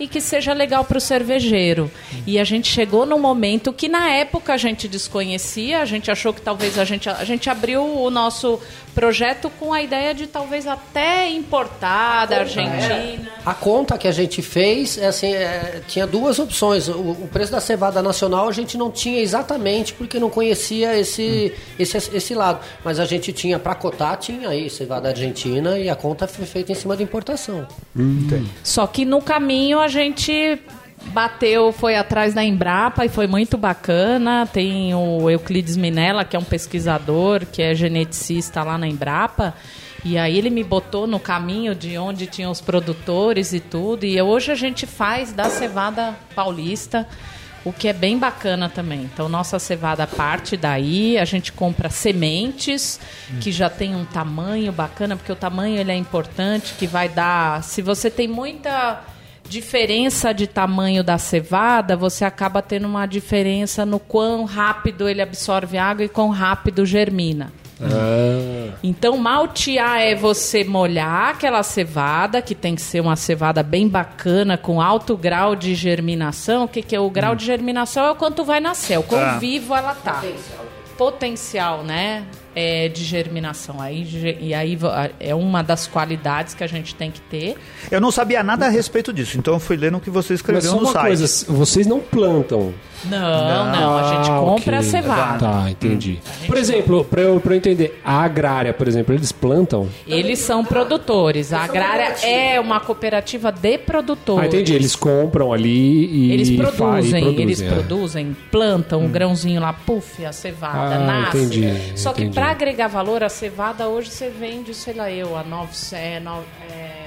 e 0.00 0.08
que 0.08 0.20
seja 0.20 0.52
legal 0.52 0.84
para 0.84 0.98
o 0.98 1.00
cervejeiro. 1.00 1.90
E 2.26 2.38
a 2.38 2.44
gente 2.44 2.68
chegou 2.68 3.04
num 3.04 3.18
momento 3.18 3.72
que 3.72 3.88
na 3.88 4.10
época 4.10 4.54
a 4.54 4.56
gente 4.56 4.88
desconhecia, 4.88 5.80
a 5.80 5.84
gente 5.84 6.10
achou 6.10 6.32
que 6.32 6.40
talvez 6.40 6.78
a 6.78 6.84
gente 6.84 7.08
a 7.08 7.24
gente 7.24 7.50
abriu 7.50 7.84
o 7.84 8.10
nosso 8.10 8.58
projeto 8.94 9.50
com 9.58 9.72
a 9.72 9.82
ideia 9.82 10.12
de 10.12 10.26
talvez 10.26 10.66
até 10.66 11.28
importar 11.28 12.26
da 12.26 12.38
Argentina. 12.38 13.30
A 13.44 13.54
conta 13.54 13.96
que 13.96 14.08
a 14.08 14.12
gente 14.12 14.42
fez, 14.42 14.98
é 14.98 15.06
assim, 15.06 15.32
é, 15.32 15.80
tinha 15.86 16.06
duas 16.06 16.38
opções. 16.38 16.88
O, 16.88 16.92
o 16.92 17.28
preço 17.32 17.52
da 17.52 17.60
cevada 17.60 18.02
nacional 18.02 18.48
a 18.48 18.52
gente 18.52 18.76
não 18.76 18.90
tinha 18.90 19.20
exatamente 19.20 19.92
porque 19.92 20.18
não 20.18 20.28
conhecia 20.28 20.98
esse, 20.98 21.52
esse, 21.78 21.96
esse 21.96 22.34
lado. 22.34 22.60
Mas 22.84 22.98
a 22.98 23.04
gente 23.04 23.32
tinha, 23.32 23.58
para 23.58 23.74
cotar, 23.74 24.16
tinha 24.16 24.48
aí 24.48 24.68
cevada 24.68 25.08
argentina 25.08 25.78
e 25.78 25.88
a 25.88 25.94
conta 25.94 26.26
foi 26.26 26.46
feita 26.46 26.72
em 26.72 26.74
cima 26.74 26.96
da 26.96 27.02
importação. 27.02 27.66
Só 28.62 28.86
que 28.86 29.04
no 29.04 29.22
caminho 29.22 29.78
a 29.78 29.88
gente 29.90 30.58
bateu, 31.06 31.72
foi 31.72 31.96
atrás 31.96 32.34
da 32.34 32.44
Embrapa 32.44 33.04
e 33.04 33.08
foi 33.08 33.26
muito 33.26 33.56
bacana. 33.56 34.48
Tem 34.50 34.94
o 34.94 35.28
Euclides 35.28 35.76
Minella, 35.76 36.24
que 36.24 36.36
é 36.36 36.38
um 36.38 36.44
pesquisador, 36.44 37.44
que 37.46 37.62
é 37.62 37.74
geneticista 37.74 38.62
lá 38.62 38.78
na 38.78 38.86
Embrapa. 38.86 39.54
E 40.04 40.16
aí 40.16 40.38
ele 40.38 40.50
me 40.50 40.64
botou 40.64 41.06
no 41.06 41.20
caminho 41.20 41.74
de 41.74 41.98
onde 41.98 42.26
tinham 42.26 42.50
os 42.50 42.60
produtores 42.60 43.52
e 43.52 43.60
tudo. 43.60 44.04
E 44.04 44.20
hoje 44.20 44.50
a 44.50 44.54
gente 44.54 44.86
faz 44.86 45.32
da 45.32 45.50
cevada 45.50 46.14
paulista, 46.34 47.06
o 47.64 47.72
que 47.72 47.88
é 47.88 47.92
bem 47.92 48.18
bacana 48.18 48.68
também. 48.68 49.02
Então 49.02 49.28
nossa 49.28 49.58
cevada 49.58 50.06
parte 50.06 50.56
daí, 50.56 51.18
a 51.18 51.24
gente 51.26 51.52
compra 51.52 51.90
sementes 51.90 52.98
que 53.40 53.52
já 53.52 53.68
tem 53.68 53.94
um 53.94 54.06
tamanho 54.06 54.72
bacana, 54.72 55.16
porque 55.16 55.32
o 55.32 55.36
tamanho 55.36 55.78
ele 55.78 55.92
é 55.92 55.96
importante, 55.96 56.74
que 56.78 56.86
vai 56.86 57.08
dar, 57.08 57.62
se 57.62 57.82
você 57.82 58.10
tem 58.10 58.26
muita 58.26 59.02
diferença 59.50 60.32
de 60.32 60.46
tamanho 60.46 61.02
da 61.02 61.18
cevada, 61.18 61.96
você 61.96 62.24
acaba 62.24 62.62
tendo 62.62 62.86
uma 62.86 63.04
diferença 63.04 63.84
no 63.84 63.98
quão 63.98 64.44
rápido 64.44 65.08
ele 65.08 65.20
absorve 65.20 65.76
água 65.76 66.04
e 66.04 66.08
quão 66.08 66.28
rápido 66.30 66.86
germina. 66.86 67.52
Ah, 67.82 68.76
Então, 68.82 69.16
maltear 69.18 69.98
é 70.00 70.14
você 70.14 70.62
molhar 70.62 71.30
aquela 71.30 71.62
cevada, 71.64 72.40
que 72.40 72.54
tem 72.54 72.76
que 72.76 72.80
ser 72.82 73.00
uma 73.00 73.16
cevada 73.16 73.62
bem 73.62 73.88
bacana, 73.88 74.56
com 74.56 74.80
alto 74.80 75.16
grau 75.16 75.56
de 75.56 75.74
germinação. 75.74 76.64
O 76.64 76.68
que, 76.68 76.80
que 76.80 76.94
é 76.94 77.00
o 77.00 77.10
grau 77.10 77.34
de 77.34 77.44
germinação? 77.44 78.04
É 78.06 78.10
o 78.12 78.14
quanto 78.14 78.44
vai 78.44 78.60
nascer, 78.60 78.98
o 78.98 79.02
quão 79.02 79.20
Ah. 79.20 79.38
vivo 79.38 79.74
ela 79.74 79.94
tá. 79.96 80.22
Potencial, 80.96 81.82
né? 81.82 82.24
É, 82.54 82.88
de 82.88 83.04
germinação. 83.04 83.80
Aí, 83.80 84.36
e 84.40 84.52
aí 84.52 84.76
é 85.20 85.34
uma 85.34 85.62
das 85.62 85.86
qualidades 85.86 86.52
que 86.52 86.64
a 86.64 86.66
gente 86.66 86.94
tem 86.96 87.10
que 87.10 87.20
ter. 87.20 87.56
Eu 87.90 88.00
não 88.00 88.10
sabia 88.10 88.42
nada 88.42 88.66
a 88.66 88.68
respeito 88.68 89.12
disso, 89.12 89.38
então 89.38 89.54
eu 89.54 89.60
fui 89.60 89.76
lendo 89.76 89.98
o 89.98 90.00
que 90.00 90.10
você 90.10 90.32
mas 90.32 90.40
escreveu 90.40 90.70
só 90.70 90.76
no 90.76 90.82
uma 90.82 90.92
site. 90.92 91.06
coisa, 91.06 91.44
vocês 91.48 91.86
não 91.86 92.00
plantam. 92.00 92.74
Não, 93.04 93.72
não, 93.72 93.96
a 93.98 94.02
gente 94.14 94.30
Ah, 94.30 94.38
compra 94.40 94.76
a 94.76 94.80
ok. 94.80 94.90
cevada. 94.90 95.38
Tá, 95.38 95.70
entendi. 95.70 96.18
Por 96.46 96.56
exemplo, 96.56 97.04
pra 97.04 97.22
eu, 97.22 97.40
pra 97.40 97.54
eu 97.54 97.56
entender, 97.58 98.00
a 98.04 98.20
agrária, 98.22 98.72
por 98.74 98.86
exemplo, 98.86 99.14
eles 99.14 99.32
plantam? 99.32 99.88
Eles 100.06 100.38
são 100.38 100.64
produtores. 100.64 101.52
A 101.52 101.62
agrária 101.64 102.14
é 102.26 102.60
uma 102.60 102.80
cooperativa 102.80 103.50
de 103.50 103.78
produtores. 103.78 104.44
Ah, 104.44 104.46
entendi. 104.46 104.74
Eles 104.74 104.94
compram 104.94 105.52
ali 105.52 106.06
e 106.06 106.32
Eles 106.32 106.48
fa- 106.48 106.54
e 106.54 106.56
produzem, 106.58 107.40
eles 107.40 107.60
é. 107.62 107.68
produzem, 107.68 108.36
plantam 108.50 109.04
o 109.04 109.08
grãozinho 109.08 109.60
lá, 109.60 109.72
puf, 109.72 110.24
a 110.24 110.32
cevada, 110.32 110.96
Ah, 110.96 110.98
nasce. 110.98 111.38
entendi, 111.38 111.98
Só 111.98 112.12
que 112.12 112.20
entendi. 112.22 112.34
para 112.34 112.50
agregar 112.50 112.88
valor, 112.88 113.22
a 113.22 113.28
cevada 113.28 113.88
hoje 113.88 114.10
você 114.10 114.28
vende, 114.28 114.74
sei 114.74 114.94
lá 114.94 115.10
eu, 115.10 115.36
a 115.36 115.42
9, 115.42 115.70
é, 115.92 116.20
é, 116.70 116.99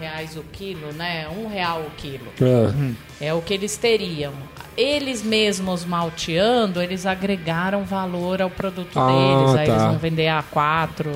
reais 0.00 0.36
o 0.36 0.42
quilo, 0.52 0.92
né? 0.92 1.26
Um 1.28 1.46
real 1.48 1.80
o 1.80 1.90
quilo. 1.96 2.26
Ah, 2.40 2.92
É 3.20 3.32
o 3.34 3.40
que 3.42 3.54
eles 3.54 3.76
teriam. 3.76 4.32
Eles 4.76 5.22
mesmos 5.22 5.84
malteando, 5.84 6.80
eles 6.80 7.04
agregaram 7.06 7.84
valor 7.84 8.40
ao 8.40 8.48
produto 8.50 8.98
Ah, 8.98 9.06
deles. 9.06 9.54
Aí 9.56 9.66
tá. 9.66 9.72
eles 9.72 9.82
vão 9.84 9.98
vender 9.98 10.28
a 10.28 10.42
quatro 10.42 11.10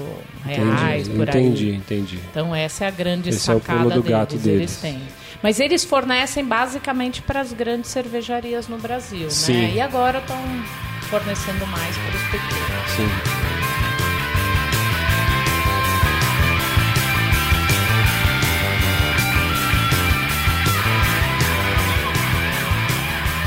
reais 0.45 1.09
entendi, 1.09 1.17
por 1.19 1.31
aí. 1.37 1.43
entendi, 1.47 1.75
entendi. 1.75 2.21
Então 2.31 2.55
essa 2.55 2.85
é 2.85 2.89
a 2.89 2.91
grande 2.91 3.31
Esse 3.31 3.51
é 3.51 3.55
sacada 3.55 3.85
do 3.85 4.03
deles, 4.03 4.05
gato 4.11 4.33
Eles 4.35 4.43
deles. 4.45 4.77
têm. 4.81 5.01
Mas 5.43 5.61
eles 5.61 5.85
fornecem 5.85 6.45
basicamente 6.45 7.23
para 7.23 7.41
as 7.41 7.53
grandes 7.53 7.91
cervejarias 7.91 8.69
no 8.69 8.79
Brasil, 8.79 9.31
Sim. 9.31 9.53
né? 9.53 9.73
E 9.75 9.81
agora 9.81 10.19
estão 10.19 10.37
fornecendo 11.03 11.67
mais 11.67 11.97
para 11.97 12.17
os 12.17 12.23
pequenos. 12.25 12.91
Sim. 12.97 13.46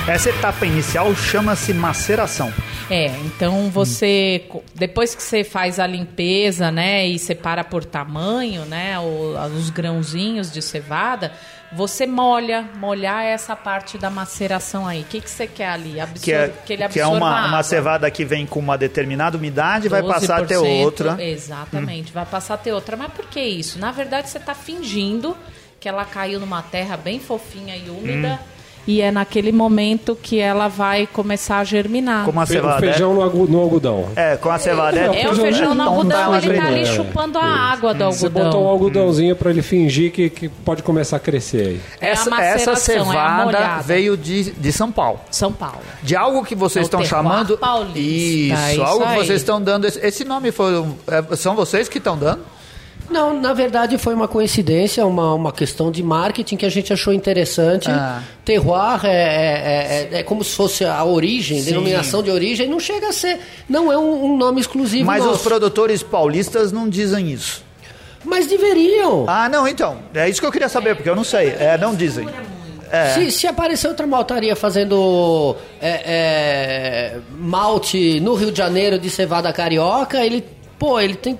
Essa 0.09 0.31
etapa 0.31 0.65
inicial 0.65 1.15
chama-se 1.15 1.71
maceração. 1.71 2.51
É, 2.89 3.09
então 3.25 3.69
você 3.69 4.43
depois 4.73 5.13
que 5.13 5.21
você 5.21 5.43
faz 5.43 5.79
a 5.79 5.85
limpeza, 5.85 6.71
né, 6.71 7.05
e 7.05 7.19
separa 7.19 7.63
por 7.63 7.85
tamanho, 7.85 8.65
né, 8.65 8.95
os 8.99 9.69
grãozinhos 9.69 10.51
de 10.51 10.63
cevada, 10.63 11.31
você 11.71 12.07
molha, 12.07 12.67
molhar 12.77 13.23
essa 13.23 13.55
parte 13.55 13.99
da 13.99 14.09
maceração 14.09 14.87
aí. 14.87 15.01
O 15.01 15.03
que 15.03 15.21
que 15.21 15.29
você 15.29 15.45
quer 15.45 15.69
ali? 15.69 15.99
Absor 15.99 16.23
Que 16.23 16.33
é, 16.33 16.53
que 16.65 16.73
ele 16.73 16.89
que 16.89 16.99
é 16.99 17.05
uma, 17.05 17.45
uma 17.45 17.61
cevada 17.61 18.09
que 18.09 18.25
vem 18.25 18.47
com 18.47 18.59
uma 18.59 18.79
determinada 18.79 19.37
umidade 19.37 19.87
vai 19.87 20.01
passar 20.01 20.41
a 20.41 20.45
ter 20.45 20.55
12%, 20.55 20.83
outra. 20.85 21.23
Exatamente, 21.23 22.11
vai 22.11 22.25
passar 22.25 22.55
a 22.55 22.57
ter 22.57 22.73
outra. 22.73 22.97
Mas 22.97 23.13
por 23.13 23.27
que 23.27 23.39
isso? 23.39 23.77
Na 23.77 23.91
verdade, 23.91 24.27
você 24.27 24.39
está 24.39 24.55
fingindo 24.55 25.37
que 25.79 25.87
ela 25.87 26.03
caiu 26.03 26.39
numa 26.39 26.63
terra 26.63 26.97
bem 26.97 27.19
fofinha 27.19 27.75
e 27.75 27.91
úmida. 27.91 28.39
E 28.91 29.01
é 29.01 29.11
naquele 29.11 29.51
momento 29.51 30.17
que 30.19 30.39
ela 30.39 30.67
vai 30.67 31.05
começar 31.05 31.59
a 31.59 31.63
germinar. 31.63 32.25
Como 32.25 32.39
a 32.41 32.45
Fe- 32.47 32.53
cevada. 32.53 32.77
o 32.77 32.79
feijão 32.79 33.13
no, 33.13 33.21
agu- 33.21 33.47
no 33.47 33.59
algodão. 33.59 34.09
É, 34.15 34.35
com 34.35 34.49
a 34.49 34.57
cevada. 34.57 34.97
É 34.99 35.29
o 35.29 35.35
feijão 35.35 35.75
no 35.75 35.83
algodão, 35.83 36.35
ele 36.35 36.53
tá 36.55 36.65
ali 36.65 36.81
É. 36.81 36.85
chupando 36.85 37.37
a 37.37 37.43
água 37.45 37.93
do 37.93 38.05
Você 38.05 38.25
algodão. 38.25 38.45
botou 38.49 38.63
um 38.63 38.67
algodãozinho 38.67 39.35
pra 39.35 39.51
ele 39.51 39.61
fingir 39.61 40.11
que, 40.11 40.29
que 40.29 40.49
pode 40.49 40.81
começar 40.81 41.17
a 41.17 41.19
crescer 41.19 41.67
aí. 41.67 41.81
É 42.01 42.07
a 42.07 42.09
Essa, 42.13 42.41
essa 42.41 42.69
é 42.71 42.73
a 42.73 42.75
cevada 42.77 43.45
molhada. 43.45 43.83
veio 43.83 44.17
de, 44.17 44.51
de 44.51 44.71
São 44.71 44.91
Paulo. 44.91 45.19
São 45.29 45.51
Paulo. 45.53 45.77
De 46.01 46.15
algo 46.15 46.43
que 46.43 46.55
vocês 46.55 46.83
É 46.83 46.85
estão 46.87 47.03
chamando. 47.05 47.57
paulista, 47.59 47.99
isso, 47.99 48.71
isso 48.71 48.81
algo 48.83 49.03
que 49.05 49.09
aí. 49.11 49.17
vocês 49.17 49.41
estão 49.41 49.61
dando. 49.61 49.85
Esse, 49.85 49.99
esse 50.05 50.25
nome 50.25 50.51
foi. 50.51 50.83
é, 51.07 51.35
são 51.35 51.55
vocês 51.55 51.87
que 51.87 51.99
estão 51.99 52.17
dando? 52.17 52.39
Não, 53.09 53.33
na 53.39 53.53
verdade 53.53 53.97
foi 53.97 54.13
uma 54.13 54.27
coincidência, 54.27 55.05
uma, 55.05 55.33
uma 55.33 55.51
questão 55.51 55.89
de 55.91 56.03
marketing 56.03 56.55
que 56.57 56.65
a 56.65 56.69
gente 56.69 56.93
achou 56.93 57.11
interessante. 57.11 57.89
Ah. 57.89 58.21
Terroir 58.45 59.05
é, 59.05 59.09
é, 59.09 60.09
é- 60.13 60.19
é 60.19 60.23
como 60.23 60.43
se 60.43 60.55
fosse 60.55 60.85
a 60.85 61.03
origem, 61.03 61.63
denominação 61.63 62.21
de 62.21 62.29
origem, 62.29 62.67
não 62.67 62.79
chega 62.79 63.09
a 63.09 63.13
ser, 63.13 63.39
não 63.67 63.91
é 63.91 63.97
um, 63.97 64.25
um 64.25 64.37
nome 64.37 64.61
exclusivo 64.61 65.05
Mas 65.05 65.23
os 65.23 65.31
nosso. 65.31 65.43
produtores 65.43 66.03
paulistas 66.03 66.71
não 66.71 66.87
dizem 66.87 67.31
isso. 67.31 67.63
Mas 68.23 68.47
deveriam. 68.47 69.25
Ah, 69.27 69.47
não, 69.49 69.67
então. 69.67 69.97
É 70.13 70.29
isso 70.29 70.39
que 70.41 70.45
eu 70.45 70.51
queria 70.51 70.69
saber, 70.69 70.93
porque 70.95 71.09
eu 71.09 71.15
não 71.15 71.23
sei. 71.23 71.47
É, 71.57 71.77
não 71.77 71.95
dizem. 71.95 72.27
É. 72.91 73.09
Se, 73.13 73.31
se 73.31 73.47
aparecer 73.47 73.87
outra 73.87 74.05
maltaria 74.05 74.55
fazendo 74.55 75.55
é, 75.81 76.01
é, 76.05 77.17
malte 77.39 78.19
no 78.19 78.33
Rio 78.33 78.51
de 78.51 78.57
Janeiro 78.57 78.97
de 78.99 79.09
cevada 79.09 79.53
carioca, 79.53 80.25
ele, 80.25 80.43
pô, 80.77 80.99
ele 80.99 81.15
tem 81.15 81.37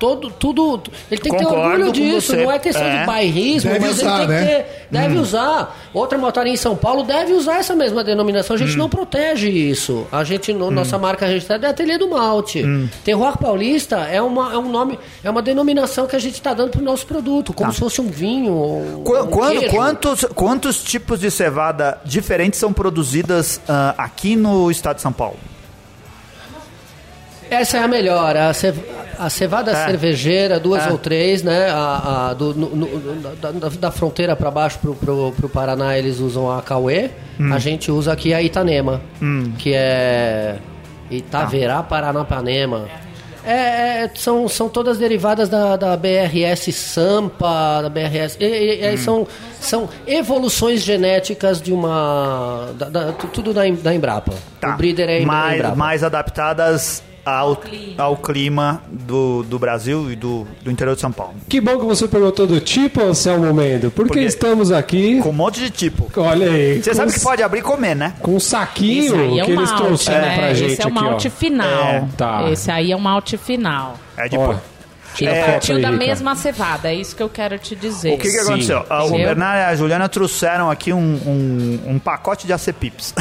todo, 0.00 0.30
tudo, 0.30 0.82
ele 1.10 1.20
tem 1.20 1.30
que 1.30 1.38
ter 1.38 1.46
orgulho 1.46 1.92
disso, 1.92 2.28
você. 2.32 2.42
não 2.42 2.50
é 2.50 2.58
questão 2.58 2.82
É. 2.86 3.00
de 3.00 3.06
bairrismo, 3.06 3.70
Deve 3.70 3.86
mas 3.86 3.98
usar, 3.98 4.16
ele 4.22 4.26
tem 4.26 4.36
né? 4.36 4.40
que 4.46 4.54
ter, 4.54 4.86
deve 4.90 5.18
usar. 5.18 5.78
Outra 5.92 6.16
maltaria 6.18 6.52
em 6.52 6.56
São 6.56 6.74
Paulo 6.74 7.02
deve 7.04 7.34
usar 7.34 7.58
essa 7.58 7.76
mesma 7.76 8.02
denominação, 8.02 8.56
a 8.56 8.58
gente 8.58 8.76
não 8.76 8.88
protege 8.88 9.48
isso. 9.50 10.06
A 10.10 10.24
gente, 10.24 10.52
no, 10.52 10.70
nossa 10.70 10.96
marca 10.98 11.26
registrada 11.26 11.66
é 11.66 11.70
Ateliê 11.70 11.98
do 11.98 12.08
Malte. 12.08 12.64
Terroir 13.04 13.36
Paulista 13.36 13.96
é, 13.98 14.22
uma, 14.22 14.52
é 14.54 14.56
um 14.56 14.70
nome, 14.70 14.98
é 15.22 15.28
uma 15.30 15.42
denominação 15.42 16.06
que 16.06 16.16
a 16.16 16.18
gente 16.18 16.34
está 16.34 16.54
dando 16.54 16.70
para 16.70 16.80
o 16.80 16.84
nosso 16.84 17.06
produto, 17.06 17.52
como 17.52 17.70
se 17.72 17.78
fosse 17.78 18.00
um 18.00 18.08
vinho, 18.08 18.52
ou 18.54 19.02
Qu- 19.04 19.20
um 19.22 19.26
quando- 19.26 19.66
quantos, 19.68 20.24
quantos 20.34 20.82
tipos 20.82 21.20
de 21.20 21.30
cevada 21.30 22.00
diferentes 22.04 22.58
são 22.58 22.72
produzidas 22.72 23.60
ah, 23.68 23.94
aqui 23.98 24.34
no 24.36 24.70
estado 24.70 24.96
de 24.96 25.02
São 25.02 25.12
Paulo? 25.12 25.36
Essa 27.50 27.78
é 27.78 27.82
a 27.82 27.88
melhor. 27.88 28.36
A, 28.36 28.52
ce- 28.54 28.74
A 29.18 29.28
cevada 29.28 29.70
É. 29.72 29.86
cervejeira, 29.86 30.58
duas 30.58 30.86
É. 30.86 30.90
ou 30.90 30.96
três, 30.96 31.42
né? 31.42 31.68
A, 31.70 32.28
a- 32.30 32.34
do- 32.34 32.54
no- 32.54 32.74
no- 32.74 33.14
da, 33.36 33.68
da- 33.68 33.90
fronteira 33.90 34.34
para 34.34 34.50
baixo 34.50 34.78
pro, 34.78 34.94
pro, 34.94 35.32
pro 35.32 35.48
Paraná 35.48 35.98
eles 35.98 36.20
usam 36.20 36.50
a 36.50 36.62
Cauê. 36.62 37.10
Hum. 37.38 37.52
A 37.52 37.58
gente 37.58 37.90
usa 37.92 38.12
aqui 38.14 38.32
a 38.32 38.40
Itanema, 38.42 39.02
que 39.58 39.72
é 39.74 40.56
Itaverá, 41.10 41.82
Paranapanema. 41.82 42.86
É, 43.44 44.04
é, 44.04 44.10
são, 44.14 44.46
são 44.48 44.68
todas 44.68 44.96
derivadas 44.98 45.48
da, 45.50 45.74
da 45.76 45.96
BRS 45.96 46.70
Sampa, 46.72 47.80
da 47.82 47.88
BRS. 47.90 48.36
e- 48.40 48.44
e- 48.84 48.94
Hum. 48.94 48.96
são, 48.98 49.26
são 49.60 49.88
evoluções 50.06 50.82
genéticas 50.82 51.60
de 51.60 51.72
uma. 51.72 52.68
da- 52.78 52.88
da- 52.88 53.12
tu- 53.12 53.26
tudo 53.28 53.52
da, 53.52 53.62
da 53.68 53.94
Embrapa. 53.94 54.32
Tá. 54.60 54.74
O 54.74 54.76
breeder 54.78 55.08
é 55.10 55.20
mais, 55.20 55.56
Embrapa. 55.56 55.74
mais 55.76 56.04
adaptadas 56.04 57.02
ao, 57.24 57.60
ao 57.98 58.16
clima 58.16 58.82
do, 58.90 59.42
do 59.42 59.58
Brasil 59.58 60.10
e 60.10 60.16
do, 60.16 60.46
do 60.62 60.70
interior 60.70 60.94
de 60.94 61.00
São 61.00 61.12
Paulo. 61.12 61.34
Que 61.48 61.60
bom 61.60 61.78
que 61.78 61.84
você 61.84 62.06
perguntou 62.08 62.46
do 62.46 62.60
tipo, 62.60 63.02
Anselmo 63.02 63.52
Mendo, 63.54 63.90
porque, 63.90 64.08
Porque- 64.08 64.20
estamos 64.24 64.72
aqui. 64.72 65.20
Com 65.22 65.30
um 65.30 65.32
monte 65.32 65.60
de 65.60 65.70
tipo. 65.70 66.10
Olha 66.16 66.50
aí. 66.50 66.82
Você 66.82 66.94
sabe 66.94 67.12
que 67.12 67.20
pode 67.20 67.42
abrir 67.42 67.60
e 67.60 67.62
comer, 67.62 67.94
né? 67.94 68.14
Com 68.20 68.32
um 68.34 68.36
Esse 68.38 68.46
saquinho 68.50 69.14
aí 69.20 69.40
é 69.40 69.44
que 69.44 69.50
o 69.50 69.54
eles 69.54 69.70
malte, 69.70 69.84
trouxeram 69.84 70.20
né? 70.26 70.36
pra 70.38 70.54
gente 70.54 70.72
Esse 70.72 70.82
é 70.82 70.86
o 70.86 70.90
malte 70.92 71.28
ó. 71.28 71.30
final. 71.30 71.66
É, 71.68 72.04
tá. 72.16 72.50
Esse 72.50 72.70
aí 72.70 72.92
é 72.92 72.96
o 72.96 73.00
malte 73.00 73.36
final. 73.36 73.94
É 74.16 74.28
de 74.28 74.36
Ó, 74.36 74.54
É, 75.20 75.52
partiu 75.52 75.76
aí, 75.76 75.82
da 75.82 75.90
mesma 75.90 76.34
cevada, 76.34 76.88
é 76.88 76.94
isso 76.94 77.14
que 77.16 77.22
eu 77.22 77.28
quero 77.28 77.58
te 77.58 77.74
dizer. 77.74 78.14
O 78.14 78.16
que, 78.18 78.24
que 78.24 78.30
Sim. 78.30 78.40
aconteceu? 78.40 78.86
Ah, 78.88 79.04
O? 79.04 79.10
Bernardo 79.10 79.58
e 79.58 79.64
a 79.72 79.76
Juliana 79.76 80.08
trouxeram 80.08 80.70
aqui 80.70 80.92
um, 80.92 80.98
um, 80.98 81.80
um 81.94 81.98
pacote 81.98 82.46
de 82.46 82.52
ACPIPs. 82.52 83.14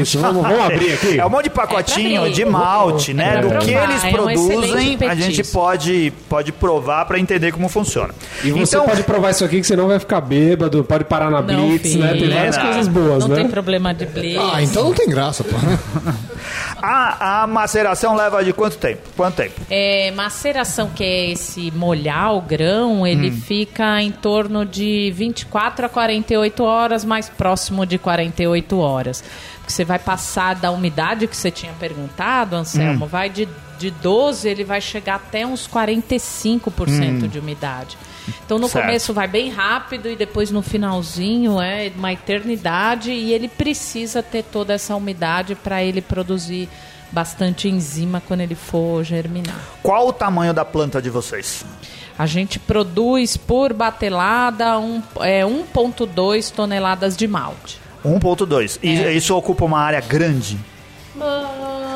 Isso, 0.00 0.18
vamos, 0.18 0.42
vamos 0.42 0.60
abrir 0.64 0.92
aqui. 0.92 1.18
É 1.18 1.24
um 1.26 1.30
monte 1.30 1.44
de 1.44 1.50
pacotinho 1.50 2.26
É 2.26 2.30
de 2.30 2.44
malte, 2.44 3.10
É 3.10 3.14
né? 3.14 3.40
Do 3.40 3.48
provar, 3.48 3.64
que 3.64 3.70
eles 3.70 4.04
é 4.04 4.08
um 4.08 4.12
produzem, 4.12 4.58
excelente 4.62 5.04
a 5.04 5.14
gente 5.14 5.44
pode, 5.44 6.12
pode 6.28 6.52
provar 6.52 7.04
para 7.06 7.18
entender 7.18 7.52
como 7.52 7.68
funciona. 7.68 8.14
E 8.44 8.50
você 8.50 8.76
então, 8.76 8.86
pode 8.86 9.02
provar 9.02 9.30
isso 9.30 9.44
aqui 9.44 9.60
que 9.60 9.66
você 9.66 9.76
não 9.76 9.88
vai 9.88 9.98
ficar 9.98 10.20
bêbado, 10.20 10.84
pode 10.84 11.04
parar 11.04 11.30
na 11.30 11.40
Não, 11.42 11.68
Blitz, 11.68 11.94
né? 11.94 12.08
Tem 12.12 12.20
filho. 12.20 12.34
várias 12.34 12.56
Não. 12.56 12.64
coisas 12.64 12.88
boas, 12.88 13.18
Não 13.24 13.28
né? 13.28 13.36
tem 13.36 13.48
problema 13.48 13.94
de 13.94 14.06
blitz. 14.06 14.40
Ah, 14.52 14.62
então 14.62 14.84
não 14.84 14.92
tem 14.92 15.08
graça, 15.08 15.42
pô. 15.44 15.56
a, 16.80 17.42
a 17.42 17.46
maceração 17.46 18.14
leva 18.14 18.44
de 18.44 18.52
quanto 18.52 18.76
tempo? 18.76 19.02
Quanto 19.16 19.36
tempo? 19.36 19.60
É, 19.70 20.10
maceração, 20.12 20.90
que 20.94 21.02
é 21.04 21.21
esse 21.30 21.70
molhar 21.70 22.34
o 22.34 22.40
grão, 22.40 23.06
ele 23.06 23.30
Hum. 23.30 23.40
fica 23.40 24.02
em 24.02 24.10
torno 24.10 24.64
de 24.66 25.10
24 25.14 25.86
a 25.86 25.88
48 25.88 26.62
horas, 26.64 27.04
mais 27.04 27.28
próximo 27.28 27.86
de 27.86 27.98
48 27.98 28.78
horas. 28.78 29.22
Porque 29.58 29.72
você 29.72 29.84
vai 29.84 29.98
passar 29.98 30.54
da 30.56 30.70
umidade 30.70 31.26
que 31.28 31.36
você 31.36 31.50
tinha 31.50 31.72
perguntado, 31.74 32.56
Hum. 32.56 32.60
Anselmo, 32.60 33.06
vai 33.06 33.30
de, 33.30 33.48
de 33.78 33.90
12, 33.90 34.48
ele 34.48 34.64
vai 34.64 34.80
chegar 34.80 35.16
até 35.16 35.46
uns 35.46 35.68
45% 35.68 37.28
de 37.28 37.38
umidade. 37.38 37.96
Então 38.44 38.58
no 38.58 38.66
Hum. 38.66 38.68
Certo. 38.68 38.84
começo 38.86 39.12
vai 39.14 39.26
bem 39.28 39.50
rápido 39.50 40.08
e 40.08 40.16
depois 40.16 40.50
no 40.50 40.62
finalzinho 40.62 41.60
é 41.60 41.90
uma 41.96 42.12
eternidade 42.12 43.10
e 43.10 43.32
ele 43.32 43.48
precisa 43.48 44.22
ter 44.22 44.44
toda 44.44 44.72
essa 44.74 44.94
umidade 44.94 45.54
para 45.56 45.82
ele 45.82 46.00
produzir 46.00 46.68
bastante 47.12 47.68
enzima 47.68 48.22
quando 48.26 48.40
ele 48.40 48.54
for 48.54 49.04
germinar. 49.04 49.60
Qual 49.82 50.08
o 50.08 50.12
tamanho 50.12 50.52
da 50.54 50.64
planta 50.64 51.00
de 51.00 51.10
vocês? 51.10 51.64
A 52.18 52.26
gente 52.26 52.58
produz 52.58 53.36
por 53.36 53.72
batelada 53.72 54.78
um, 54.78 55.02
é, 55.20 55.42
1,2 55.42 56.50
toneladas 56.50 57.16
de 57.16 57.26
malte. 57.28 57.80
1.2. 58.04 58.78
E 58.82 58.98
É. 58.98 59.12
isso 59.12 59.36
ocupa 59.36 59.64
uma 59.64 59.78
área 59.78 60.00
grande? 60.00 60.58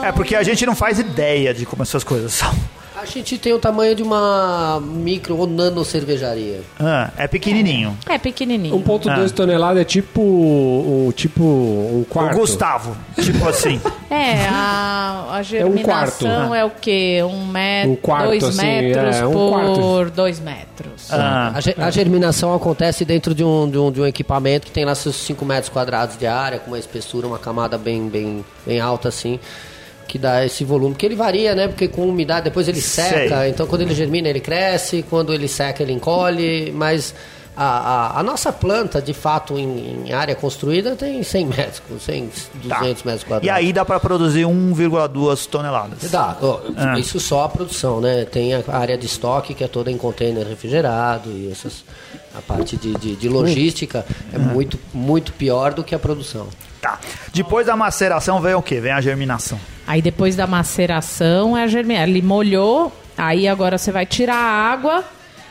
É 0.03 0.13
porque 0.13 0.37
a 0.37 0.43
gente 0.43 0.65
não 0.67 0.75
faz 0.77 0.99
ideia 0.99 1.53
de 1.53 1.67
como 1.67 1.83
essas 1.83 2.05
coisas 2.05 2.33
são. 2.33 2.55
A 2.99 3.05
gente 3.05 3.37
tem 3.37 3.53
o 3.53 3.59
tamanho 3.59 3.95
de 3.95 4.03
uma 4.03 4.81
micro 4.81 5.37
ou 5.37 5.47
nano 5.47 5.85
cervejaria. 5.85 6.63
Ah, 6.81 7.11
é 7.19 7.29
pequenininho. 7.29 7.97
É 8.09 8.17
pequenininho. 8.17 8.75
1.2 8.83 9.33
tonelada 9.33 9.83
é 9.83 9.85
tipo 9.85 10.23
um 10.23 11.13
tipo 11.15 11.43
um 11.45 12.05
quarto. 12.09 12.37
O 12.37 12.41
Gustavo, 12.41 12.97
tipo 13.23 13.47
assim. 13.49 13.81
É, 14.09 14.47
a, 14.49 15.27
a 15.31 15.39
um 15.41 15.43
germinação 15.43 15.85
quarto. 15.85 16.55
é, 16.55 16.65
o 16.65 16.71
quê? 16.71 17.19
Um 17.25 17.45
metro, 17.45 17.91
Um 17.91 17.97
quarto, 17.97 18.27
dois 18.29 18.45
assim, 18.45 18.65
metros 18.65 19.17
é, 19.17 19.27
um 19.27 19.33
por 19.33 19.51
quarto. 19.51 20.11
dois 20.15 20.39
metros. 20.39 21.11
Ah, 21.11 21.53
A, 21.77 21.87
a 21.87 21.91
germinação 21.91 22.55
acontece 22.55 23.05
dentro 23.05 23.35
de 23.35 23.43
um, 23.43 23.69
de, 23.69 23.77
um, 23.77 23.91
de 23.91 24.01
um 24.01 24.07
equipamento 24.07 24.65
que 24.67 24.73
tem 24.73 24.85
lá 24.85 24.95
seus 24.95 25.17
5 25.17 25.45
metros 25.45 25.69
quadrados 25.71 26.17
de 26.17 26.25
área, 26.25 26.61
com 26.61 26.71
uma 26.71 26.79
espessura, 26.79 27.27
uma 27.27 27.39
camada 27.39 27.77
bem, 27.77 28.09
bem, 28.09 28.45
bem 28.65 28.79
alta 28.81 29.09
assim, 29.09 29.41
que 30.07 30.19
dá 30.19 30.45
esse 30.45 30.65
volume. 30.65 30.95
Que 30.95 31.07
ele 31.07 31.17
varia, 31.17 31.55
né? 31.55 31.69
Porque 31.69 31.89
com 31.89 32.09
umidade 32.09 32.45
depois 32.45 32.69
ele 32.69 32.81
seca, 32.81 33.41
Sei. 33.41 33.51
então 33.51 33.67
quando 33.67 33.83
ele 33.83 33.95
germina 33.95 34.29
ele 34.29 34.41
cresce, 34.41 35.05
quando 35.09 35.33
ele 35.33 35.49
seca 35.49 35.83
ele 35.83 35.93
encolhe, 35.93 36.73
mas 36.73 37.15
a, 37.57 37.65
a, 38.17 38.21
a 38.21 38.23
nossa 38.23 38.53
planta, 38.53 39.01
de 39.01 39.15
fato, 39.15 39.59
em, 39.59 40.05
em 40.09 40.13
área 40.13 40.35
construída, 40.35 40.95
tem 40.95 41.23
100 41.23 41.47
metros, 41.47 42.03
100, 42.03 42.31
200 42.55 42.69
tá. 42.69 42.81
metros 42.83 43.25
quadrados. 43.25 43.47
E 43.47 43.51
aí 43.51 43.73
dá 43.73 43.83
pra 43.83 43.99
produzir 43.99 44.43
1,2 44.43 45.47
toneladas. 45.47 46.11
Dá, 46.11 46.37
Ah. 46.77 46.99
isso 46.99 47.19
só 47.19 47.45
a 47.45 47.49
produção, 47.49 48.01
né? 48.01 48.27
Tem 48.27 48.53
a 48.55 48.63
área 48.69 48.99
de 48.99 49.07
estoque 49.07 49.55
que 49.55 49.65
é 49.65 49.69
toda 49.69 49.91
em 49.91 49.97
container 49.97 50.47
refrigerado 50.47 51.31
e 51.31 51.51
essas, 51.51 51.83
a 52.37 52.43
parte 52.43 52.77
de, 52.77 52.93
de, 52.99 53.17
de 53.17 53.29
logística 53.29 54.05
é 54.35 54.39
muito, 54.39 54.79
muito 54.93 55.33
pior 55.33 55.73
do 55.73 55.83
que 55.83 55.95
a 55.95 55.99
produção. 55.99 56.49
Tá. 56.83 57.01
Depois 57.33 57.67
da 57.67 57.75
maceração 57.75 58.39
vem 58.41 58.55
o 58.55 58.61
quê? 58.61 58.81
Vem 58.81 58.93
a 58.93 59.01
germinação. 59.01 59.59
Aí 59.87 60.03
depois 60.03 60.35
da 60.35 60.47
maceração 60.47 61.57
é 61.57 61.63
a 61.63 61.67
germinação. 61.67 62.09
Ele 62.09 62.23
molhou, 62.23 62.93
aí 63.17 63.47
agora 63.47 63.79
você 63.79 63.93
vai 63.93 64.05
tirar 64.05 64.37
a 64.37 64.73
água 64.73 65.05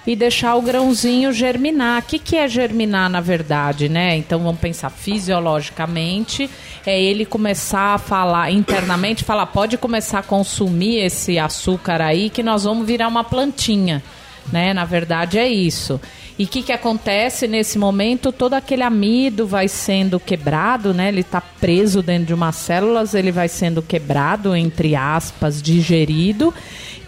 e 0.05 0.15
deixar 0.15 0.55
o 0.55 0.61
grãozinho 0.61 1.33
germinar. 1.33 2.01
O 2.01 2.05
que, 2.05 2.19
que 2.19 2.35
é 2.35 2.47
germinar, 2.47 3.09
na 3.09 3.21
verdade, 3.21 3.89
né? 3.89 4.15
Então 4.17 4.39
vamos 4.39 4.59
pensar 4.59 4.89
fisiologicamente, 4.89 6.49
é 6.85 7.01
ele 7.01 7.25
começar 7.25 7.95
a 7.95 7.97
falar 7.97 8.51
internamente, 8.51 9.23
falar, 9.23 9.47
pode 9.47 9.77
começar 9.77 10.19
a 10.19 10.23
consumir 10.23 10.97
esse 10.99 11.39
açúcar 11.39 12.01
aí 12.01 12.29
que 12.29 12.43
nós 12.43 12.63
vamos 12.63 12.85
virar 12.85 13.07
uma 13.07 13.23
plantinha. 13.23 14.03
Né? 14.51 14.73
Na 14.73 14.85
verdade 14.85 15.37
é 15.39 15.47
isso. 15.47 15.99
E 16.37 16.43
o 16.43 16.47
que, 16.47 16.61
que 16.61 16.73
acontece 16.73 17.47
nesse 17.47 17.77
momento? 17.77 18.31
Todo 18.31 18.55
aquele 18.55 18.83
amido 18.83 19.47
vai 19.47 19.69
sendo 19.69 20.19
quebrado, 20.19 20.93
né? 20.93 21.07
Ele 21.07 21.21
está 21.21 21.39
preso 21.39 22.03
dentro 22.03 22.27
de 22.27 22.33
umas 22.33 22.57
células, 22.57 23.13
ele 23.13 23.31
vai 23.31 23.47
sendo 23.47 23.81
quebrado, 23.81 24.53
entre 24.53 24.95
aspas, 24.95 25.61
digerido. 25.61 26.53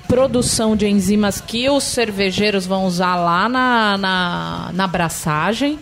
Produção 0.08 0.78
de 0.78 0.88
enzimas 0.88 1.42
que 1.42 1.70
os 1.70 1.84
cervejeiros 1.84 2.66
vão 2.66 2.86
usar 2.86 3.16
lá 3.16 3.50
na, 3.50 3.98
na, 3.98 4.72
na 4.74 4.84
abraçagem. 4.86 5.78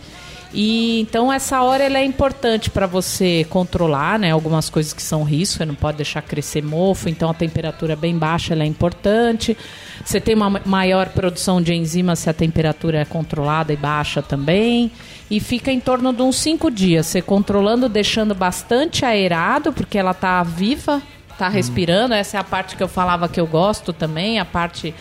E 0.52 1.00
então 1.00 1.32
essa 1.32 1.62
hora 1.62 1.84
ela 1.84 1.98
é 1.98 2.04
importante 2.04 2.68
para 2.68 2.86
você 2.86 3.46
controlar, 3.48 4.18
né? 4.18 4.32
Algumas 4.32 4.68
coisas 4.68 4.92
que 4.92 5.02
são 5.02 5.22
risco, 5.22 5.58
você 5.58 5.64
não 5.64 5.74
pode 5.74 5.98
deixar 5.98 6.22
crescer 6.22 6.64
mofo, 6.64 7.08
então 7.08 7.30
a 7.30 7.34
temperatura 7.34 7.94
bem 7.94 8.18
baixa 8.18 8.54
é 8.54 8.66
importante. 8.66 9.56
Você 10.06 10.20
tem 10.20 10.36
uma 10.36 10.48
ma- 10.48 10.60
maior 10.64 11.08
produção 11.08 11.60
de 11.60 11.74
enzimas 11.74 12.20
se 12.20 12.30
a 12.30 12.32
temperatura 12.32 13.00
é 13.00 13.04
controlada 13.04 13.72
e 13.72 13.76
baixa 13.76 14.22
também. 14.22 14.92
E 15.28 15.40
fica 15.40 15.72
em 15.72 15.80
torno 15.80 16.12
de 16.12 16.22
uns 16.22 16.36
cinco 16.36 16.70
dias, 16.70 17.06
você 17.06 17.20
controlando, 17.20 17.88
deixando 17.88 18.32
bastante 18.32 19.04
aerado, 19.04 19.72
porque 19.72 19.98
ela 19.98 20.14
tá 20.14 20.40
viva, 20.44 21.02
tá 21.36 21.48
respirando. 21.48 22.14
Essa 22.14 22.36
é 22.36 22.40
a 22.40 22.44
parte 22.44 22.76
que 22.76 22.82
eu 22.84 22.86
falava 22.86 23.28
que 23.28 23.40
eu 23.40 23.48
gosto 23.48 23.92
também, 23.92 24.38
a 24.38 24.44
parte 24.44 24.94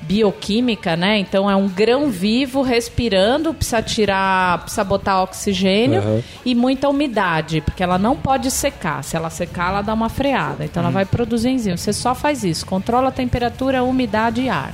bioquímica, 0.00 0.96
né? 0.96 1.18
Então 1.18 1.50
é 1.50 1.56
um 1.56 1.68
grão 1.68 2.10
vivo 2.10 2.62
respirando, 2.62 3.52
precisa 3.54 3.82
tirar, 3.82 4.58
precisa 4.60 4.84
botar 4.84 5.22
oxigênio 5.22 6.00
Uhum. 6.02 6.22
e 6.44 6.54
muita 6.54 6.88
umidade, 6.88 7.60
porque 7.60 7.82
ela 7.82 7.98
não 7.98 8.16
pode 8.16 8.50
secar. 8.50 9.02
Se 9.04 9.16
ela 9.16 9.30
secar, 9.30 9.70
ela 9.70 9.82
dá 9.82 9.92
uma 9.94 10.08
freada. 10.08 10.64
Então 10.64 10.82
ela 10.82 10.90
vai 10.92 11.04
produzir 11.04 11.50
enzima. 11.50 11.76
Você 11.76 11.92
só 11.92 12.14
faz 12.14 12.44
isso, 12.44 12.64
controla 12.64 13.08
a 13.08 13.12
temperatura, 13.12 13.82
umidade 13.82 14.40
e 14.42 14.48
ar. 14.48 14.72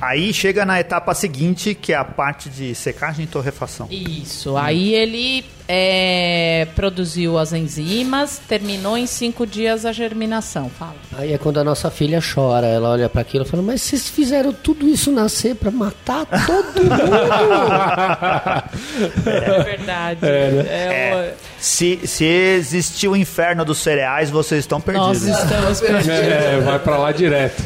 Aí 0.00 0.32
chega 0.34 0.64
na 0.66 0.80
etapa 0.80 1.14
seguinte, 1.14 1.74
que 1.74 1.92
é 1.92 1.96
a 1.96 2.04
parte 2.04 2.48
de 2.48 2.74
secagem 2.74 3.24
e 3.24 3.28
torrefação. 3.28 3.86
Isso. 3.90 4.56
Aí 4.56 4.94
ele 4.94 5.44
é, 5.66 6.66
produziu 6.74 7.38
as 7.38 7.52
enzimas, 7.52 8.38
terminou 8.48 8.96
em 8.98 9.06
cinco 9.06 9.46
dias 9.46 9.84
a 9.86 9.92
germinação. 9.92 10.68
Fala. 10.78 10.94
Aí 11.16 11.32
é 11.32 11.38
quando 11.38 11.58
a 11.58 11.64
nossa 11.64 11.90
filha 11.90 12.20
chora, 12.20 12.66
ela 12.66 12.90
olha 12.90 13.08
para 13.08 13.22
aquilo 13.22 13.44
e 13.44 13.48
fala: 13.48 13.62
Mas 13.62 13.82
vocês 13.82 14.08
fizeram 14.08 14.52
tudo 14.52 14.86
isso 14.88 15.10
nascer 15.10 15.54
para 15.54 15.70
matar 15.70 16.26
todo 16.26 16.82
mundo? 16.82 16.94
É 19.26 19.62
verdade. 19.62 20.20
É, 20.26 21.34
Se, 21.58 22.00
se 22.04 22.24
existir 22.24 23.08
o 23.08 23.16
inferno 23.16 23.64
dos 23.64 23.78
cereais, 23.78 24.30
vocês 24.30 24.60
estão 24.60 24.82
Nós 24.86 25.18
perdidos. 25.20 25.38
estamos 25.42 25.80
perdidos. 25.80 26.08
É, 26.08 26.60
vai 26.60 26.78
pra 26.78 26.96
lá 26.98 27.12
direto. 27.12 27.62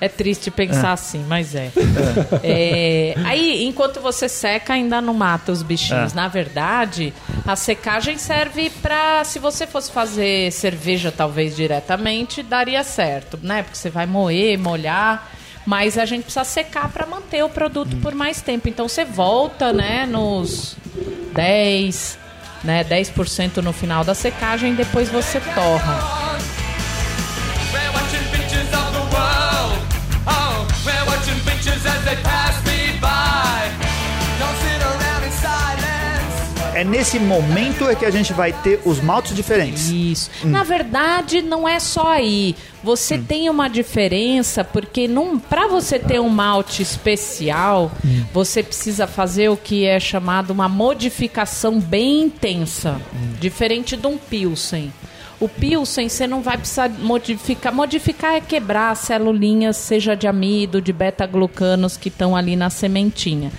É 0.00 0.08
triste 0.08 0.50
pensar 0.50 0.92
assim, 0.92 1.24
mas 1.28 1.54
é. 1.54 1.70
É, 2.42 3.14
Aí, 3.24 3.64
enquanto 3.64 4.00
você 4.00 4.28
seca, 4.28 4.72
ainda 4.72 5.00
não 5.00 5.14
mata 5.14 5.52
os 5.52 5.62
bichinhos. 5.62 6.12
É. 6.12 6.16
Na 6.16 6.28
verdade, 6.28 7.12
a 7.46 7.56
secagem 7.56 8.18
serve 8.18 8.70
pra. 8.82 9.24
Se 9.24 9.38
você 9.38 9.66
fosse 9.66 9.90
fazer 9.90 10.52
cerveja, 10.52 11.12
talvez 11.12 11.56
diretamente, 11.56 12.42
daria 12.42 12.82
certo, 12.84 13.38
né? 13.42 13.62
Porque 13.62 13.76
você 13.76 13.90
vai 13.90 14.06
moer, 14.06 14.58
molhar. 14.58 15.30
Mas 15.66 15.98
a 15.98 16.06
gente 16.06 16.24
precisa 16.24 16.44
secar 16.44 16.88
para 16.90 17.06
manter 17.06 17.44
o 17.44 17.48
produto 17.48 17.96
por 17.98 18.14
mais 18.14 18.40
tempo. 18.40 18.68
Então 18.68 18.88
você 18.88 19.04
volta, 19.04 19.72
né, 19.72 20.06
nos 20.06 20.76
10, 21.34 22.18
né, 22.64 22.82
10% 22.82 23.58
no 23.58 23.72
final 23.72 24.02
da 24.02 24.14
secagem, 24.14 24.74
depois 24.74 25.08
você 25.08 25.38
torra. 25.54 26.29
É 36.80 36.84
nesse 36.84 37.18
momento 37.18 37.90
é 37.90 37.94
que 37.94 38.06
a 38.06 38.10
gente 38.10 38.32
vai 38.32 38.54
ter 38.54 38.80
os 38.86 39.02
maltes 39.02 39.36
diferentes. 39.36 39.90
Isso. 39.90 40.30
Na 40.44 40.62
verdade, 40.62 41.42
não 41.42 41.68
é 41.68 41.78
só 41.78 42.12
aí. 42.12 42.56
Você 42.82 43.18
tem 43.18 43.50
uma 43.50 43.68
diferença 43.68 44.64
porque 44.64 45.06
para 45.46 45.66
você 45.66 45.98
ter 45.98 46.18
um 46.18 46.30
malte 46.30 46.80
especial, 46.80 47.92
você 48.32 48.62
precisa 48.62 49.06
fazer 49.06 49.50
o 49.50 49.58
que 49.58 49.84
é 49.84 50.00
chamado 50.00 50.52
uma 50.52 50.70
modificação 50.70 51.78
bem 51.78 52.22
intensa, 52.22 52.98
diferente 53.38 53.94
de 53.94 54.06
um 54.06 54.16
pilsen. 54.16 54.90
O 55.38 55.50
pilsen 55.50 56.08
você 56.08 56.26
não 56.26 56.40
vai 56.40 56.56
precisar 56.56 56.88
modificar. 56.88 57.74
Modificar 57.74 58.36
é 58.36 58.40
quebrar 58.40 58.92
as 58.92 59.00
celulinhas, 59.00 59.76
seja 59.76 60.14
de 60.14 60.26
amido, 60.26 60.80
de 60.80 60.94
beta-glucanos 60.94 61.98
que 61.98 62.08
estão 62.08 62.34
ali 62.34 62.56
na 62.56 62.70
sementinha. 62.70 63.52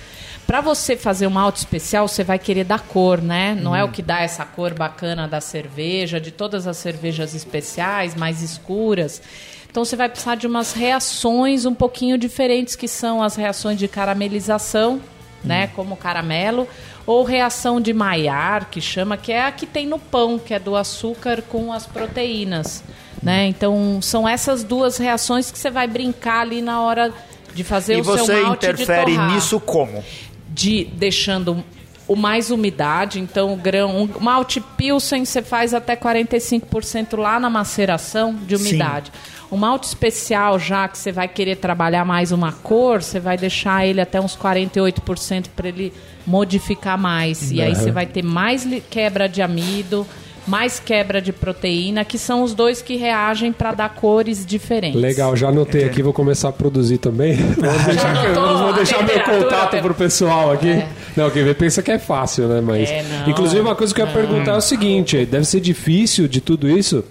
Para 0.46 0.60
você 0.60 0.96
fazer 0.96 1.26
um 1.26 1.30
malte 1.30 1.58
especial, 1.58 2.06
você 2.06 2.22
vai 2.22 2.38
querer 2.38 2.64
dar 2.64 2.80
cor, 2.80 3.22
né? 3.22 3.54
Não 3.54 3.74
é 3.74 3.82
o 3.82 3.88
que 3.88 4.02
dá 4.02 4.20
essa 4.20 4.44
cor 4.44 4.74
bacana 4.74 5.26
da 5.26 5.40
cerveja, 5.40 6.20
de 6.20 6.30
todas 6.30 6.66
as 6.66 6.76
cervejas 6.76 7.34
especiais, 7.34 8.14
mais 8.14 8.42
escuras. 8.42 9.22
Então 9.70 9.84
você 9.84 9.96
vai 9.96 10.08
precisar 10.08 10.34
de 10.34 10.46
umas 10.46 10.74
reações 10.74 11.64
um 11.64 11.74
pouquinho 11.74 12.18
diferentes, 12.18 12.76
que 12.76 12.86
são 12.86 13.22
as 13.22 13.36
reações 13.36 13.78
de 13.78 13.88
caramelização, 13.88 15.00
né? 15.42 15.68
Como 15.68 15.96
caramelo, 15.96 16.68
ou 17.06 17.24
reação 17.24 17.80
de 17.80 17.92
Maillard, 17.92 18.66
que 18.70 18.80
chama, 18.80 19.16
que 19.16 19.32
é 19.32 19.44
a 19.44 19.52
que 19.52 19.66
tem 19.66 19.86
no 19.86 19.98
pão, 19.98 20.38
que 20.38 20.52
é 20.52 20.58
do 20.58 20.76
açúcar 20.76 21.42
com 21.42 21.72
as 21.72 21.86
proteínas. 21.86 22.84
Né? 23.22 23.46
Então 23.46 24.00
são 24.02 24.28
essas 24.28 24.64
duas 24.64 24.98
reações 24.98 25.50
que 25.50 25.58
você 25.58 25.70
vai 25.70 25.86
brincar 25.86 26.40
ali 26.40 26.60
na 26.60 26.82
hora 26.82 27.12
de 27.54 27.62
fazer 27.62 27.98
E 27.98 28.00
o 28.00 28.04
seu 28.04 28.26
você 28.26 28.42
malte 28.42 28.66
interfere 28.66 29.12
de 29.12 29.16
torrar 29.16 29.34
nisso 29.34 29.60
como? 29.60 30.04
De 30.52 30.84
deixando 30.84 31.64
o 32.06 32.16
mais 32.16 32.50
umidade, 32.50 33.20
então 33.20 33.52
o 33.52 33.56
grão, 33.56 34.02
um 34.02 34.20
malte 34.20 34.60
pilsen 34.60 35.24
você 35.24 35.40
faz 35.40 35.72
até 35.72 35.96
45% 35.96 37.16
lá 37.16 37.38
na 37.40 37.48
maceração 37.48 38.34
de 38.34 38.56
umidade. 38.56 39.10
O 39.50 39.56
malte 39.56 39.84
especial 39.84 40.58
já 40.58 40.88
que 40.88 40.98
você 40.98 41.12
vai 41.12 41.28
querer 41.28 41.56
trabalhar 41.56 42.04
mais 42.04 42.32
uma 42.32 42.52
cor, 42.52 43.02
você 43.02 43.20
vai 43.20 43.36
deixar 43.36 43.86
ele 43.86 44.00
até 44.00 44.20
uns 44.20 44.36
48% 44.36 45.46
para 45.54 45.68
ele 45.68 45.92
modificar 46.26 46.98
mais. 46.98 47.50
E 47.50 47.60
aí 47.60 47.74
você 47.74 47.90
vai 47.90 48.06
ter 48.06 48.22
mais 48.22 48.66
quebra 48.90 49.28
de 49.28 49.42
amido, 49.42 50.06
mais 50.46 50.80
quebra 50.80 51.20
de 51.20 51.32
proteína, 51.32 52.04
que 52.04 52.18
são 52.18 52.42
os 52.42 52.54
dois 52.54 52.82
que 52.82 52.96
reagem 52.96 53.52
para 53.52 53.72
dar 53.72 53.88
cores 53.90 54.44
diferentes. 54.44 55.00
Legal, 55.00 55.36
já 55.36 55.48
anotei 55.48 55.84
aqui, 55.84 56.02
vou 56.02 56.12
começar 56.12 56.48
a 56.48 56.52
produzir 56.52 56.98
também. 56.98 57.34
Vou 57.62 57.84
deixar, 57.84 58.16
anotou 58.16 58.58
vou 58.58 58.72
deixar 58.72 59.02
meu 59.04 59.20
contato 59.20 59.80
pro 59.80 59.94
pessoal 59.94 60.52
aqui. 60.52 60.82
Não, 61.16 61.30
quem 61.30 61.44
vê 61.44 61.54
pensa 61.54 61.82
que 61.82 61.90
é 61.90 61.98
fácil, 61.98 62.48
né? 62.48 62.60
Mas. 62.60 62.90
É, 62.90 63.02
não. 63.02 63.30
Inclusive, 63.30 63.60
uma 63.60 63.74
coisa 63.74 63.94
que 63.94 64.00
eu 64.00 64.06
ia 64.06 64.12
perguntar 64.12 64.52
é 64.52 64.56
o 64.56 64.60
seguinte: 64.60 65.24
deve 65.24 65.44
ser 65.44 65.60
difícil 65.60 66.26
de 66.26 66.40
tudo 66.40 66.68
isso 66.68 67.04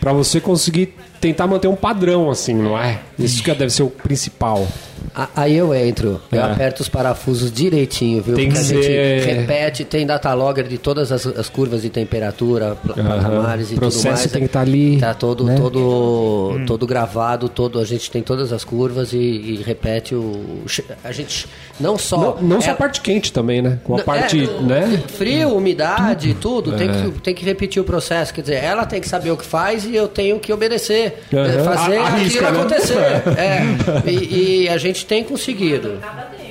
pra 0.00 0.12
você 0.12 0.40
conseguir 0.40 0.94
tentar 1.20 1.46
manter 1.46 1.68
um 1.68 1.76
padrão, 1.76 2.30
assim, 2.30 2.54
não 2.54 2.78
é? 2.78 3.00
Isso 3.18 3.42
que 3.42 3.52
deve 3.52 3.70
ser 3.70 3.82
o 3.82 3.90
principal. 3.90 4.66
A- 5.14 5.28
Aí 5.36 5.56
eu 5.56 5.72
entro, 5.74 6.20
eu 6.32 6.40
É. 6.40 6.42
aperto 6.42 6.82
os 6.82 6.88
parafusos 6.88 7.52
direitinho, 7.52 8.22
viu? 8.22 8.34
Tem 8.34 8.48
Porque 8.48 8.60
que 8.60 8.66
a 8.66 8.74
gente 8.74 8.84
ser- 8.86 9.24
repete, 9.40 9.84
tem 9.84 10.04
datalogger 10.06 10.66
de 10.66 10.76
todas 10.78 11.12
as, 11.12 11.24
as 11.26 11.48
curvas 11.48 11.82
de 11.82 11.90
temperatura, 11.90 12.76
patamares 12.84 13.70
e 13.70 13.74
O 13.74 13.76
processo 13.76 14.02
tudo 14.04 14.10
mais. 14.12 14.32
tem 14.32 14.40
que 14.42 14.46
estar 14.46 14.60
ali, 14.60 14.98
Tá 14.98 15.14
todo, 15.14 15.44
né? 15.44 15.54
todo, 15.56 16.60
todo 16.66 16.86
gravado, 16.86 17.48
todo, 17.48 17.78
a 17.78 17.84
gente 17.84 18.10
tem 18.10 18.22
todas 18.22 18.52
as 18.52 18.64
curvas 18.64 19.12
e, 19.12 19.18
e 19.18 19.62
repete 19.64 20.14
o. 20.14 20.62
A 21.04 21.12
gente 21.12 21.46
não 21.78 21.96
só. 21.96 22.36
Não, 22.40 22.42
não 22.42 22.60
só 22.60 22.70
é- 22.70 22.72
a 22.72 22.76
parte 22.76 23.00
quente 23.00 23.32
também, 23.32 23.62
né? 23.62 23.78
Com 23.84 23.94
a 23.94 23.98
não, 23.98 24.04
parte, 24.04 24.42
é, 24.42 24.62
né? 24.62 25.02
Frio, 25.08 25.54
umidade, 25.56 26.34
tudo, 26.40 26.72
tem, 26.72 26.88
É. 26.90 26.92
que, 26.92 27.10
tem 27.20 27.34
que 27.34 27.44
repetir 27.44 27.80
o 27.80 27.84
processo. 27.84 28.32
Quer 28.34 28.40
dizer, 28.40 28.64
ela 28.64 28.84
tem 28.84 29.00
que 29.00 29.08
saber 29.08 29.30
o 29.30 29.36
que 29.36 29.44
faz 29.46 29.84
e 29.84 29.94
eu 29.94 30.08
tenho 30.08 30.38
que 30.40 30.52
obedecer. 30.52 31.22
É, 31.32 31.62
Fazer 31.62 31.96
A- 31.98 32.02
arrisca, 32.06 32.48
aquilo 32.48 32.52
né? 32.52 32.60
acontecer. 32.60 32.94
É. 33.44 34.10
E, 34.10 34.62
e 34.64 34.68
a 34.68 34.76
gente 34.78 35.03
tem 35.04 35.22
conseguido. 35.24 35.98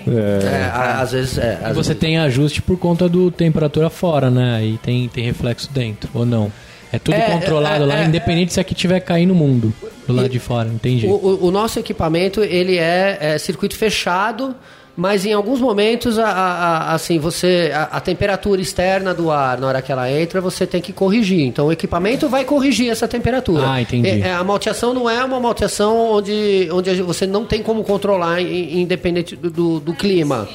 É, 0.08 0.70
a- 0.72 1.02
às 1.02 1.12
vezes. 1.12 1.38
É, 1.38 1.60
às 1.64 1.76
Você 1.76 1.96
tem 1.96 2.18
ajuste 2.18 2.62
por 2.62 2.78
conta 2.78 3.08
do 3.08 3.32
temperatura 3.32 3.90
fora, 3.90 4.30
né? 4.30 4.56
Aí 4.56 4.78
tem, 4.84 5.08
tem 5.10 5.24
reflexo 5.24 5.70
dentro, 5.72 6.10
ou 6.14 6.26
não? 6.26 6.52
É 6.92 7.00
tudo 7.00 7.16
É, 7.16 7.22
controlado 7.32 7.84
é, 7.84 7.88
lá, 7.88 8.00
é, 8.02 8.06
independente 8.06 8.54
se 8.54 8.60
aqui 8.60 8.76
tiver 8.76 9.00
caindo 9.00 9.30
no 9.30 9.36
mundo, 9.36 9.74
do 10.08 10.14
lado 10.14 10.30
de 10.30 10.38
fora, 10.40 10.70
entendi. 10.70 11.08
O, 11.08 11.12
o- 11.12 11.48
o 11.48 11.52
nosso 11.52 11.80
equipamento 11.80 12.42
ele 12.44 12.78
é, 12.78 13.18
é 13.20 13.38
circuito 13.40 13.76
fechado, 13.76 14.56
mas 14.96 15.26
em 15.26 15.34
alguns 15.34 15.60
momentos 15.60 16.20
a, 16.20 16.28
a- 16.28 16.32
a- 16.32 16.94
assim 16.94 17.18
você 17.18 17.72
a, 17.74 17.84
a 17.98 18.00
temperatura 18.00 18.62
externa 18.62 19.14
do 19.14 19.32
ar 19.32 19.58
na 19.60 19.68
hora 19.68 19.82
que 19.82 19.92
ela 19.92 20.12
entra 20.12 20.40
você 20.40 20.68
tem 20.68 20.80
que 20.82 20.94
corrigir. 20.94 21.42
Então 21.48 21.68
o 21.68 21.72
equipamento 21.72 22.30
vai 22.30 22.44
corrigir 22.46 22.90
essa 22.92 23.08
temperatura. 23.08 23.64
Ah, 23.68 23.82
entendi. 23.82 24.08
É- 24.08 24.20
é, 24.28 24.34
a 24.34 24.44
malteação 24.44 24.94
não 24.94 25.10
é 25.10 25.24
uma 25.24 25.40
malteação 25.40 26.12
onde, 26.12 26.70
onde 26.72 27.02
você 27.02 27.26
não 27.26 27.44
tem 27.46 27.64
como 27.64 27.84
controlar 27.84 28.40
in- 28.42 28.82
independente 28.82 29.36
do, 29.36 29.50
do- 29.50 29.80
do 29.80 29.94
clima, 29.94 30.48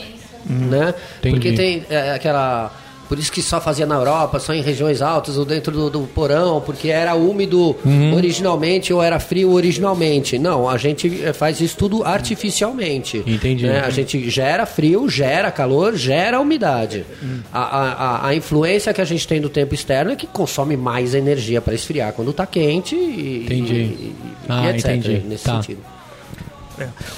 né? 0.49 0.95
Entendi. 1.19 1.35
Porque 1.35 1.53
tem 1.53 1.85
é, 1.91 2.13
aquela 2.13 2.71
por 3.09 3.19
isso 3.19 3.33
que 3.33 3.41
só 3.43 3.61
fazia 3.61 3.87
na 3.87 3.95
Europa, 3.95 4.39
só 4.39 4.53
em 4.53 4.61
regiões 4.63 5.01
altas 5.01 5.37
ou 5.39 5.45
dentro 5.45 5.73
do, 5.73 5.89
do 5.91 6.01
porão, 6.15 6.61
porque 6.61 6.89
era 6.89 7.15
úmido 7.15 7.75
Uhum. 7.85 8.15
originalmente 8.15 8.93
ou 8.93 9.03
era 9.03 9.19
frio 9.19 9.51
originalmente. 9.53 10.39
Não, 10.39 10.69
a 10.69 10.77
gente 10.77 11.25
eh, 11.25 11.33
faz 11.33 11.61
isso 11.61 11.77
tudo 11.77 12.05
artificialmente. 12.05 13.23
Entendi. 13.27 13.67
né? 13.67 13.81
A 13.81 13.91
gente 13.91 14.29
gera 14.31 14.67
frio, 14.67 15.09
gera 15.09 15.51
calor, 15.51 15.97
gera 15.97 16.39
umidade. 16.41 17.05
A, 17.53 17.61
a, 17.63 17.93
a- 17.93 18.29
a 18.29 18.35
influência 18.35 18.93
que 18.93 19.01
a 19.01 19.05
gente 19.05 19.27
tem 19.27 19.41
do 19.41 19.49
tempo 19.49 19.75
externo 19.75 20.11
é 20.13 20.17
que 20.17 20.27
consome 20.27 20.77
mais 20.77 21.15
energia 21.15 21.61
para 21.61 21.75
esfriar 21.75 22.13
quando 22.13 22.31
está 22.31 22.47
quente 22.47 22.95
e, 22.95 23.45
Entendi. 23.45 23.73
e, 23.75 23.77
e- 23.77 24.15
Ah, 24.49 24.67
e 24.67 24.77
etc. 24.77 24.85
entendi. 24.91 25.23
Nesse 25.27 25.45
Tá. 25.45 25.55
sentido. 25.63 25.81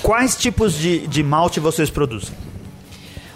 Quais 0.02 0.36
tipos 0.36 0.74
de, 0.74 1.06
de 1.06 1.22
malte 1.22 1.60
vocês 1.60 1.90
produzem? 1.90 2.30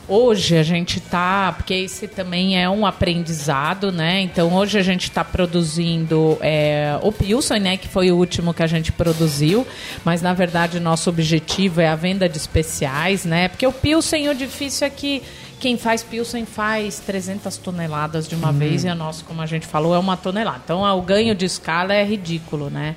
Hoje 0.07 0.59
a 0.59 0.63
gente 0.63 1.01
tá, 1.01 1.55
porque 1.57 1.73
esse 1.73 2.07
também 2.07 2.61
é 2.61 2.69
um 2.69 2.85
aprendizado, 2.85 3.91
né? 3.91 4.21
Então 4.21 4.53
hoje 4.55 4.79
a 4.79 4.83
gente 4.83 5.05
está 5.05 5.25
produzindo 5.25 6.37
é, 6.43 6.99
o 7.03 7.11
Pilsen, 7.11 7.59
né? 7.59 7.77
Que 7.79 7.89
foi 7.89 8.13
o 8.13 8.17
último 8.17 8.53
que 8.53 8.63
a 8.63 8.67
gente 8.67 8.93
produziu, 8.93 9.67
mas 10.05 10.21
na 10.21 10.35
verdade 10.35 10.79
nosso 10.79 11.09
objetivo 11.09 11.81
é 11.81 11.89
a 11.89 11.97
venda 11.97 12.29
de 12.29 12.37
especiais, 12.37 13.25
né? 13.25 13.49
Porque 13.49 13.67
o 13.67 13.73
Pilsen, 13.73 14.29
o 14.29 14.35
difícil 14.35 14.87
é 14.87 14.91
que 14.91 15.23
quem 15.65 15.79
faz 15.79 16.03
Pilsen 16.03 16.45
faz 16.45 17.01
300 17.01 17.57
toneladas 17.57 18.29
de 18.29 18.35
uma 18.35 18.53
vez 18.53 18.85
e 18.85 18.89
a 18.89 18.95
nossa, 18.95 19.25
como 19.25 19.41
a 19.41 19.47
gente 19.47 19.67
falou, 19.67 19.95
é 19.95 19.99
uma 19.99 20.15
tonelada. 20.15 20.61
Então 20.63 20.83
o 20.83 21.01
ganho 21.01 21.35
de 21.35 21.47
escala 21.47 21.95
é 21.95 22.05
ridículo, 22.05 22.69
né? 22.69 22.97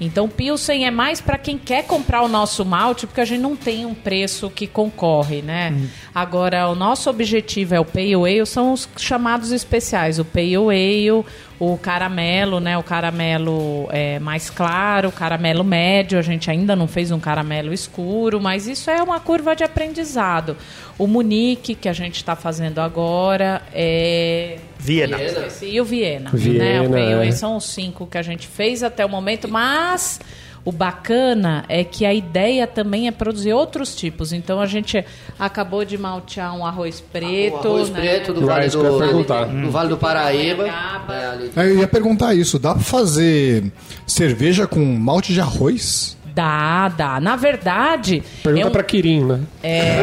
Então 0.00 0.28
Pilsen 0.28 0.86
é 0.86 0.92
mais 0.92 1.20
para 1.20 1.36
quem 1.36 1.58
quer 1.58 1.84
comprar 1.84 2.22
o 2.22 2.28
nosso 2.28 2.64
malte, 2.64 3.04
porque 3.04 3.20
a 3.20 3.24
gente 3.24 3.40
não 3.40 3.56
tem 3.56 3.84
um 3.84 3.94
preço 3.94 4.48
que 4.48 4.68
concorre, 4.68 5.42
né? 5.42 5.76
Agora, 6.14 6.68
o 6.68 6.76
nosso 6.76 7.10
objetivo 7.10 7.74
é 7.74 7.80
o 7.80 7.84
Pale 7.84 8.14
Ale, 8.14 8.46
são 8.46 8.72
os 8.72 8.88
chamados 8.96 9.50
especiais, 9.50 10.20
o 10.20 10.24
Pale 10.24 10.54
Ale, 10.54 11.24
o 11.58 11.76
caramelo, 11.78 12.60
né? 12.60 12.76
O 12.76 12.82
caramelo 12.82 13.88
é, 13.90 14.18
mais 14.18 14.50
claro, 14.50 15.08
o 15.08 15.12
caramelo 15.12 15.62
médio, 15.62 16.18
a 16.18 16.22
gente 16.22 16.50
ainda 16.50 16.74
não 16.74 16.88
fez 16.88 17.10
um 17.10 17.20
caramelo 17.20 17.72
escuro, 17.72 18.40
mas 18.40 18.66
isso 18.66 18.90
é 18.90 19.02
uma 19.02 19.20
curva 19.20 19.54
de 19.54 19.62
aprendizado. 19.62 20.56
O 20.98 21.06
Munique, 21.06 21.74
que 21.74 21.88
a 21.88 21.92
gente 21.92 22.16
está 22.16 22.36
fazendo 22.36 22.80
agora, 22.80 23.62
é... 23.72 24.58
Viena. 24.78 25.20
Esqueci, 25.22 25.66
E 25.66 25.80
o 25.80 25.84
Viena. 25.84 26.30
Viena, 26.32 26.88
né? 26.88 27.28
É. 27.28 27.32
são 27.32 27.56
os 27.56 27.64
cinco 27.64 28.06
que 28.06 28.18
a 28.18 28.22
gente 28.22 28.46
fez 28.46 28.82
até 28.82 29.04
o 29.04 29.08
momento, 29.08 29.48
mas 29.48 30.20
o 30.64 30.72
bacana 30.72 31.64
é 31.68 31.84
que 31.84 32.06
a 32.06 32.14
ideia 32.14 32.66
também 32.66 33.06
é 33.06 33.10
produzir 33.10 33.52
outros 33.52 33.94
tipos. 33.94 34.32
Então 34.32 34.60
a 34.60 34.66
gente 34.66 35.04
acabou 35.38 35.84
de 35.84 35.98
maltear 35.98 36.56
um 36.56 36.64
arroz 36.64 37.00
preto. 37.00 37.54
o 37.54 37.58
arroz 37.58 37.90
né? 37.90 38.00
preto 38.00 38.32
do 38.32 38.46
Vale 38.46 38.68
do, 38.68 38.98
perguntar. 38.98 39.44
do 39.44 39.70
Vale 39.70 39.88
do 39.90 39.96
Paraíba. 39.98 40.66
É, 40.66 41.26
ali. 41.26 41.52
Eu 41.54 41.78
ia 41.78 41.88
perguntar 41.88 42.34
isso, 42.34 42.58
dá 42.58 42.72
pra 42.72 42.82
fazer 42.82 43.70
cerveja 44.06 44.66
com 44.66 44.82
malte 44.84 45.32
de 45.32 45.40
arroz? 45.40 46.16
Dá, 46.34 46.88
dá. 46.88 47.20
Na 47.20 47.36
verdade. 47.36 48.22
Pergunta 48.42 48.66
é 48.66 48.68
um- 48.68 48.72
pra 48.72 48.82
Kirin, 48.82 49.24
né? 49.24 49.40
É, 49.62 49.96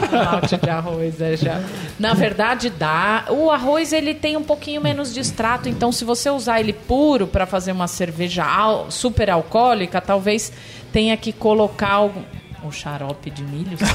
malte 0.32 0.56
de 0.56 0.70
arroz, 0.70 1.20
é 1.20 1.36
já. 1.36 1.60
Na 1.98 2.14
verdade, 2.14 2.70
dá. 2.70 3.24
O 3.28 3.50
arroz 3.50 3.92
ele 3.92 4.14
tem 4.14 4.36
um 4.36 4.42
pouquinho 4.42 4.80
menos 4.80 5.12
de 5.12 5.20
extrato, 5.20 5.68
então 5.68 5.92
se 5.92 6.04
você 6.04 6.30
usar 6.30 6.60
ele 6.60 6.72
puro 6.72 7.26
para 7.26 7.44
fazer 7.44 7.72
uma 7.72 7.86
cerveja 7.88 8.44
al- 8.44 8.90
super 8.90 9.28
alcoólica, 9.28 10.00
talvez 10.00 10.50
tenha 10.92 11.16
que 11.16 11.30
colocar 11.32 11.92
algum- 11.92 12.22
com 12.66 12.72
xarope 12.72 13.30
de 13.30 13.42
milho. 13.44 13.78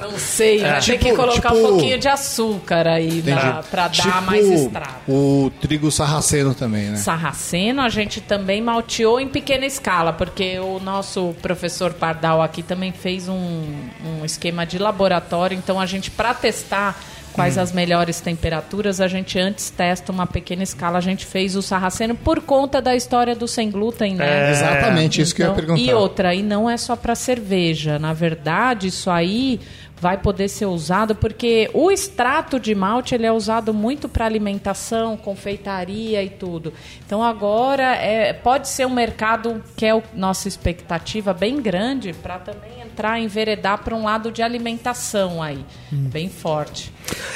Não 0.00 0.16
sei, 0.18 0.60
vai 0.60 0.80
ter 0.80 0.98
que 0.98 1.04
Tipo- 1.06 1.16
colocar 1.16 1.52
um 1.52 1.56
tipo- 1.56 1.68
pouquinho 1.68 1.98
de 1.98 2.08
açúcar 2.08 2.86
aí 2.86 3.20
pra, 3.22 3.62
pra 3.70 3.88
dar 3.88 4.22
mais 4.22 4.46
extrato. 4.48 4.94
Tipo 5.00 5.12
O 5.12 5.52
trigo 5.60 5.90
sarraceno 5.90 6.54
também, 6.54 6.90
né? 6.90 6.96
Sarraceno 6.96 7.82
a 7.82 7.88
gente 7.88 8.20
também 8.20 8.62
malteou 8.62 9.18
em 9.20 9.28
pequena 9.28 9.66
escala, 9.66 10.12
porque 10.12 10.58
o 10.60 10.78
nosso 10.78 11.34
professor 11.42 11.92
Pardal 11.92 12.40
aqui 12.40 12.62
também 12.62 12.92
fez 12.92 13.28
um, 13.28 13.34
um 13.34 14.24
esquema 14.24 14.64
de 14.64 14.78
laboratório, 14.78 15.56
então 15.56 15.80
a 15.80 15.86
gente, 15.86 16.10
para 16.10 16.32
testar 16.34 16.96
quais 17.34 17.58
as 17.58 17.72
melhores 17.72 18.20
temperaturas, 18.20 19.00
a 19.00 19.08
gente 19.08 19.38
antes 19.38 19.68
testa 19.68 20.12
uma 20.12 20.26
pequena 20.26 20.62
escala, 20.62 20.98
a 20.98 21.00
gente 21.00 21.26
fez 21.26 21.56
o 21.56 21.62
sarraceno 21.62 22.14
por 22.14 22.40
conta 22.40 22.80
da 22.80 22.94
história 22.94 23.34
do 23.34 23.48
sem 23.48 23.70
glúten, 23.70 24.14
né? 24.14 24.52
Exatamente, 24.52 25.20
isso 25.20 25.34
que 25.34 25.42
eu 25.42 25.46
ia 25.46 25.52
Então, 25.52 25.56
perguntar. 25.66 25.82
E 25.82 25.92
outra, 25.92 26.34
e 26.34 26.42
não 26.42 26.70
é 26.70 26.76
só 26.76 26.94
para 26.94 27.14
cerveja. 27.14 27.98
Na 27.98 28.12
verdade, 28.12 28.86
isso 28.86 29.10
aí 29.10 29.60
vai 30.04 30.18
poder 30.18 30.50
ser 30.50 30.66
usado 30.66 31.14
porque 31.14 31.70
o 31.72 31.90
extrato 31.90 32.60
de 32.60 32.74
malte 32.74 33.14
ele 33.14 33.24
é 33.24 33.32
usado 33.32 33.72
muito 33.72 34.06
para 34.06 34.26
alimentação, 34.26 35.16
confeitaria 35.16 36.22
e 36.22 36.28
tudo. 36.28 36.74
Então 37.06 37.22
agora 37.22 37.96
é, 37.96 38.34
pode 38.34 38.68
ser 38.68 38.86
um 38.86 38.90
mercado 38.90 39.64
que 39.74 39.86
é 39.86 39.92
a 39.92 40.02
nossa 40.12 40.46
expectativa 40.46 41.32
bem 41.32 41.58
grande 41.62 42.12
para 42.12 42.38
também 42.38 42.82
entrar 42.82 43.18
enveredar 43.18 43.82
para 43.82 43.96
um 43.96 44.04
lado 44.04 44.30
de 44.30 44.42
alimentação 44.42 45.42
aí, 45.42 45.64
bem 45.90 46.28
forte. 46.28 46.92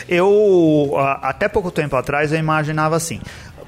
Eu, 0.06 0.92
até 1.22 1.48
pouco 1.48 1.70
tempo 1.70 1.96
atrás, 1.96 2.32
eu 2.32 2.38
imaginava 2.38 2.96
assim. 2.96 3.18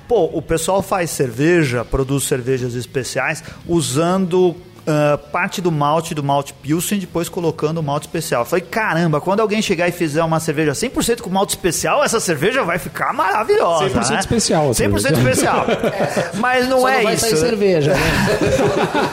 Pô, 0.07 0.25
o 0.25 0.43
pessoal 0.43 0.83
faz 0.83 1.09
cerveja, 1.09 1.87
produz 1.87 2.25
cervejas 2.25 2.75
especiais, 2.75 3.43
usando 3.67 4.55
ah, 4.91 5.17
parte 5.17 5.61
do 5.61 5.71
malte 5.71 6.15
do 6.15 6.23
malte 6.23 6.53
Pilsen, 6.53 6.99
depois 6.99 7.29
colocando 7.29 7.79
o 7.79 7.83
malte 7.83 8.09
especial. 8.09 8.43
Eu 8.43 8.47
falei, 8.47 8.65
caramba, 8.65 9.21
quando 9.21 9.39
alguém 9.39 9.63
chegar 9.63 9.89
e 9.89 9.93
fizer 9.93 10.25
uma 10.25 10.41
cerveja 10.41 10.73
100% 10.73 11.21
com 11.21 11.31
malte 11.31 11.51
especial, 11.51 12.03
essa 12.03 12.19
cerveja 12.19 12.65
vai 12.65 12.77
ficar 12.77 13.13
maravilhosa. 13.13 13.89
100% 13.89 14.11
né? 14.11 14.19
especial, 14.19 14.71
a 14.71 14.73
100% 14.73 14.75
cerveja. 14.75 15.09
especial. 15.09 15.67
Mas 16.35 16.69
não 16.69 16.81
Só 16.81 16.89
é 16.89 16.97
não 16.97 17.05
vai 17.05 17.15
isso. 17.15 17.21
sair 17.25 17.33
né? 17.35 17.39
cerveja, 17.39 17.95
né? 17.95 18.01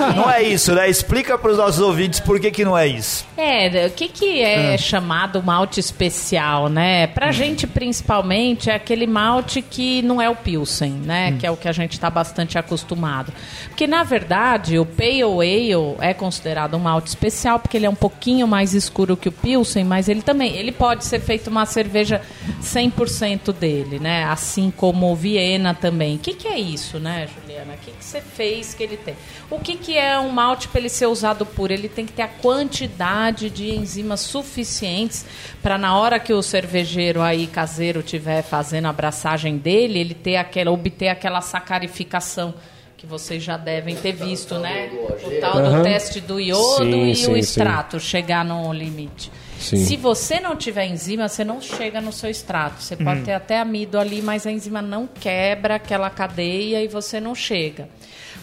Não 0.15 0.29
é 0.29 0.41
isso, 0.41 0.73
né? 0.73 0.89
Explica 0.89 1.37
para 1.37 1.51
os 1.51 1.57
nossos 1.57 1.79
ouvintes 1.79 2.19
por 2.19 2.39
que, 2.39 2.49
que 2.49 2.63
não 2.63 2.77
é 2.77 2.87
isso. 2.87 3.25
É, 3.35 3.85
o 3.85 3.91
que, 3.91 4.07
que 4.07 4.41
é 4.41 4.77
chamado 4.77 5.41
malte 5.43 5.79
especial, 5.79 6.69
né? 6.69 7.07
Pra 7.07 7.31
gente, 7.31 7.67
principalmente, 7.67 8.69
é 8.69 8.75
aquele 8.75 9.05
malte 9.05 9.61
que 9.61 10.01
não 10.01 10.21
é 10.21 10.29
o 10.29 10.35
Pilsen, 10.35 10.91
né? 10.91 11.35
Que 11.39 11.45
é 11.45 11.51
o 11.51 11.57
que 11.57 11.67
a 11.67 11.71
gente 11.71 11.93
está 11.93 12.09
bastante 12.09 12.57
acostumado. 12.57 13.31
Porque, 13.67 13.85
na 13.85 14.03
verdade, 14.03 14.79
o 14.79 14.85
Pale 14.85 15.23
Ale 15.23 15.66
é 15.99 16.13
considerado 16.13 16.75
um 16.75 16.79
malte 16.79 17.07
especial, 17.07 17.59
porque 17.59 17.77
ele 17.77 17.85
é 17.85 17.89
um 17.89 17.95
pouquinho 17.95 18.47
mais 18.47 18.73
escuro 18.73 19.17
que 19.17 19.29
o 19.29 19.31
Pilsen, 19.31 19.83
mas 19.83 20.07
ele 20.07 20.21
também, 20.21 20.55
ele 20.55 20.71
pode 20.71 21.05
ser 21.05 21.19
feito 21.19 21.49
uma 21.49 21.65
cerveja 21.65 22.21
100% 22.61 23.53
dele, 23.53 23.99
né? 23.99 24.25
Assim 24.25 24.71
como 24.71 25.15
Viena 25.15 25.73
também. 25.73 26.15
O 26.15 26.19
que, 26.19 26.33
que 26.33 26.47
é 26.47 26.59
isso, 26.59 26.99
né, 26.99 27.27
Juliana? 27.27 27.73
O 27.73 27.77
que, 27.77 27.91
que 27.91 28.03
você 28.03 28.21
fez 28.21 28.73
que 28.73 28.83
ele 28.83 28.97
tem? 28.97 29.15
O 29.49 29.59
que, 29.59 29.75
que 29.75 29.97
é 29.97 30.17
um 30.19 30.29
malte 30.29 30.67
para 30.67 30.79
ele 30.79 30.89
ser 30.89 31.07
usado 31.07 31.45
puro? 31.45 31.73
Ele 31.73 31.89
tem 31.89 32.05
que 32.05 32.13
ter 32.13 32.23
a 32.23 32.27
quantidade 32.27 33.49
de 33.49 33.75
enzimas 33.75 34.21
suficientes 34.21 35.25
para 35.61 35.77
na 35.77 35.97
hora 35.97 36.19
que 36.19 36.33
o 36.33 36.41
cervejeiro 36.41 37.21
aí 37.21 37.47
caseiro 37.47 37.99
estiver 37.99 38.41
fazendo 38.41 38.85
a 38.85 38.89
abraçagem 38.89 39.57
dele, 39.57 39.99
ele 39.99 40.13
ter 40.13 40.37
aquela, 40.37 40.71
obter 40.71 41.09
aquela 41.09 41.41
sacarificação 41.41 42.53
que 42.97 43.05
vocês 43.05 43.43
já 43.43 43.57
devem 43.57 43.95
ter 43.95 44.11
visto, 44.11 44.57
né? 44.57 44.89
O 45.23 45.39
tal 45.39 45.61
do 45.61 45.83
teste 45.83 46.19
do 46.19 46.39
iodo 46.39 46.83
Sim, 46.83 47.11
e 47.11 47.15
sim, 47.15 47.31
o 47.31 47.33
sim. 47.33 47.37
extrato 47.37 47.99
chegar 47.99 48.43
no 48.43 48.73
limite. 48.73 49.31
Sim. 49.59 49.77
Se 49.77 49.95
você 49.95 50.39
não 50.39 50.55
tiver 50.55 50.87
enzima, 50.87 51.27
você 51.27 51.43
não 51.43 51.61
chega 51.61 52.01
no 52.01 52.11
seu 52.11 52.29
extrato. 52.29 52.81
Você 52.81 52.95
pode 52.95 53.21
ter 53.21 53.33
até 53.33 53.59
amido 53.59 53.99
ali, 53.99 54.21
mas 54.21 54.47
a 54.47 54.51
enzima 54.51 54.81
não 54.81 55.07
quebra 55.07 55.75
aquela 55.75 56.09
cadeia 56.09 56.83
e 56.83 56.87
você 56.87 57.19
não 57.19 57.35
chega. 57.35 57.87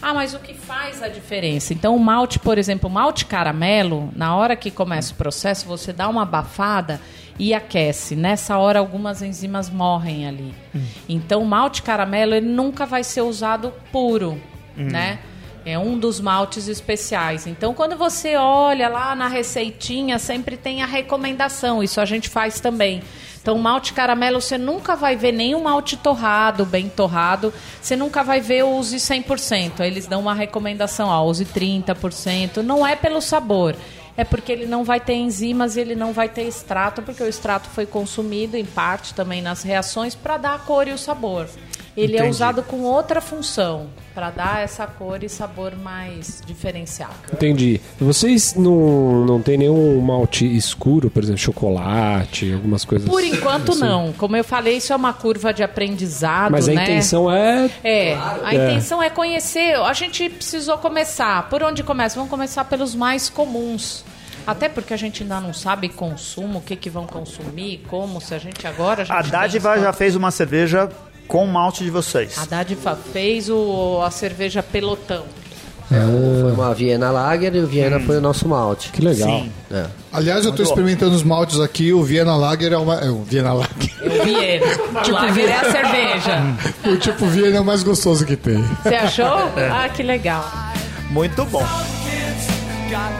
Ah, 0.01 0.13
mas 0.13 0.33
o 0.33 0.39
que 0.39 0.53
faz 0.53 1.01
a 1.01 1.07
diferença? 1.07 1.73
Então, 1.73 1.95
o 1.95 1.99
malte, 1.99 2.37
por 2.37 2.57
exemplo, 2.57 2.89
o 2.89 2.93
malte 2.93 3.25
caramelo, 3.25 4.09
na 4.15 4.35
hora 4.35 4.55
que 4.55 4.69
começa 4.69 5.13
o 5.13 5.15
processo, 5.15 5.65
você 5.65 5.91
dá 5.91 6.07
uma 6.07 6.23
abafada 6.23 7.01
e 7.37 7.53
aquece. 7.53 8.15
Nessa 8.15 8.57
hora, 8.57 8.79
algumas 8.79 9.21
enzimas 9.21 9.69
morrem 9.69 10.27
ali. 10.27 10.53
Então, 11.07 11.41
o 11.41 11.45
malte 11.45 11.81
caramelo, 11.81 12.33
ele 12.33 12.47
nunca 12.47 12.85
vai 12.85 13.03
ser 13.03 13.21
usado 13.21 13.73
puro, 13.91 14.41
né? 14.75 15.19
É 15.65 15.79
um 15.79 15.97
dos 15.97 16.19
maltes 16.19 16.67
especiais. 16.67 17.47
Então, 17.47 17.73
quando 17.73 17.97
você 17.97 18.35
olha 18.35 18.87
lá 18.87 19.15
na 19.15 19.27
receitinha, 19.27 20.19
sempre 20.19 20.55
tem 20.55 20.83
a 20.83 20.85
recomendação. 20.85 21.81
Isso 21.81 21.99
a 21.99 22.05
gente 22.05 22.29
faz 22.29 22.59
também. 22.59 23.01
Então, 23.41 23.57
malte 23.57 23.93
caramelo, 23.93 24.39
você 24.41 24.57
nunca 24.57 24.95
vai 24.95 25.15
ver 25.15 25.31
nenhum 25.31 25.63
malte 25.63 25.97
torrado, 25.97 26.65
bem 26.65 26.87
torrado. 26.87 27.53
Você 27.81 27.95
nunca 27.95 28.23
vai 28.23 28.41
ver 28.41 28.63
o 28.63 28.77
use 28.77 28.97
100%. 28.97 29.81
Aí 29.81 29.87
Eles 29.87 30.05
dão 30.05 30.21
uma 30.21 30.33
recomendação, 30.33 31.09
ó, 31.09 31.23
use 31.23 31.45
30%. 31.45 32.57
Não 32.57 32.85
é 32.85 32.95
pelo 32.95 33.21
sabor. 33.21 33.75
É 34.17 34.23
porque 34.23 34.51
ele 34.51 34.65
não 34.65 34.83
vai 34.83 34.99
ter 34.99 35.13
enzimas 35.13 35.75
e 35.75 35.81
ele 35.81 35.95
não 35.95 36.13
vai 36.13 36.29
ter 36.29 36.43
extrato, 36.43 37.01
porque 37.01 37.21
o 37.21 37.27
extrato 37.27 37.69
foi 37.69 37.85
consumido, 37.85 38.55
em 38.55 38.65
parte, 38.65 39.13
também 39.13 39.41
nas 39.41 39.61
reações, 39.61 40.15
para 40.15 40.37
dar 40.37 40.55
a 40.55 40.59
cor 40.59 40.87
e 40.87 40.91
o 40.91 40.97
sabor. 40.97 41.49
Ele 41.97 42.13
é 42.13 42.19
Entendi. 42.19 42.31
usado 42.31 42.61
com 42.63 42.81
outra 42.81 43.21
função, 43.21 43.87
para 44.13 44.29
dar 44.29 44.61
essa 44.61 44.85
cor 44.85 45.23
e 45.23 45.29
sabor 45.29 45.75
mais 45.77 46.41
diferenciado. 46.45 47.13
Entendi. 47.31 47.79
Vocês 47.97 48.53
não, 48.55 49.25
não 49.25 49.41
tem 49.41 49.57
nenhum 49.57 49.99
malte 50.01 50.45
escuro, 50.57 51.09
por 51.09 51.23
exemplo, 51.23 51.39
chocolate, 51.41 52.51
algumas 52.53 52.83
coisas 52.83 53.07
Por 53.07 53.23
enquanto, 53.23 53.71
assim? 53.71 53.79
não. 53.81 54.11
Como 54.13 54.35
eu 54.35 54.43
falei, 54.43 54.77
isso 54.77 54.91
é 54.91 54.95
uma 54.95 55.13
curva 55.13 55.53
de 55.53 55.63
aprendizado, 55.63 56.51
Mas 56.51 56.67
a 56.67 56.73
né? 56.73 56.83
intenção 56.83 57.31
é. 57.31 57.69
É, 57.83 58.13
a 58.15 58.53
É. 58.53 58.71
intenção 58.71 59.01
é 59.01 59.09
conhecer. 59.09 59.75
A 59.75 59.93
gente 59.93 60.29
precisou 60.29 60.77
começar. 60.77 61.47
Por 61.49 61.63
onde 61.63 61.81
começa? 61.83 62.15
Vamos 62.15 62.29
começar 62.29 62.65
pelos 62.65 62.93
mais 62.93 63.29
comuns. 63.29 64.03
Até 64.45 64.69
porque 64.69 64.93
a 64.93 64.97
gente 64.97 65.23
ainda 65.23 65.39
não 65.39 65.53
sabe 65.53 65.89
consumo, 65.89 66.59
o 66.59 66.61
que, 66.61 66.75
que 66.75 66.89
vão 66.89 67.07
consumir, 67.07 67.81
como, 67.87 68.21
se 68.21 68.33
a 68.35 68.37
gente 68.37 68.67
agora... 68.67 69.01
A, 69.01 69.05
gente 69.05 69.17
A 69.17 69.21
Dádiva 69.23 69.79
já 69.79 69.91
fez 69.91 70.15
uma 70.15 70.29
cerveja 70.29 70.87
com 71.27 71.43
o 71.43 71.47
malte 71.47 71.83
de 71.83 71.89
vocês. 71.89 72.37
A 72.37 72.45
Dádiva 72.45 72.97
fez 73.11 73.49
o, 73.49 74.01
a 74.01 74.11
cerveja 74.11 74.61
pelotão. 74.63 75.23
Foi 75.87 76.51
uma 76.51 76.73
Viena 76.73 77.11
Lager 77.11 77.55
e 77.55 77.59
o 77.59 77.67
Viena 77.67 77.99
foi 77.99 78.17
o 78.17 78.21
nosso 78.21 78.47
malte. 78.47 78.91
Que 78.91 79.01
legal. 79.01 79.41
Sim. 79.41 79.51
É. 79.71 79.85
Aliás, 80.11 80.43
eu 80.43 80.51
estou 80.51 80.65
experimentando 80.65 81.15
os 81.15 81.21
maltes 81.23 81.59
aqui. 81.59 81.93
O 81.93 82.03
Viena 82.03 82.35
Lager 82.35 82.73
é, 82.73 82.77
uma, 82.77 82.95
é 82.95 83.09
o 83.09 83.21
Viena 83.23 83.53
Lager. 83.53 83.91
Eu 84.01 84.23
vi 84.23 84.33
ele. 84.33 84.65
O 84.65 85.11
Lager 85.11 85.49
é 85.49 85.59
a 85.59 85.71
cerveja. 85.71 86.43
o 86.91 86.97
tipo 86.97 87.27
Viena 87.27 87.57
é 87.57 87.61
o 87.61 87.65
mais 87.65 87.83
gostoso 87.83 88.25
que 88.25 88.35
tem. 88.35 88.63
Você 88.81 88.95
achou? 88.95 89.51
Ah, 89.71 89.87
que 89.89 90.01
legal. 90.01 90.43
Muito 91.11 91.45
bom. 91.45 91.63
kids 92.03 92.47
got 92.89 93.11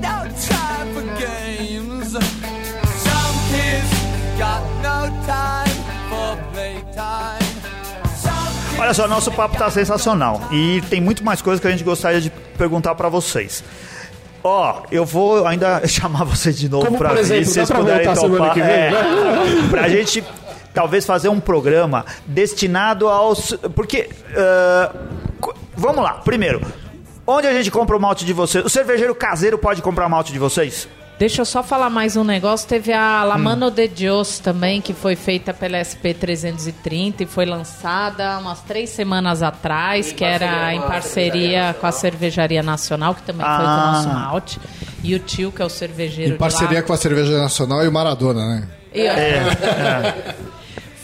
no 0.00 0.28
time 0.36 0.94
for 0.94 1.04
games. 1.18 2.12
Some 2.12 3.36
Olha 8.80 8.94
só, 8.94 9.06
nosso 9.06 9.30
papo 9.30 9.56
tá 9.58 9.70
sensacional 9.70 10.40
e 10.50 10.80
tem 10.88 11.00
muito 11.00 11.22
mais 11.22 11.42
coisas 11.42 11.60
que 11.60 11.66
a 11.68 11.70
gente 11.70 11.84
gostaria 11.84 12.20
de 12.20 12.30
perguntar 12.56 12.94
pra 12.94 13.08
vocês. 13.08 13.62
Ó, 14.42 14.84
eu 14.90 15.04
vou 15.04 15.46
ainda 15.46 15.82
chamar 15.86 16.24
vocês 16.24 16.58
de 16.58 16.68
novo 16.68 16.86
vir, 17.14 17.20
exemplo, 17.20 17.44
se 17.44 17.52
vocês 17.52 17.70
puderem 17.70 18.14
topar. 18.14 18.54
que 18.54 18.60
vem, 18.62 18.70
é, 18.70 18.90
né? 18.90 18.98
pra 19.70 19.88
gente 19.88 20.24
talvez 20.72 21.04
fazer 21.04 21.28
um 21.28 21.38
programa 21.38 22.06
destinado 22.26 23.06
aos. 23.08 23.54
Porque. 23.74 24.08
co- 25.40 25.54
vamos 25.76 26.02
lá, 26.02 26.14
primeiro. 26.14 26.60
Onde 27.26 27.46
a 27.46 27.52
gente 27.52 27.70
compra 27.70 27.96
o 27.96 28.00
malte 28.00 28.24
de 28.24 28.32
vocês? 28.32 28.64
O 28.64 28.68
cervejeiro 28.70 29.14
caseiro 29.14 29.58
pode 29.58 29.82
comprar 29.82 30.08
malte 30.08 30.32
de 30.32 30.38
vocês? 30.38 30.88
Deixa 31.20 31.42
eu 31.42 31.44
só 31.44 31.62
falar 31.62 31.90
mais 31.90 32.16
um 32.16 32.24
negócio. 32.24 32.66
Teve 32.66 32.94
a 32.94 33.22
La 33.24 33.36
Mano 33.36 33.70
de 33.70 33.86
Dios 33.86 34.38
também, 34.38 34.80
que 34.80 34.94
foi 34.94 35.14
feita 35.14 35.52
pela 35.52 35.76
SP330 35.78 37.20
e 37.20 37.26
foi 37.26 37.44
lançada 37.44 38.38
umas 38.38 38.62
três 38.62 38.88
semanas 38.88 39.42
atrás, 39.42 40.12
que 40.12 40.24
era 40.24 40.72
em 40.74 40.80
parceria 40.80 41.76
com 41.78 41.86
a 41.86 41.92
Cervejaria 41.92 42.62
Nacional, 42.62 43.14
que 43.14 43.20
também 43.22 43.44
foi 43.44 43.54
com 43.54 43.60
o 43.62 43.66
Ah. 43.66 43.92
nosso 43.92 44.08
malte. 44.08 44.60
E 45.04 45.14
o 45.14 45.18
tio, 45.18 45.52
que 45.52 45.60
é 45.60 45.64
o 45.64 45.68
cervejeiro 45.68 46.34
Em 46.36 46.38
parceria 46.38 46.68
de 46.68 46.74
lá. 46.76 46.82
com 46.84 46.92
a 46.94 46.96
Cerveja 46.96 47.36
Nacional 47.38 47.84
e 47.84 47.88
o 47.88 47.92
Maradona, 47.92 48.46
né? 48.56 48.68
E- 48.94 49.06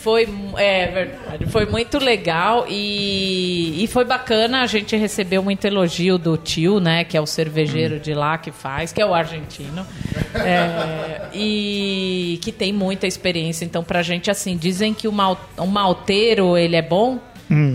Foi, 0.07 0.25
é 0.55 0.87
verdade, 0.87 1.45
foi 1.47 1.65
muito 1.65 1.99
legal 1.99 2.65
e, 2.69 3.83
e 3.83 3.87
foi 3.87 4.05
bacana. 4.05 4.61
A 4.61 4.65
gente 4.65 4.95
recebeu 4.95 5.43
muito 5.43 5.65
elogio 5.65 6.17
do 6.17 6.37
tio, 6.37 6.79
né? 6.79 7.03
Que 7.03 7.17
é 7.17 7.19
o 7.19 7.25
cervejeiro 7.25 7.99
de 7.99 8.13
lá 8.13 8.37
que 8.37 8.49
faz, 8.49 8.93
que 8.93 9.01
é 9.01 9.05
o 9.05 9.13
argentino. 9.13 9.85
É, 10.33 11.27
e 11.33 12.39
que 12.41 12.53
tem 12.53 12.71
muita 12.71 13.05
experiência. 13.05 13.65
Então, 13.65 13.83
pra 13.83 14.01
gente, 14.01 14.31
assim, 14.31 14.55
dizem 14.55 14.93
que 14.93 15.09
o, 15.09 15.11
mal, 15.11 15.37
o 15.57 15.67
malteiro, 15.67 16.57
ele 16.57 16.77
é 16.77 16.81
bom, 16.81 17.19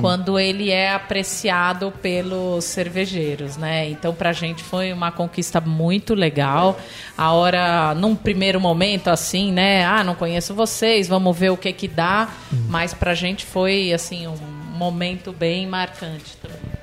quando 0.00 0.38
ele 0.38 0.70
é 0.70 0.92
apreciado 0.92 1.92
pelos 2.02 2.64
cervejeiros, 2.64 3.56
né? 3.56 3.88
Então 3.88 4.14
pra 4.14 4.32
gente 4.32 4.62
foi 4.62 4.92
uma 4.92 5.10
conquista 5.10 5.60
muito 5.60 6.14
legal. 6.14 6.78
A 7.16 7.32
hora, 7.32 7.94
num 7.94 8.14
primeiro 8.14 8.60
momento 8.60 9.08
assim, 9.08 9.52
né? 9.52 9.84
Ah, 9.84 10.04
não 10.04 10.14
conheço 10.14 10.54
vocês, 10.54 11.08
vamos 11.08 11.36
ver 11.36 11.50
o 11.50 11.56
que 11.56 11.72
que 11.72 11.88
dá. 11.88 12.28
Mas 12.68 12.92
pra 12.92 13.14
gente 13.14 13.44
foi 13.44 13.92
assim 13.92 14.26
um 14.26 14.36
momento 14.76 15.32
bem 15.32 15.66
marcante 15.66 16.36
também. 16.42 16.81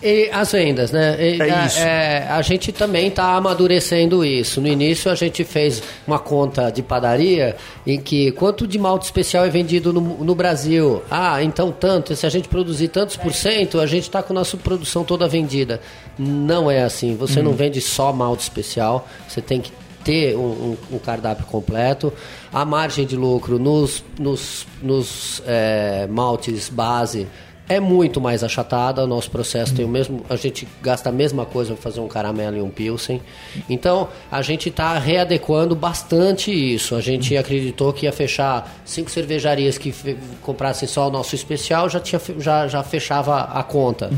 E 0.00 0.30
as 0.32 0.52
vendas, 0.52 0.92
né? 0.92 1.16
E, 1.18 1.40
É 1.42 1.50
a, 1.50 1.66
isso. 1.66 1.78
é, 1.80 2.28
a 2.28 2.40
gente 2.40 2.70
também 2.70 3.08
está 3.08 3.34
amadurecendo 3.34 4.24
isso. 4.24 4.60
No 4.60 4.68
início 4.68 5.10
a 5.10 5.14
gente 5.16 5.42
fez 5.42 5.82
uma 6.06 6.20
conta 6.20 6.70
de 6.70 6.82
padaria 6.82 7.56
em 7.84 8.00
que 8.00 8.30
quanto 8.32 8.64
de 8.66 8.78
malte 8.78 9.06
especial 9.06 9.44
é 9.44 9.48
vendido 9.50 9.92
no, 9.92 10.00
no 10.00 10.34
Brasil? 10.36 11.02
Ah, 11.10 11.42
então 11.42 11.72
tanto. 11.72 12.14
Se 12.14 12.24
a 12.24 12.28
gente 12.28 12.48
produzir 12.48 12.88
tantos 12.88 13.16
por 13.16 13.34
cento, 13.34 13.80
a 13.80 13.86
gente 13.86 14.04
está 14.04 14.22
com 14.22 14.32
a 14.32 14.34
nossa 14.34 14.56
produção 14.56 15.02
toda 15.02 15.26
vendida. 15.26 15.80
Não 16.16 16.70
é 16.70 16.84
assim. 16.84 17.16
Você 17.16 17.42
não 17.42 17.52
vende 17.54 17.80
só 17.80 18.12
malte 18.12 18.42
especial. 18.42 19.08
Você 19.28 19.40
tem 19.40 19.60
que 19.60 19.72
ter 20.04 20.36
um, 20.36 20.40
um- 20.40 20.76
um 20.92 20.98
cardápio 21.00 21.44
completo. 21.46 22.12
A 22.52 22.64
margem 22.64 23.04
de 23.04 23.16
lucro 23.16 23.58
nos, 23.58 24.04
nos, 24.18 24.64
nos 24.80 25.42
é, 25.44 26.06
maltes 26.08 26.68
base 26.68 27.26
é 27.68 27.78
muito 27.78 28.20
mais 28.20 28.42
achatada. 28.42 29.04
O 29.04 29.06
nosso 29.06 29.30
processo 29.30 29.74
tem 29.74 29.84
o 29.84 29.88
mesmo. 29.88 30.24
A 30.28 30.36
gente 30.36 30.66
gasta 30.80 31.10
a 31.10 31.12
mesma 31.12 31.44
coisa 31.44 31.74
para 31.74 31.82
fazer 31.82 32.00
um 32.00 32.08
caramelo 32.08 32.56
e 32.56 32.62
um 32.62 32.70
pilsen. 32.70 33.20
Então 33.68 34.08
a 34.30 34.40
gente 34.42 34.68
está 34.68 34.98
readequando 34.98 35.76
bastante 35.76 36.50
isso. 36.50 36.94
A 36.94 37.00
gente 37.00 37.36
acreditou 37.36 37.92
que 37.92 38.06
ia 38.06 38.12
fechar 38.12 38.80
cinco 38.84 39.10
cervejarias 39.10 39.76
que 39.76 39.94
comprassem 40.42 40.88
só 40.88 41.08
o 41.08 41.10
nosso 41.10 41.34
especial 41.34 41.88
já, 41.88 42.00
tinha, 42.00 42.20
já, 42.38 42.66
já 42.66 42.82
fechava 42.82 43.40
a 43.40 43.62
conta. 43.62 44.10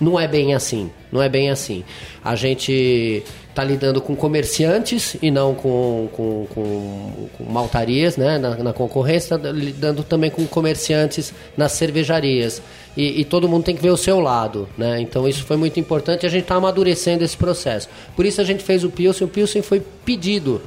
Não 0.00 0.18
é 0.18 0.26
bem 0.26 0.54
assim. 0.54 0.90
Não 1.12 1.22
é 1.22 1.28
bem 1.28 1.50
assim. 1.50 1.84
A 2.24 2.34
gente 2.34 3.22
está 3.54 3.62
lidando 3.62 4.00
com 4.00 4.16
comerciantes 4.16 5.16
e 5.22 5.30
não 5.30 5.54
com, 5.54 6.08
com, 6.12 6.46
com, 6.52 7.28
com 7.38 7.44
maltarias 7.44 8.16
né, 8.16 8.36
na, 8.36 8.56
na 8.56 8.72
concorrência, 8.72 9.38
tá 9.38 9.50
lidando 9.52 10.02
também 10.02 10.28
com 10.28 10.44
comerciantes 10.44 11.32
nas 11.56 11.72
cervejarias. 11.72 12.60
E, 12.96 13.20
e 13.20 13.24
todo 13.24 13.48
mundo 13.48 13.64
tem 13.64 13.76
que 13.76 13.82
ver 13.82 13.90
o 13.90 13.96
seu 13.96 14.18
lado. 14.18 14.68
Né? 14.76 15.00
Então 15.00 15.28
isso 15.28 15.44
foi 15.44 15.56
muito 15.56 15.78
importante 15.78 16.24
e 16.24 16.26
a 16.26 16.28
gente 16.28 16.42
está 16.42 16.56
amadurecendo 16.56 17.22
esse 17.22 17.36
processo. 17.36 17.88
Por 18.16 18.26
isso 18.26 18.40
a 18.40 18.44
gente 18.44 18.62
fez 18.64 18.82
o 18.82 18.90
Pilsen. 18.90 19.26
O 19.26 19.30
Pilsen 19.30 19.62
foi 19.62 19.80
pedido 20.04 20.60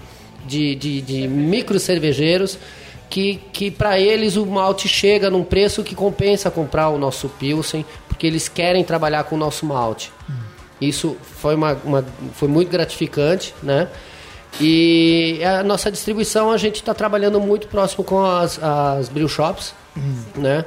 de, 0.47 0.73
de, 0.75 1.01
de 1.01 1.27
micro 1.27 1.79
cervejeiros 1.79 2.57
que, 3.09 3.41
que 3.51 3.69
para 3.69 3.99
eles 3.99 4.37
o 4.37 4.45
malte 4.45 4.87
chega 4.87 5.29
num 5.29 5.43
preço 5.43 5.83
que 5.83 5.93
compensa 5.93 6.49
comprar 6.49 6.89
o 6.89 6.97
nosso 6.97 7.27
Pilsen, 7.27 7.85
porque 8.07 8.25
eles 8.25 8.47
querem 8.47 8.83
trabalhar 8.83 9.25
com 9.25 9.35
o 9.35 9.39
nosso 9.39 9.65
malte. 9.65 10.11
Isso 10.79 11.17
foi, 11.21 11.55
uma, 11.55 11.73
uma- 11.83 12.05
foi 12.33 12.47
muito 12.47 12.69
gratificante, 12.69 13.53
né? 13.63 13.87
E 14.59 15.39
a 15.43 15.61
nossa 15.63 15.91
distribuição 15.91 16.51
a 16.51 16.57
gente 16.57 16.75
está 16.77 16.93
trabalhando 16.93 17.39
muito 17.39 17.67
próximo 17.67 18.03
com 18.03 18.23
as, 18.25 18.59
as 18.61 19.09
brew 19.09 19.27
shops, 19.27 19.73
né? 20.35 20.65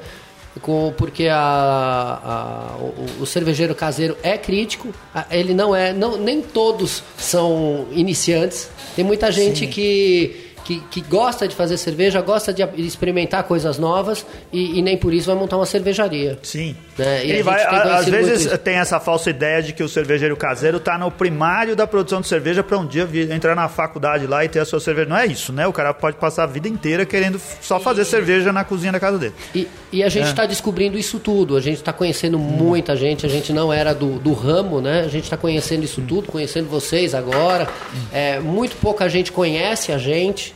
Com, 0.60 0.92
porque 0.96 1.26
a, 1.28 1.36
a- 1.38 2.76
o, 2.78 3.22
o 3.22 3.26
cervejeiro 3.26 3.74
caseiro 3.74 4.16
é 4.22 4.36
crítico, 4.36 4.88
ele 5.30 5.54
não 5.54 5.74
é, 5.74 5.92
não, 5.92 6.16
nem 6.16 6.42
todos 6.42 7.02
são 7.16 7.86
iniciantes. 7.92 8.68
Tem 8.94 9.04
muita 9.04 9.30
gente 9.32 9.66
que, 9.68 10.52
que, 10.64 10.80
que 10.90 11.00
gosta 11.02 11.46
de 11.48 11.54
fazer 11.54 11.76
cerveja, 11.76 12.20
gosta 12.20 12.52
de 12.52 12.62
experimentar 12.76 13.44
coisas 13.44 13.78
novas 13.78 14.26
e, 14.52 14.78
e 14.78 14.82
nem 14.82 14.96
por 14.96 15.14
isso 15.14 15.26
vai 15.28 15.36
montar 15.36 15.56
uma 15.56 15.66
cervejaria. 15.66 16.38
Sim. 16.42 16.76
Né? 17.00 17.24
E 17.24 17.30
Ele 17.30 17.42
vai, 17.42 17.62
a- 17.62 17.96
às 17.98 18.06
muito 18.06 18.10
vezes 18.10 18.44
isso. 18.46 18.58
tem 18.58 18.76
essa 18.76 19.00
falsa 19.00 19.30
ideia 19.30 19.62
de 19.62 19.72
que 19.72 19.82
o 19.82 19.88
cervejeiro 19.88 20.36
caseiro 20.36 20.76
está 20.76 20.98
no 20.98 21.10
primário 21.10 21.74
da 21.74 21.86
produção 21.86 22.20
de 22.20 22.28
cerveja 22.28 22.62
para 22.62 22.76
um 22.76 22.86
dia 22.86 23.06
vir- 23.06 23.30
entrar 23.30 23.54
na 23.54 23.68
faculdade 23.68 24.26
lá 24.26 24.44
e 24.44 24.48
ter 24.48 24.58
a 24.60 24.64
sua 24.64 24.80
cerveja. 24.80 25.08
Não 25.08 25.16
é 25.16 25.26
isso, 25.26 25.52
né? 25.52 25.66
O 25.66 25.72
cara 25.72 25.94
pode 25.94 26.16
passar 26.18 26.44
a 26.44 26.46
vida 26.46 26.68
inteira 26.68 27.06
querendo 27.06 27.40
só 27.60 27.80
fazer 27.80 28.04
cerveja 28.04 28.52
na 28.52 28.64
cozinha 28.64 28.92
da 28.92 29.00
casa 29.00 29.18
dele. 29.18 29.34
E, 29.54 29.66
e 29.90 30.02
a 30.04 30.08
gente 30.10 30.26
É. 30.26 30.30
está 30.30 30.44
descobrindo 30.44 30.98
isso 30.98 31.18
tudo, 31.18 31.56
a 31.56 31.60
gente 31.60 31.76
está 31.78 31.92
conhecendo 31.92 32.38
muita 32.38 32.94
gente, 32.94 33.24
a 33.24 33.28
gente 33.28 33.52
não 33.52 33.72
era 33.72 33.94
do, 33.94 34.18
do 34.18 34.32
ramo, 34.34 34.80
né? 34.82 35.00
A 35.00 35.08
gente 35.08 35.24
está 35.24 35.36
conhecendo 35.36 35.84
isso 35.84 36.02
tudo, 36.02 36.28
conhecendo 36.30 36.68
vocês 36.68 37.14
agora. 37.14 37.66
É, 38.12 38.38
muito 38.40 38.76
pouca 38.76 39.08
gente 39.08 39.32
conhece 39.32 39.90
a 39.92 39.96
gente. 39.98 40.54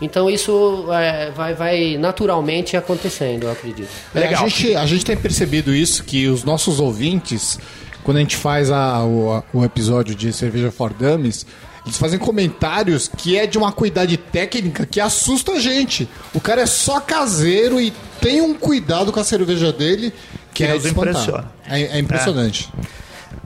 Então 0.00 0.28
isso 0.28 0.86
é, 0.92 1.30
vai, 1.30 1.54
vai 1.54 1.96
naturalmente 1.98 2.76
acontecendo, 2.76 3.44
eu 3.44 3.52
acredito. 3.52 3.88
É, 4.14 4.20
Legal. 4.20 4.44
a, 4.44 4.48
gente, 4.48 4.74
a 4.76 4.86
gente 4.86 5.04
tem 5.04 5.16
percebido 5.16 5.74
isso, 5.74 6.02
que 6.04 6.26
os 6.28 6.42
nossos 6.44 6.80
ouvintes, 6.80 7.58
quando 8.02 8.16
a 8.16 8.20
gente 8.20 8.36
faz 8.36 8.70
a- 8.70 9.04
o, 9.04 9.32
a- 9.32 9.42
o 9.52 9.64
episódio 9.64 10.14
de 10.14 10.32
Cerveja 10.32 10.70
for 10.72 10.92
Dummies, 10.92 11.46
eles 11.86 11.96
fazem 11.96 12.18
comentários 12.18 13.08
que 13.16 13.38
é 13.38 13.46
de 13.46 13.56
uma 13.56 13.70
cuidade 13.70 14.16
técnica 14.16 14.84
que 14.86 14.98
assusta 15.00 15.52
a 15.52 15.60
gente. 15.60 16.08
O 16.34 16.40
cara 16.40 16.62
é 16.62 16.66
só 16.66 16.98
caseiro 16.98 17.80
e 17.80 17.92
tem 18.20 18.40
um 18.40 18.54
cuidado 18.54 19.12
com 19.12 19.20
a 19.20 19.24
cerveja 19.24 19.70
dele 19.72 20.12
que, 20.52 20.64
Que 20.64 20.70
é 20.70 20.76
impressiona. 20.76 21.52
É, 21.68 21.82
é 21.82 21.98
impressionante. 21.98 22.68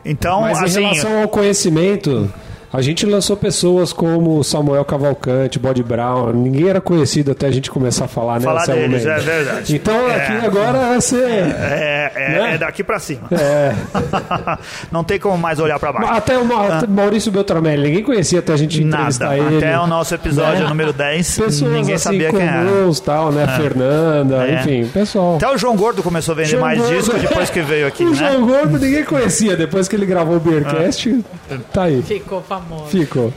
Então, 0.04 0.42
Mas 0.42 0.62
assim. 0.62 0.78
em 0.80 0.82
relação 0.82 1.22
ao 1.22 1.28
conhecimento, 1.28 2.32
a 2.72 2.80
gente 2.82 3.06
lançou 3.06 3.36
pessoas 3.36 3.92
como 3.92 4.42
Samuel 4.44 4.84
Cavalcante, 4.84 5.58
Body 5.58 5.82
Brown. 5.82 6.32
Ninguém 6.32 6.68
era 6.68 6.80
conhecido 6.80 7.32
até 7.32 7.46
a 7.46 7.50
gente 7.50 7.70
começar 7.70 8.04
a 8.06 8.08
falar, 8.08 8.34
né? 8.40 8.44
Falar 8.44 8.66
deles, 8.66 8.88
Mendes? 9.04 9.06
é 9.06 9.18
verdade. 9.18 9.74
Então 9.76 9.94
É. 10.08 10.16
aqui 10.16 10.46
agora 10.46 10.78
vai 10.88 11.00
ser. 11.00 11.24
É, 11.28 12.12
é- 12.14 12.28
Né? 12.28 12.54
é 12.54 12.58
daqui 12.58 12.82
pra 12.84 12.98
cima. 12.98 13.28
É. 13.32 13.72
Não 14.92 15.02
tem 15.04 15.18
como 15.18 15.38
mais 15.38 15.58
olhar 15.58 15.78
pra 15.78 15.92
baixo. 15.92 16.12
Até 16.12 16.36
o 16.38 16.44
Ma- 16.44 16.84
Maurício 16.88 17.30
Beltramelli, 17.32 17.82
ninguém 17.88 18.02
conhecia 18.02 18.38
até 18.40 18.52
a 18.52 18.56
gente 18.56 18.82
entrevistar 18.82 19.32
Ah. 19.32 19.36
Nada. 19.36 19.38
ele. 19.48 19.56
Até 19.58 19.78
o 19.78 19.86
nosso 19.86 20.14
episódio 20.14 20.62
Né? 20.64 20.68
número 20.68 20.92
10, 20.92 21.38
Pessoas 21.38 21.60
ninguém 21.72 21.94
assim, 21.94 22.04
sabia 22.04 22.30
quem 22.30 22.40
era. 22.42 22.64
comuns, 22.66 23.00
tal, 23.00 23.32
né? 23.32 23.46
Fernanda, 23.56 24.46
É. 24.46 24.54
enfim, 24.54 24.86
pessoal. 24.92 25.36
Até 25.36 25.48
o 25.50 25.56
João 25.56 25.76
Gordo 25.76 26.02
começou 26.02 26.32
a 26.32 26.36
vender 26.36 26.48
João 26.50 26.62
mais 26.62 26.78
Gordo. 26.78 26.94
disco 26.96 27.18
depois 27.18 27.50
que 27.50 27.60
veio 27.62 27.86
aqui, 27.86 28.04
o 28.04 28.10
né? 28.10 28.14
João 28.16 28.46
Gordo 28.46 28.78
ninguém 28.78 29.04
conhecia. 29.04 29.56
Depois 29.56 29.88
que 29.88 29.96
ele 29.96 30.06
gravou 30.06 30.36
o 30.36 30.40
Beercast, 30.40 31.24
tá 31.72 31.84
aí. 31.84 32.02
Ficou 32.02 32.42
famoso. 32.42 32.57
Ficou. 32.86 33.32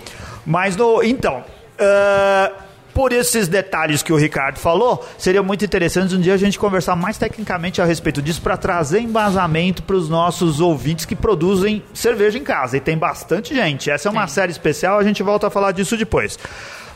Mas 0.46 0.76
no. 0.76 1.04
Então. 1.04 1.44
ah, 1.80 2.52
por 2.94 3.14
esses 3.14 3.48
detalhes 3.48 4.04
que 4.04 4.12
o 4.12 4.18
Ricardo 4.18 4.60
falou, 4.60 5.06
seria 5.18 5.42
muito 5.42 5.64
interessante 5.64 6.14
um 6.16 6.20
dia 6.20 6.34
a 6.34 6.38
gente 6.38 6.60
conversar 6.60 6.96
mais 6.96 7.18
tecnicamente 7.18 7.82
a 7.82 7.86
respeito 7.86 8.22
disso 8.22 8.42
para 8.42 8.58
trazer 8.58 9.00
embasamento 9.00 9.84
para 9.84 9.96
os 9.96 10.10
nossos 10.10 10.60
ouvintes 10.60 11.06
que 11.06 11.16
produzem 11.16 11.82
cerveja 11.94 12.38
em 12.38 12.44
casa. 12.44 12.78
E 12.78 12.80
tem 12.80 12.98
bastante 12.98 13.56
gente. 13.56 13.90
Essa 13.90 14.10
é 14.10 14.12
uma 14.12 14.28
série 14.28 14.52
especial, 14.52 15.00
a 15.00 15.04
gente 15.04 15.24
volta 15.24 15.48
a 15.48 15.50
falar 15.50 15.72
disso 15.72 15.96
depois. 15.98 16.38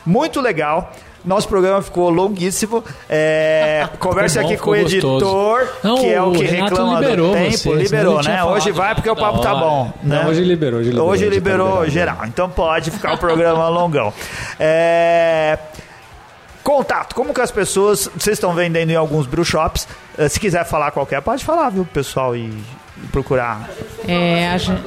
Muito 0.04 0.40
legal. 0.40 0.92
Nosso 1.26 1.48
programa 1.48 1.82
ficou 1.82 2.08
longuíssimo. 2.08 2.84
É, 3.10 3.88
converse 3.98 4.38
bom, 4.38 4.46
aqui 4.46 4.56
com 4.56 4.70
o 4.70 4.76
editor, 4.76 5.68
Não, 5.82 5.96
que 5.96 6.06
é 6.12 6.22
o 6.22 6.28
o 6.28 6.32
que 6.32 6.44
Renato 6.44 6.70
reclama 6.76 7.00
liberou 7.00 7.28
do 7.30 7.34
tempo. 7.34 7.50
você, 7.50 7.56
senão 7.58 7.76
liberou, 7.76 8.22
né? 8.22 8.44
Hoje 8.44 8.70
vai 8.70 8.94
porque 8.94 9.10
o 9.10 9.16
papo 9.16 9.40
tá 9.40 9.54
bom. 9.54 9.92
né? 10.02 10.22
Não, 10.22 10.30
hoje 10.30 10.44
liberou, 10.44 10.80
hoje 10.80 10.90
liberou. 10.90 11.08
Hoje 11.10 11.24
tá 11.24 11.30
liberou 11.30 11.88
geral, 11.90 12.18
então 12.24 12.48
pode 12.48 12.90
ficar 12.90 13.14
o 13.14 13.18
programa 13.18 13.68
longão. 13.68 14.12
É, 14.58 15.58
Contato, 16.62 17.14
como 17.14 17.32
que 17.32 17.40
as 17.40 17.52
pessoas. 17.52 18.10
Vocês 18.16 18.34
estão 18.34 18.52
vendendo 18.52 18.90
em 18.90 18.96
alguns 18.96 19.24
brew 19.26 19.44
shops. 19.44 19.86
eh, 20.18 20.28
Se 20.28 20.40
quiser 20.40 20.64
falar 20.64 20.90
qualquer, 20.90 21.22
pode 21.22 21.44
falar, 21.44 21.70
viu, 21.70 21.84
pessoal, 21.84 22.34
e, 22.34 22.40
e 22.40 23.06
procurar. 23.12 23.68
É, 24.08 24.48
a 24.50 24.58
gente, 24.58 24.82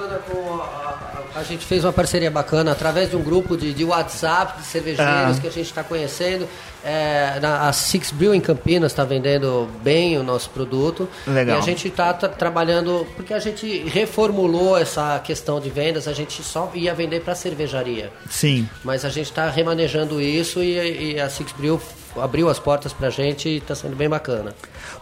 a- 1.39 1.43
gente 1.43 1.65
fez 1.65 1.83
uma 1.83 1.93
parceria 1.93 2.29
bacana 2.31 2.71
através 2.71 3.09
de 3.09 3.15
um 3.15 3.21
grupo 3.23 3.55
de, 3.57 3.73
de 3.73 3.83
WhatsApp 3.83 4.59
de 4.59 4.65
cervejeiros 4.67 5.37
Ah. 5.37 5.41
que 5.41 5.47
a 5.47 5.51
gente 5.51 5.65
está 5.67 5.83
conhecendo. 5.83 6.47
É, 6.83 7.39
na, 7.41 7.67
a 7.67 7.73
Six 7.73 8.11
Brew 8.11 8.33
em 8.33 8.39
Campinas 8.39 8.91
está 8.93 9.03
vendendo 9.03 9.67
bem 9.83 10.17
o 10.17 10.23
nosso 10.23 10.49
produto. 10.51 11.09
Legal. 11.27 11.57
E 11.57 11.59
a 11.59 11.61
gente 11.61 11.87
está 11.89 12.13
trabalhando, 12.13 13.05
porque 13.17 13.33
a 13.33 13.39
gente 13.39 13.79
reformulou 13.89 14.77
essa 14.77 15.19
questão 15.19 15.59
de 15.59 15.69
vendas, 15.69 16.07
a 16.07 16.13
gente 16.13 16.41
só 16.41 16.71
ia 16.73 16.93
vender 16.93 17.21
para 17.21 17.35
cervejaria. 17.35 18.11
Sim. 18.29 18.67
Mas 18.83 19.03
a 19.03 19.09
gente 19.09 19.25
está 19.29 19.49
remanejando 19.49 20.21
isso 20.21 20.61
e, 20.63 21.13
e 21.15 21.19
a 21.19 21.29
Six 21.29 21.51
Brew 21.53 21.81
abriu 22.17 22.49
as 22.49 22.57
portas 22.59 22.91
para 22.93 23.07
a 23.07 23.09
gente 23.11 23.47
e 23.49 23.57
está 23.57 23.75
sendo 23.75 23.95
bem 23.95 24.09
bacana. 24.09 24.53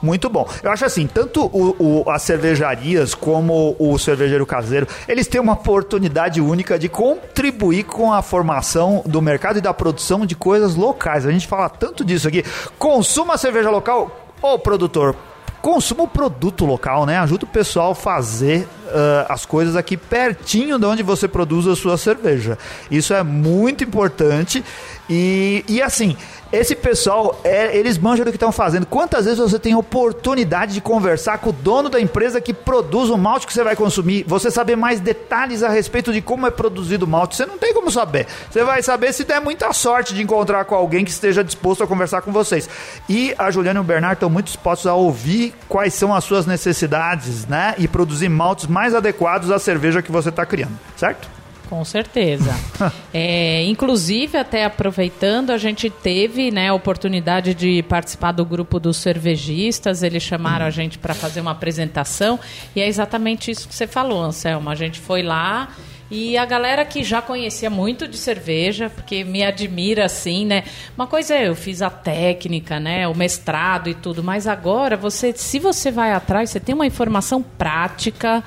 Muito 0.01 0.29
bom. 0.29 0.47
Eu 0.61 0.71
acho 0.71 0.85
assim, 0.85 1.07
tanto 1.07 1.45
o, 1.45 2.03
o- 2.05 2.09
as 2.09 2.21
cervejarias 2.21 3.13
como 3.15 3.75
o 3.79 3.97
cervejeiro 3.97 4.45
caseiro, 4.45 4.87
eles 5.07 5.27
têm 5.27 5.39
uma 5.41 5.53
oportunidade 5.53 6.41
única 6.41 6.77
de 6.77 6.89
contribuir 6.89 7.83
com 7.83 8.11
a 8.13 8.21
formação 8.21 9.01
do 9.05 9.21
mercado 9.21 9.57
e 9.59 9.61
da 9.61 9.73
produção 9.73 10.25
de 10.25 10.35
coisas 10.35 10.75
locais. 10.75 11.25
A 11.25 11.31
gente 11.31 11.47
fala 11.47 11.69
tanto 11.69 12.03
disso 12.03 12.27
aqui. 12.27 12.43
Consuma 12.77 13.37
cerveja 13.37 13.69
local, 13.69 14.33
ô 14.41 14.57
produtor. 14.59 15.15
Consuma 15.61 16.03
o 16.03 16.07
produto 16.07 16.65
local, 16.65 17.05
né? 17.05 17.17
Ajuda 17.17 17.43
o 17.43 17.47
pessoal 17.47 17.91
a 17.91 17.95
fazer 17.95 18.67
ah, 18.89 19.25
as 19.27 19.45
coisas 19.45 19.75
aqui 19.75 19.97
pertinho 19.97 20.77
de 20.77 20.85
onde 20.85 21.01
você 21.03 21.27
produz 21.27 21.67
a 21.67 21.75
sua 21.75 21.97
cerveja. 21.97 22.57
Isso 22.91 23.13
é 23.13 23.23
muito 23.23 23.83
importante. 23.83 24.63
E, 25.09 25.63
e 25.67 25.81
assim, 25.81 26.17
esse 26.51 26.75
pessoal, 26.75 27.39
é, 27.43 27.75
eles 27.75 27.97
manjam 27.97 28.23
do 28.23 28.31
que 28.31 28.37
estão 28.37 28.51
fazendo. 28.51 28.85
Quantas 28.85 29.25
vezes 29.25 29.39
você 29.39 29.59
tem 29.59 29.75
oportunidade 29.75 30.73
de 30.73 30.81
conversar 30.81 31.39
com 31.39 31.49
o 31.49 31.53
dono 31.53 31.89
da 31.89 31.99
empresa 31.99 32.39
que 32.39 32.53
produz 32.53 33.09
o 33.09 33.17
malte 33.17 33.45
que 33.45 33.53
você 33.53 33.63
vai 33.63 33.75
consumir? 33.75 34.23
Você 34.27 34.49
saber 34.49 34.75
mais 34.75 34.99
detalhes 34.99 35.63
a 35.63 35.69
respeito 35.69 36.13
de 36.13 36.21
como 36.21 36.47
é 36.47 36.51
produzido 36.51 37.05
o 37.05 37.07
malte. 37.07 37.35
Você 37.35 37.45
não 37.45 37.57
tem 37.57 37.73
como 37.73 37.91
saber. 37.91 38.27
Você 38.49 38.63
vai 38.63 38.81
saber 38.81 39.13
se 39.13 39.23
der 39.23 39.41
muita 39.41 39.73
sorte 39.73 40.13
de 40.13 40.21
encontrar 40.21 40.65
com 40.65 40.75
alguém 40.75 41.03
que 41.03 41.11
esteja 41.11 41.43
disposto 41.43 41.83
a 41.83 41.87
conversar 41.87 42.21
com 42.21 42.31
vocês. 42.31 42.69
E 43.09 43.35
a 43.37 43.51
Juliana 43.51 43.79
e 43.79 43.81
o 43.81 43.85
Bernardo 43.85 44.17
estão 44.17 44.29
muito 44.29 44.47
dispostos 44.47 44.87
a 44.87 44.93
ouvir 44.93 45.53
quais 45.67 45.93
são 45.93 46.13
as 46.15 46.23
suas 46.23 46.45
necessidades, 46.45 47.45
né? 47.45 47.75
E 47.77 47.87
produzir 47.87 48.29
maltes 48.29 48.67
mais 48.67 48.95
adequados 48.95 49.51
à 49.51 49.59
cerveja 49.59 50.01
que 50.01 50.11
você 50.11 50.29
está 50.29 50.45
criando, 50.45 50.77
certo? 50.95 51.36
Com 51.69 51.83
certeza. 51.83 52.55
É, 53.13 53.63
inclusive, 53.63 54.37
até 54.37 54.63
aproveitando, 54.63 55.49
a 55.49 55.57
gente 55.57 55.89
teve 55.89 56.51
né, 56.51 56.69
a 56.69 56.73
oportunidade 56.73 57.55
de 57.55 57.81
participar 57.83 58.31
do 58.31 58.45
grupo 58.45 58.79
dos 58.79 58.97
cervejistas. 58.97 60.03
Eles 60.03 60.21
chamaram 60.21 60.65
a 60.65 60.69
gente 60.69 60.99
para 60.99 61.15
fazer 61.15 61.41
uma 61.41 61.51
apresentação. 61.51 62.39
E 62.75 62.81
é 62.81 62.87
exatamente 62.87 63.49
isso 63.49 63.67
que 63.67 63.73
você 63.73 63.87
falou, 63.87 64.21
Anselmo. 64.21 64.69
A 64.69 64.75
gente 64.75 64.99
foi 64.99 65.23
lá. 65.23 65.69
E 66.11 66.37
a 66.37 66.45
galera 66.45 66.85
que 66.85 67.03
já 67.03 67.21
conhecia 67.21 67.69
muito 67.69 68.07
de 68.07 68.17
cerveja, 68.17 68.89
porque 68.89 69.23
me 69.23 69.43
admira 69.43 70.05
assim, 70.05 70.45
né? 70.45 70.63
Uma 70.95 71.07
coisa 71.07 71.33
é, 71.33 71.47
eu 71.47 71.55
fiz 71.55 71.81
a 71.81 71.89
técnica, 71.89 72.79
né? 72.79 73.07
O 73.07 73.15
mestrado 73.15 73.89
e 73.89 73.93
tudo, 73.93 74.23
mas 74.23 74.47
agora 74.47 74.95
você, 74.95 75.33
se 75.35 75.59
você 75.59 75.91
vai 75.91 76.13
atrás, 76.13 76.49
você 76.49 76.59
tem 76.59 76.75
uma 76.75 76.85
informação 76.85 77.41
prática, 77.41 78.43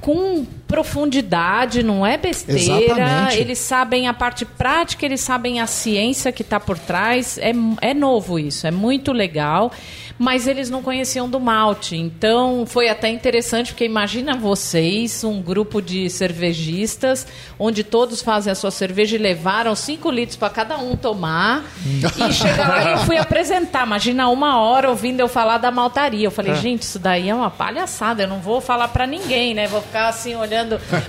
com 0.00 0.46
profundidade, 0.70 1.82
não 1.82 2.06
é 2.06 2.16
besteira. 2.16 2.84
Exatamente. 2.84 3.38
Eles 3.38 3.58
sabem 3.58 4.06
a 4.06 4.14
parte 4.14 4.44
prática, 4.44 5.04
eles 5.04 5.20
sabem 5.20 5.60
a 5.60 5.66
ciência 5.66 6.30
que 6.30 6.42
está 6.42 6.60
por 6.60 6.78
trás. 6.78 7.38
É, 7.38 7.52
é 7.80 7.92
novo 7.92 8.38
isso, 8.38 8.66
é 8.68 8.70
muito 8.70 9.12
legal. 9.12 9.72
Mas 10.16 10.46
eles 10.46 10.68
não 10.68 10.82
conheciam 10.82 11.30
do 11.30 11.40
malte. 11.40 11.96
Então 11.96 12.66
foi 12.66 12.90
até 12.90 13.08
interessante, 13.08 13.72
porque 13.72 13.86
imagina 13.86 14.36
vocês, 14.36 15.24
um 15.24 15.40
grupo 15.40 15.80
de 15.80 16.10
cervejistas, 16.10 17.26
onde 17.58 17.82
todos 17.82 18.20
fazem 18.20 18.52
a 18.52 18.54
sua 18.54 18.70
cerveja 18.70 19.16
e 19.16 19.18
levaram 19.18 19.74
5 19.74 20.10
litros 20.10 20.36
para 20.36 20.50
cada 20.50 20.76
um 20.76 20.94
tomar. 20.94 21.64
e 21.86 22.30
chega 22.34 22.68
lá 22.68 22.92
e 22.92 23.06
fui 23.06 23.16
apresentar. 23.16 23.86
Imagina 23.86 24.28
uma 24.28 24.60
hora 24.60 24.90
ouvindo 24.90 25.20
eu 25.20 25.28
falar 25.28 25.56
da 25.56 25.70
maltaria. 25.70 26.26
Eu 26.26 26.30
falei, 26.30 26.54
gente, 26.54 26.82
isso 26.82 26.98
daí 26.98 27.30
é 27.30 27.34
uma 27.34 27.50
palhaçada. 27.50 28.24
Eu 28.24 28.28
não 28.28 28.40
vou 28.40 28.60
falar 28.60 28.88
para 28.88 29.06
ninguém, 29.06 29.54
né? 29.54 29.68
Vou 29.68 29.80
ficar 29.80 30.08
assim 30.08 30.34
olhando. 30.34 30.59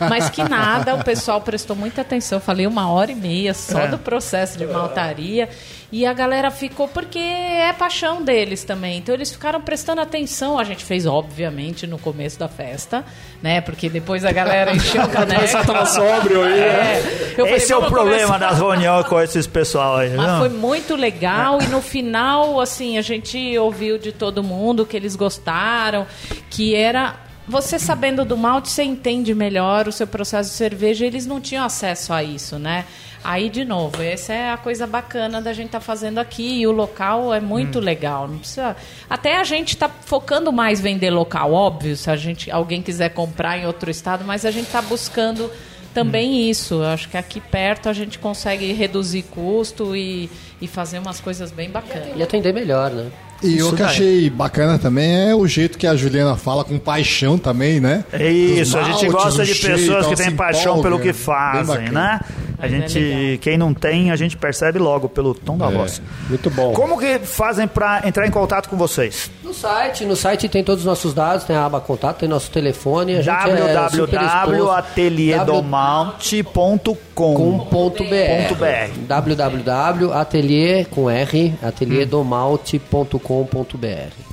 Mas 0.10 0.30
que 0.30 0.44
nada, 0.44 0.96
o 0.96 1.04
pessoal 1.04 1.42
prestou 1.42 1.76
muita 1.76 2.02
atenção. 2.02 2.38
Eu 2.38 2.42
falei 2.42 2.68
uma 2.68 2.90
hora 2.90 3.12
e 3.12 3.16
meia 3.16 3.54
só 3.54 3.88
do 3.88 3.98
processo 3.98 4.58
de 4.58 4.66
maltaria. 4.66 5.50
E 5.94 6.06
a 6.06 6.14
galera 6.14 6.50
ficou 6.50 6.88
porque 6.88 7.20
é 7.20 7.74
paixão 7.74 8.22
deles 8.24 8.64
também. 8.64 9.00
Então 9.00 9.14
eles 9.14 9.30
ficaram 9.30 9.60
prestando 9.60 10.00
atenção. 10.00 10.58
A 10.58 10.64
gente 10.64 10.86
fez, 10.86 11.06
obviamente, 11.06 11.86
no 11.86 11.98
começo 12.00 12.40
da 12.40 12.48
festa, 12.48 13.04
né? 13.44 13.60
Porque 13.60 13.90
depois 13.90 14.24
a 14.24 14.32
galera 14.32 14.74
encheu 14.74 15.04
o 15.04 15.08
caneco. 15.12 15.66
tava 15.66 15.86
sóbrio 15.86 16.44
aí, 16.44 16.60
É. 16.62 17.34
Eu 17.38 17.46
falei, 17.46 17.56
Esse 17.56 17.74
é 17.74 17.76
o 17.76 17.80
"Vamos 17.82 17.94
problema 17.94 18.28
começar." 18.28 18.38
das 18.50 18.58
reuniões 18.58 19.06
com 19.08 19.20
esses 19.20 19.46
pessoal 19.48 19.98
aí. 19.98 20.12
Mas 20.16 20.28
não? 20.28 20.40
foi 20.40 20.50
muito 20.50 20.96
legal 20.96 21.62
e 21.62 21.66
no 21.68 21.82
final, 21.82 22.62
assim, 22.62 22.98
a 22.98 23.02
gente 23.02 23.58
ouviu 23.58 23.98
de 23.98 24.14
todo 24.14 24.42
mundo 24.42 24.86
que 24.86 24.96
eles 24.96 25.18
gostaram, 25.18 26.06
que 26.50 26.74
era 26.74 27.16
você 27.52 27.78
sabendo 27.78 28.24
do 28.24 28.38
malte, 28.38 28.70
você 28.70 28.82
entende 28.82 29.36
melhor 29.36 29.86
o 29.86 29.92
seu 29.92 30.08
processo 30.08 30.50
de 30.52 30.56
cerveja. 30.56 31.06
Eles 31.06 31.26
não 31.26 31.42
tinham 31.42 31.66
acesso 31.66 32.14
a 32.14 32.24
isso, 32.24 32.58
né? 32.58 32.86
Aí, 33.22 33.50
de 33.50 33.66
novo, 33.66 34.02
essa 34.02 34.34
é 34.34 34.50
a 34.50 34.58
coisa 34.58 34.88
bacana 34.88 35.42
da 35.42 35.52
gente 35.52 35.68
estar 35.68 35.82
fazendo 35.82 36.18
aqui. 36.18 36.62
E 36.62 36.66
o 36.66 36.72
local 36.72 37.34
é 37.34 37.42
muito 37.42 37.80
legal. 37.80 38.26
Não 38.26 38.40
precisa... 38.40 38.76
Até 39.10 39.38
a 39.38 39.44
gente 39.44 39.74
está 39.74 39.90
focando 39.90 40.52
mais 40.54 40.80
em 40.80 40.84
vender 40.84 41.10
local, 41.10 41.52
óbvio, 41.52 41.96
se 41.98 42.10
a 42.10 42.16
gente, 42.16 42.50
alguém 42.50 42.82
quiser 42.82 43.10
comprar 43.10 43.60
em 43.60 43.68
outro 43.68 43.92
estado, 43.92 44.24
mas 44.26 44.46
a 44.46 44.50
gente 44.50 44.68
está 44.68 44.82
buscando 44.82 45.52
também 45.94 46.50
isso. 46.50 46.76
Eu 46.76 46.86
acho 46.86 47.10
que 47.10 47.18
aqui 47.18 47.42
perto 47.42 47.90
a 47.90 47.94
gente 47.94 48.18
consegue 48.18 48.72
reduzir 48.72 49.24
custo 49.24 49.94
e, 49.94 50.30
e 50.62 50.68
fazer 50.68 51.00
umas 51.00 51.20
coisas 51.20 51.52
bem 51.52 51.70
bacanas. 51.70 52.16
E 52.16 52.24
atender 52.24 52.54
melhor, 52.54 52.90
né? 52.92 53.12
E 53.44 53.62
o 53.64 53.74
que 53.74 53.82
eu 53.82 53.86
achei 53.86 54.30
bacana 54.30 54.78
também 54.78 55.30
é 55.30 55.36
o 55.36 55.48
jeito 55.48 55.78
que 55.78 55.88
a 55.88 55.96
Juliana 55.96 56.36
fala 56.36 56.64
com 56.64 56.78
paixão 56.78 57.38
também, 57.38 57.80
né? 57.80 58.04
É 58.14 58.32
isso, 58.32 58.78
a 58.78 58.84
gente 58.84 59.10
maltes, 59.10 59.38
gosta 59.38 59.46
de 59.46 59.56
pessoas 59.56 60.08
que 60.08 60.16
têm 60.16 60.32
paixão 60.32 60.80
empolga, 60.80 60.84
pelo 60.84 61.00
que 61.00 61.14
fazem, 61.14 61.90
né? 61.90 62.20
A 62.62 62.68
Mas 62.68 62.74
é 62.74 62.78
gente, 62.88 63.00
legal. 63.00 63.38
quem 63.40 63.58
não 63.58 63.74
tem, 63.74 64.12
a 64.12 64.16
gente 64.16 64.38
percebe 64.38 64.78
logo 64.78 65.10
pelo 65.10 65.34
tom 65.34 65.58
da 65.58 65.68
voz. 65.68 66.00
Muito 66.30 66.48
bom. 66.52 66.74
Como 66.74 67.00
que 67.00 67.18
fazem 67.20 67.68
pra 67.68 68.04
entrar 68.06 68.28
em 68.28 68.32
contato 68.32 68.70
com 68.70 68.78
vocês? 68.78 69.32
No 69.44 69.52
site, 69.52 70.06
no 70.06 70.16
site 70.16 70.48
tem 70.48 70.64
todos 70.64 70.82
os 70.82 70.86
nossos 70.86 71.12
dados, 71.14 71.44
tem 71.44 71.56
a 71.56 71.66
aba 71.66 71.82
contato, 71.82 72.20
tem 72.20 72.30
nosso 72.30 72.52
telefone. 72.52 73.18
A 73.18 73.22
gente 73.24 73.50
é 73.50 73.90
super 73.90 74.22
exposto. 74.22 74.52
www.atelierdomalt.com 74.52 76.98
com 77.14 77.60
ponto 77.66 78.04
.br. 78.04 78.48
Ponto 78.48 78.56
BR. 78.56 78.92
www.atelier 79.08 80.88
com 80.90 81.10
R, 81.10 81.54
atelierdomalte.com.br. 81.64 84.31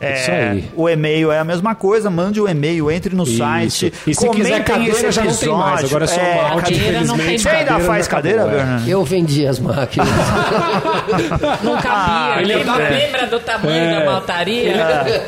É, 0.00 0.14
Isso 0.20 0.30
aí. 0.30 0.70
O 0.76 0.88
e-mail 0.88 1.32
é 1.32 1.40
a 1.40 1.44
mesma 1.44 1.74
coisa, 1.74 2.08
mande 2.08 2.40
o 2.40 2.48
e-mail, 2.48 2.88
entre 2.88 3.16
no 3.16 3.24
Isso. 3.24 3.36
site. 3.38 3.92
E 4.06 4.14
se 4.14 4.28
quiser 4.28 4.62
cadeira, 4.62 5.10
já 5.10 5.24
não 5.24 5.34
tem 5.34 5.48
mais. 5.48 5.84
Agora 5.84 6.04
é 6.04 6.06
só 6.06 6.20
É, 6.20 6.36
cadeira 6.60 7.00
não 7.00 7.16
tem 7.16 7.34
infelizmente. 7.34 7.42
Você 7.42 7.48
ainda 7.48 7.64
cadeira 7.70 7.84
faz 7.92 8.08
cadeira, 8.08 8.42
é. 8.42 8.46
Bernardo? 8.48 8.88
Eu 8.88 9.04
vendi 9.04 9.44
as 9.46 9.58
máquinas. 9.58 10.08
Não 11.64 11.74
cabia. 11.76 11.90
Ah, 11.90 12.36
ele 12.40 12.54
lembra, 12.56 12.74
adaptou. 12.74 12.96
lembra 12.98 13.26
do 13.26 13.40
tamanho 13.40 13.72
É. 13.84 13.98
da 13.98 14.04
maltaria? 14.10 14.70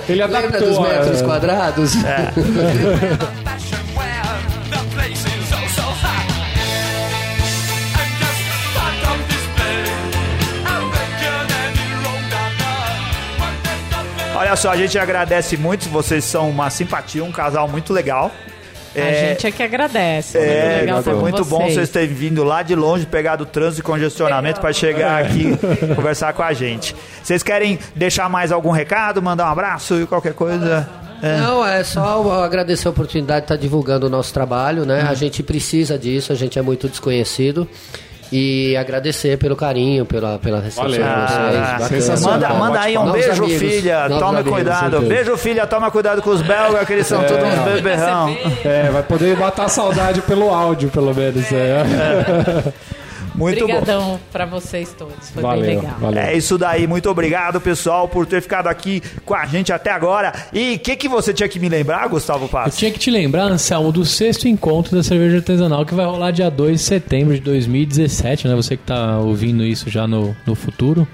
Ele 0.08 0.22
Lembra 0.22 0.38
adaptou. 0.38 0.68
dos 0.68 0.78
metros 0.78 1.20
é. 1.20 1.24
quadrados? 1.24 1.94
Fashion 1.94 3.69
Olha 14.40 14.56
só, 14.56 14.70
a 14.70 14.76
gente 14.78 14.98
agradece 14.98 15.54
muito, 15.58 15.86
vocês 15.90 16.24
são 16.24 16.48
uma 16.48 16.70
simpatia, 16.70 17.22
um 17.22 17.30
casal 17.30 17.68
muito 17.68 17.92
legal. 17.92 18.30
A 18.96 19.12
gente 19.12 19.46
é 19.46 19.50
que 19.50 19.62
agradece. 19.62 20.38
É, 20.38 20.62
muito 20.62 20.80
legal 20.80 21.02
foi 21.02 21.14
muito 21.14 21.44
bom 21.44 21.68
vocês 21.68 21.90
terem 21.90 22.08
vindo 22.08 22.42
lá 22.42 22.62
de 22.62 22.74
longe, 22.74 23.04
pegado 23.04 23.44
o 23.44 23.46
trânsito 23.46 23.82
e 23.82 23.84
congestionamento 23.84 24.58
para 24.58 24.72
chegar 24.72 25.22
aqui 25.22 25.54
conversar 25.94 26.32
com 26.32 26.42
a 26.42 26.54
gente. 26.54 26.96
Vocês 27.22 27.42
querem 27.42 27.78
deixar 27.94 28.30
mais 28.30 28.50
algum 28.50 28.70
recado, 28.70 29.20
mandar 29.20 29.44
um 29.44 29.52
abraço 29.52 30.00
e 30.00 30.06
qualquer 30.06 30.32
coisa? 30.32 30.88
É. 31.22 31.36
Não, 31.36 31.62
é 31.62 31.84
só 31.84 32.42
agradecer 32.42 32.88
a 32.88 32.92
oportunidade 32.92 33.40
de 33.40 33.44
estar 33.44 33.56
divulgando 33.56 34.06
o 34.06 34.10
nosso 34.10 34.32
trabalho, 34.32 34.86
né? 34.86 35.04
Hum. 35.04 35.10
A 35.10 35.14
gente 35.14 35.42
precisa 35.42 35.98
disso, 35.98 36.32
a 36.32 36.34
gente 36.34 36.58
é 36.58 36.62
muito 36.62 36.88
desconhecido. 36.88 37.68
E 38.32 38.76
agradecer 38.76 39.36
pelo 39.38 39.56
carinho, 39.56 40.04
pela, 40.06 40.38
pela 40.38 40.60
recepção 40.60 40.84
Valeu. 40.84 41.02
de 41.02 41.82
vocês. 41.84 42.10
Ah. 42.10 42.30
Manda, 42.30 42.48
manda 42.54 42.80
aí 42.80 42.96
um 42.96 43.04
Novos 43.04 43.24
beijo, 43.26 43.44
amigos, 43.44 43.60
filha. 43.60 44.08
Tome 44.08 44.24
amigos, 44.38 44.52
cuidado. 44.52 45.00
Beijo, 45.00 45.36
filha. 45.36 45.66
Toma 45.66 45.90
cuidado 45.90 46.22
com 46.22 46.30
os 46.30 46.42
belgas, 46.42 46.86
que 46.86 46.92
eles 46.92 47.06
são 47.06 47.22
todos 47.24 47.44
uns 47.44 47.72
beberrão. 47.72 48.36
É, 48.64 48.88
vai 48.90 49.02
poder 49.02 49.36
matar 49.36 49.64
a 49.64 49.68
saudade 49.68 50.20
pelo 50.22 50.50
áudio, 50.54 50.90
pelo 50.90 51.14
menos. 51.14 51.50
É. 51.52 52.72
Muito 53.34 53.66
bom. 53.66 53.72
Obrigadão 53.74 54.20
pra 54.32 54.44
vocês 54.46 54.94
todos. 54.96 55.30
Foi 55.30 55.42
bem 55.42 55.50
Valeu, 55.50 55.66
legal. 55.80 55.96
valeu. 56.00 56.20
É 56.22 56.36
isso 56.36 56.56
daí, 56.58 56.86
muito 56.86 57.08
obrigado 57.10 57.60
pessoal 57.60 58.08
por 58.08 58.26
ter 58.26 58.40
ficado 58.42 58.66
aqui 58.66 59.02
com 59.24 59.34
a 59.34 59.46
gente 59.46 59.72
até 59.72 59.90
agora. 59.90 60.32
E 60.52 60.74
o 60.74 60.78
que, 60.78 60.96
que 60.96 61.08
você 61.08 61.32
tinha 61.32 61.48
que 61.48 61.58
me 61.58 61.68
lembrar, 61.68 62.08
Gustavo 62.08 62.44
Eu 62.44 62.48
Paz? 62.48 62.76
tinha 62.76 62.90
que 62.90 62.98
te 62.98 63.10
lembrar, 63.10 63.44
Anselmo, 63.44 63.92
do 63.92 64.04
sexto 64.04 64.46
encontro 64.48 64.96
da 64.96 65.02
cerveja 65.02 65.36
artesanal 65.36 65.84
que 65.86 65.94
vai 65.94 66.06
rolar 66.06 66.30
dia 66.30 66.50
2 66.50 66.72
de 66.78 66.84
setembro 66.84 67.34
de 67.34 67.40
2017, 67.40 68.48
né? 68.48 68.54
Você 68.54 68.76
que 68.76 68.82
tá 68.84 69.18
ouvindo 69.18 69.64
isso 69.64 69.88
já 69.90 70.06
no, 70.06 70.36
no 70.46 70.54
futuro. 70.54 71.06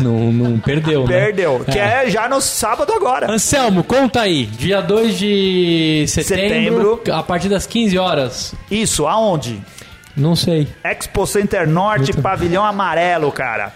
Não, 0.00 0.32
não 0.32 0.58
perdeu, 0.58 1.02
né? 1.06 1.20
Perdeu, 1.20 1.64
que 1.70 1.78
é 1.78 2.08
já 2.08 2.28
no 2.28 2.40
sábado 2.40 2.92
agora. 2.92 3.30
Anselmo, 3.30 3.84
conta 3.84 4.22
aí. 4.22 4.46
Dia 4.46 4.80
2 4.80 5.18
de 5.18 6.04
setembro, 6.08 6.96
Setembro. 6.96 7.02
a 7.12 7.22
partir 7.22 7.48
das 7.48 7.66
15 7.66 7.98
horas. 7.98 8.54
Isso, 8.70 9.06
aonde? 9.06 9.60
Não 10.16 10.34
sei. 10.36 10.68
Expo 10.84 11.26
Center 11.26 11.68
Norte, 11.68 12.12
pavilhão 12.12 12.64
amarelo, 12.64 13.30
cara. 13.32 13.72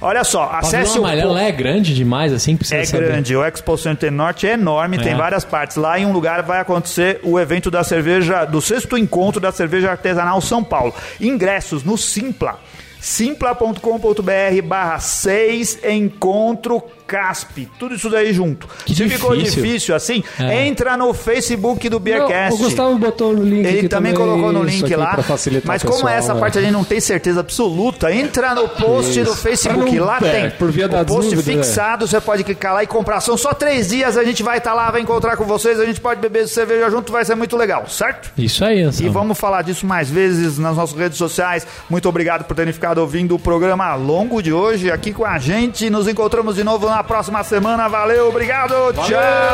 Olha 0.00 0.24
só, 0.24 0.50
acesse 0.52 0.98
Pavilhão 0.98 1.02
o. 1.02 1.06
amarelo 1.06 1.38
é 1.38 1.52
grande 1.52 1.94
demais, 1.94 2.32
assim, 2.32 2.56
precisa 2.56 2.80
É 2.80 2.84
saber. 2.84 3.06
grande, 3.06 3.36
o 3.36 3.44
Expo 3.44 3.78
Center 3.78 4.10
Norte 4.10 4.46
é 4.48 4.52
enorme, 4.54 4.98
tem 4.98 5.12
É. 5.12 5.16
várias 5.16 5.44
partes. 5.44 5.76
Lá 5.76 5.98
em 5.98 6.04
um 6.04 6.12
lugar 6.12 6.42
vai 6.42 6.58
acontecer 6.60 7.20
o 7.22 7.38
evento 7.38 7.70
da 7.70 7.84
cerveja, 7.84 8.44
do 8.44 8.60
sexto 8.60 8.98
encontro 8.98 9.40
da 9.40 9.52
cerveja 9.52 9.90
artesanal 9.92 10.40
São 10.40 10.62
Paulo. 10.64 10.92
Ingressos 11.20 11.84
no 11.84 11.96
Simpla. 11.96 12.58
simpla.com.br 13.00 14.62
barra 14.64 14.98
6 14.98 15.78
encontro 15.84 16.82
casp. 17.12 17.68
Tudo 17.78 17.94
isso 17.94 18.08
daí 18.08 18.32
junto. 18.32 18.66
Que 18.86 18.94
Se 18.94 19.08
ficou 19.08 19.36
difícil. 19.36 19.62
difícil 19.62 19.94
assim, 19.94 20.24
É. 20.40 20.66
entra 20.66 20.96
no 20.96 21.12
Facebook 21.12 21.88
do 21.88 21.96
Não, 21.96 22.00
Beercast. 22.00 22.54
o 22.54 22.64
Gustavo 22.64 22.98
botou 22.98 23.32
no 23.34 23.42
link 23.44 23.66
Ele 23.66 23.78
aqui 23.80 23.88
também 23.88 24.14
colocou 24.14 24.50
no 24.52 24.62
link 24.62 24.94
lá. 24.96 25.08
pra 25.12 25.22
facilitar 25.22 25.66
Mas 25.68 25.82
como 25.82 25.94
pessoal, 25.96 26.12
essa 26.14 26.32
é. 26.32 26.38
parte 26.40 26.58
a 26.58 26.62
gente 26.62 26.72
não 26.72 26.84
tem 26.84 27.00
certeza 27.00 27.40
absoluta, 27.40 28.12
entra 28.12 28.54
no 28.54 28.68
post 28.68 29.20
Isso. 29.20 29.30
do 29.30 29.36
Facebook. 29.36 29.94
Não- 29.96 30.06
Lá 30.06 30.18
é, 30.22 30.30
tem 30.30 30.50
por 30.50 30.70
via 30.70 30.86
o 30.86 31.04
post 31.04 31.34
dúvida, 31.34 31.52
é. 31.52 31.62
fixado. 31.62 32.06
Você 32.06 32.20
pode 32.20 32.42
clicar 32.44 32.74
lá 32.74 32.82
e 32.82 32.86
comprar. 32.86 33.20
São 33.20 33.36
só 33.36 33.52
três 33.52 33.88
dias. 33.90 34.16
A 34.16 34.24
gente 34.24 34.42
vai 34.42 34.58
estar 34.58 34.74
lá, 34.74 34.90
vai 34.90 35.00
encontrar 35.00 35.36
com 35.36 35.44
vocês. 35.44 35.78
A 35.78 35.84
gente 35.84 36.00
pode 36.00 36.20
beber 36.20 36.48
cerveja 36.48 36.90
junto. 36.90 37.12
Vai 37.12 37.24
ser 37.24 37.34
muito 37.34 37.56
legal, 37.56 37.86
certo? 37.88 38.30
Isso 38.36 38.64
aí, 38.64 38.78
E 38.80 38.82
Anselmo. 38.82 39.12
vamos 39.12 39.38
falar 39.38 39.62
disso 39.62 39.86
mais 39.86 40.08
vezes 40.10 40.58
nas 40.58 40.76
nossas 40.76 40.96
redes 40.98 41.18
sociais. 41.18 41.66
Muito 41.90 42.08
obrigado 42.08 42.44
por 42.44 42.54
terem 42.56 42.72
ficado 42.72 42.98
ouvindo 42.98 43.34
o 43.34 43.38
programa 43.38 43.94
longo 43.94 44.42
de 44.42 44.52
hoje 44.52 44.90
aqui 44.90 45.12
com 45.12 45.24
a 45.24 45.38
gente. 45.38 45.88
Nos 45.90 46.08
encontramos 46.08 46.56
de 46.56 46.64
novo 46.64 46.86
na 46.86 47.01
próxima 47.02 47.42
semana. 47.42 47.88
Valeu, 47.88 48.28
obrigado, 48.28 48.92
tchau! 48.92 49.02
Obrigado. 49.04 49.52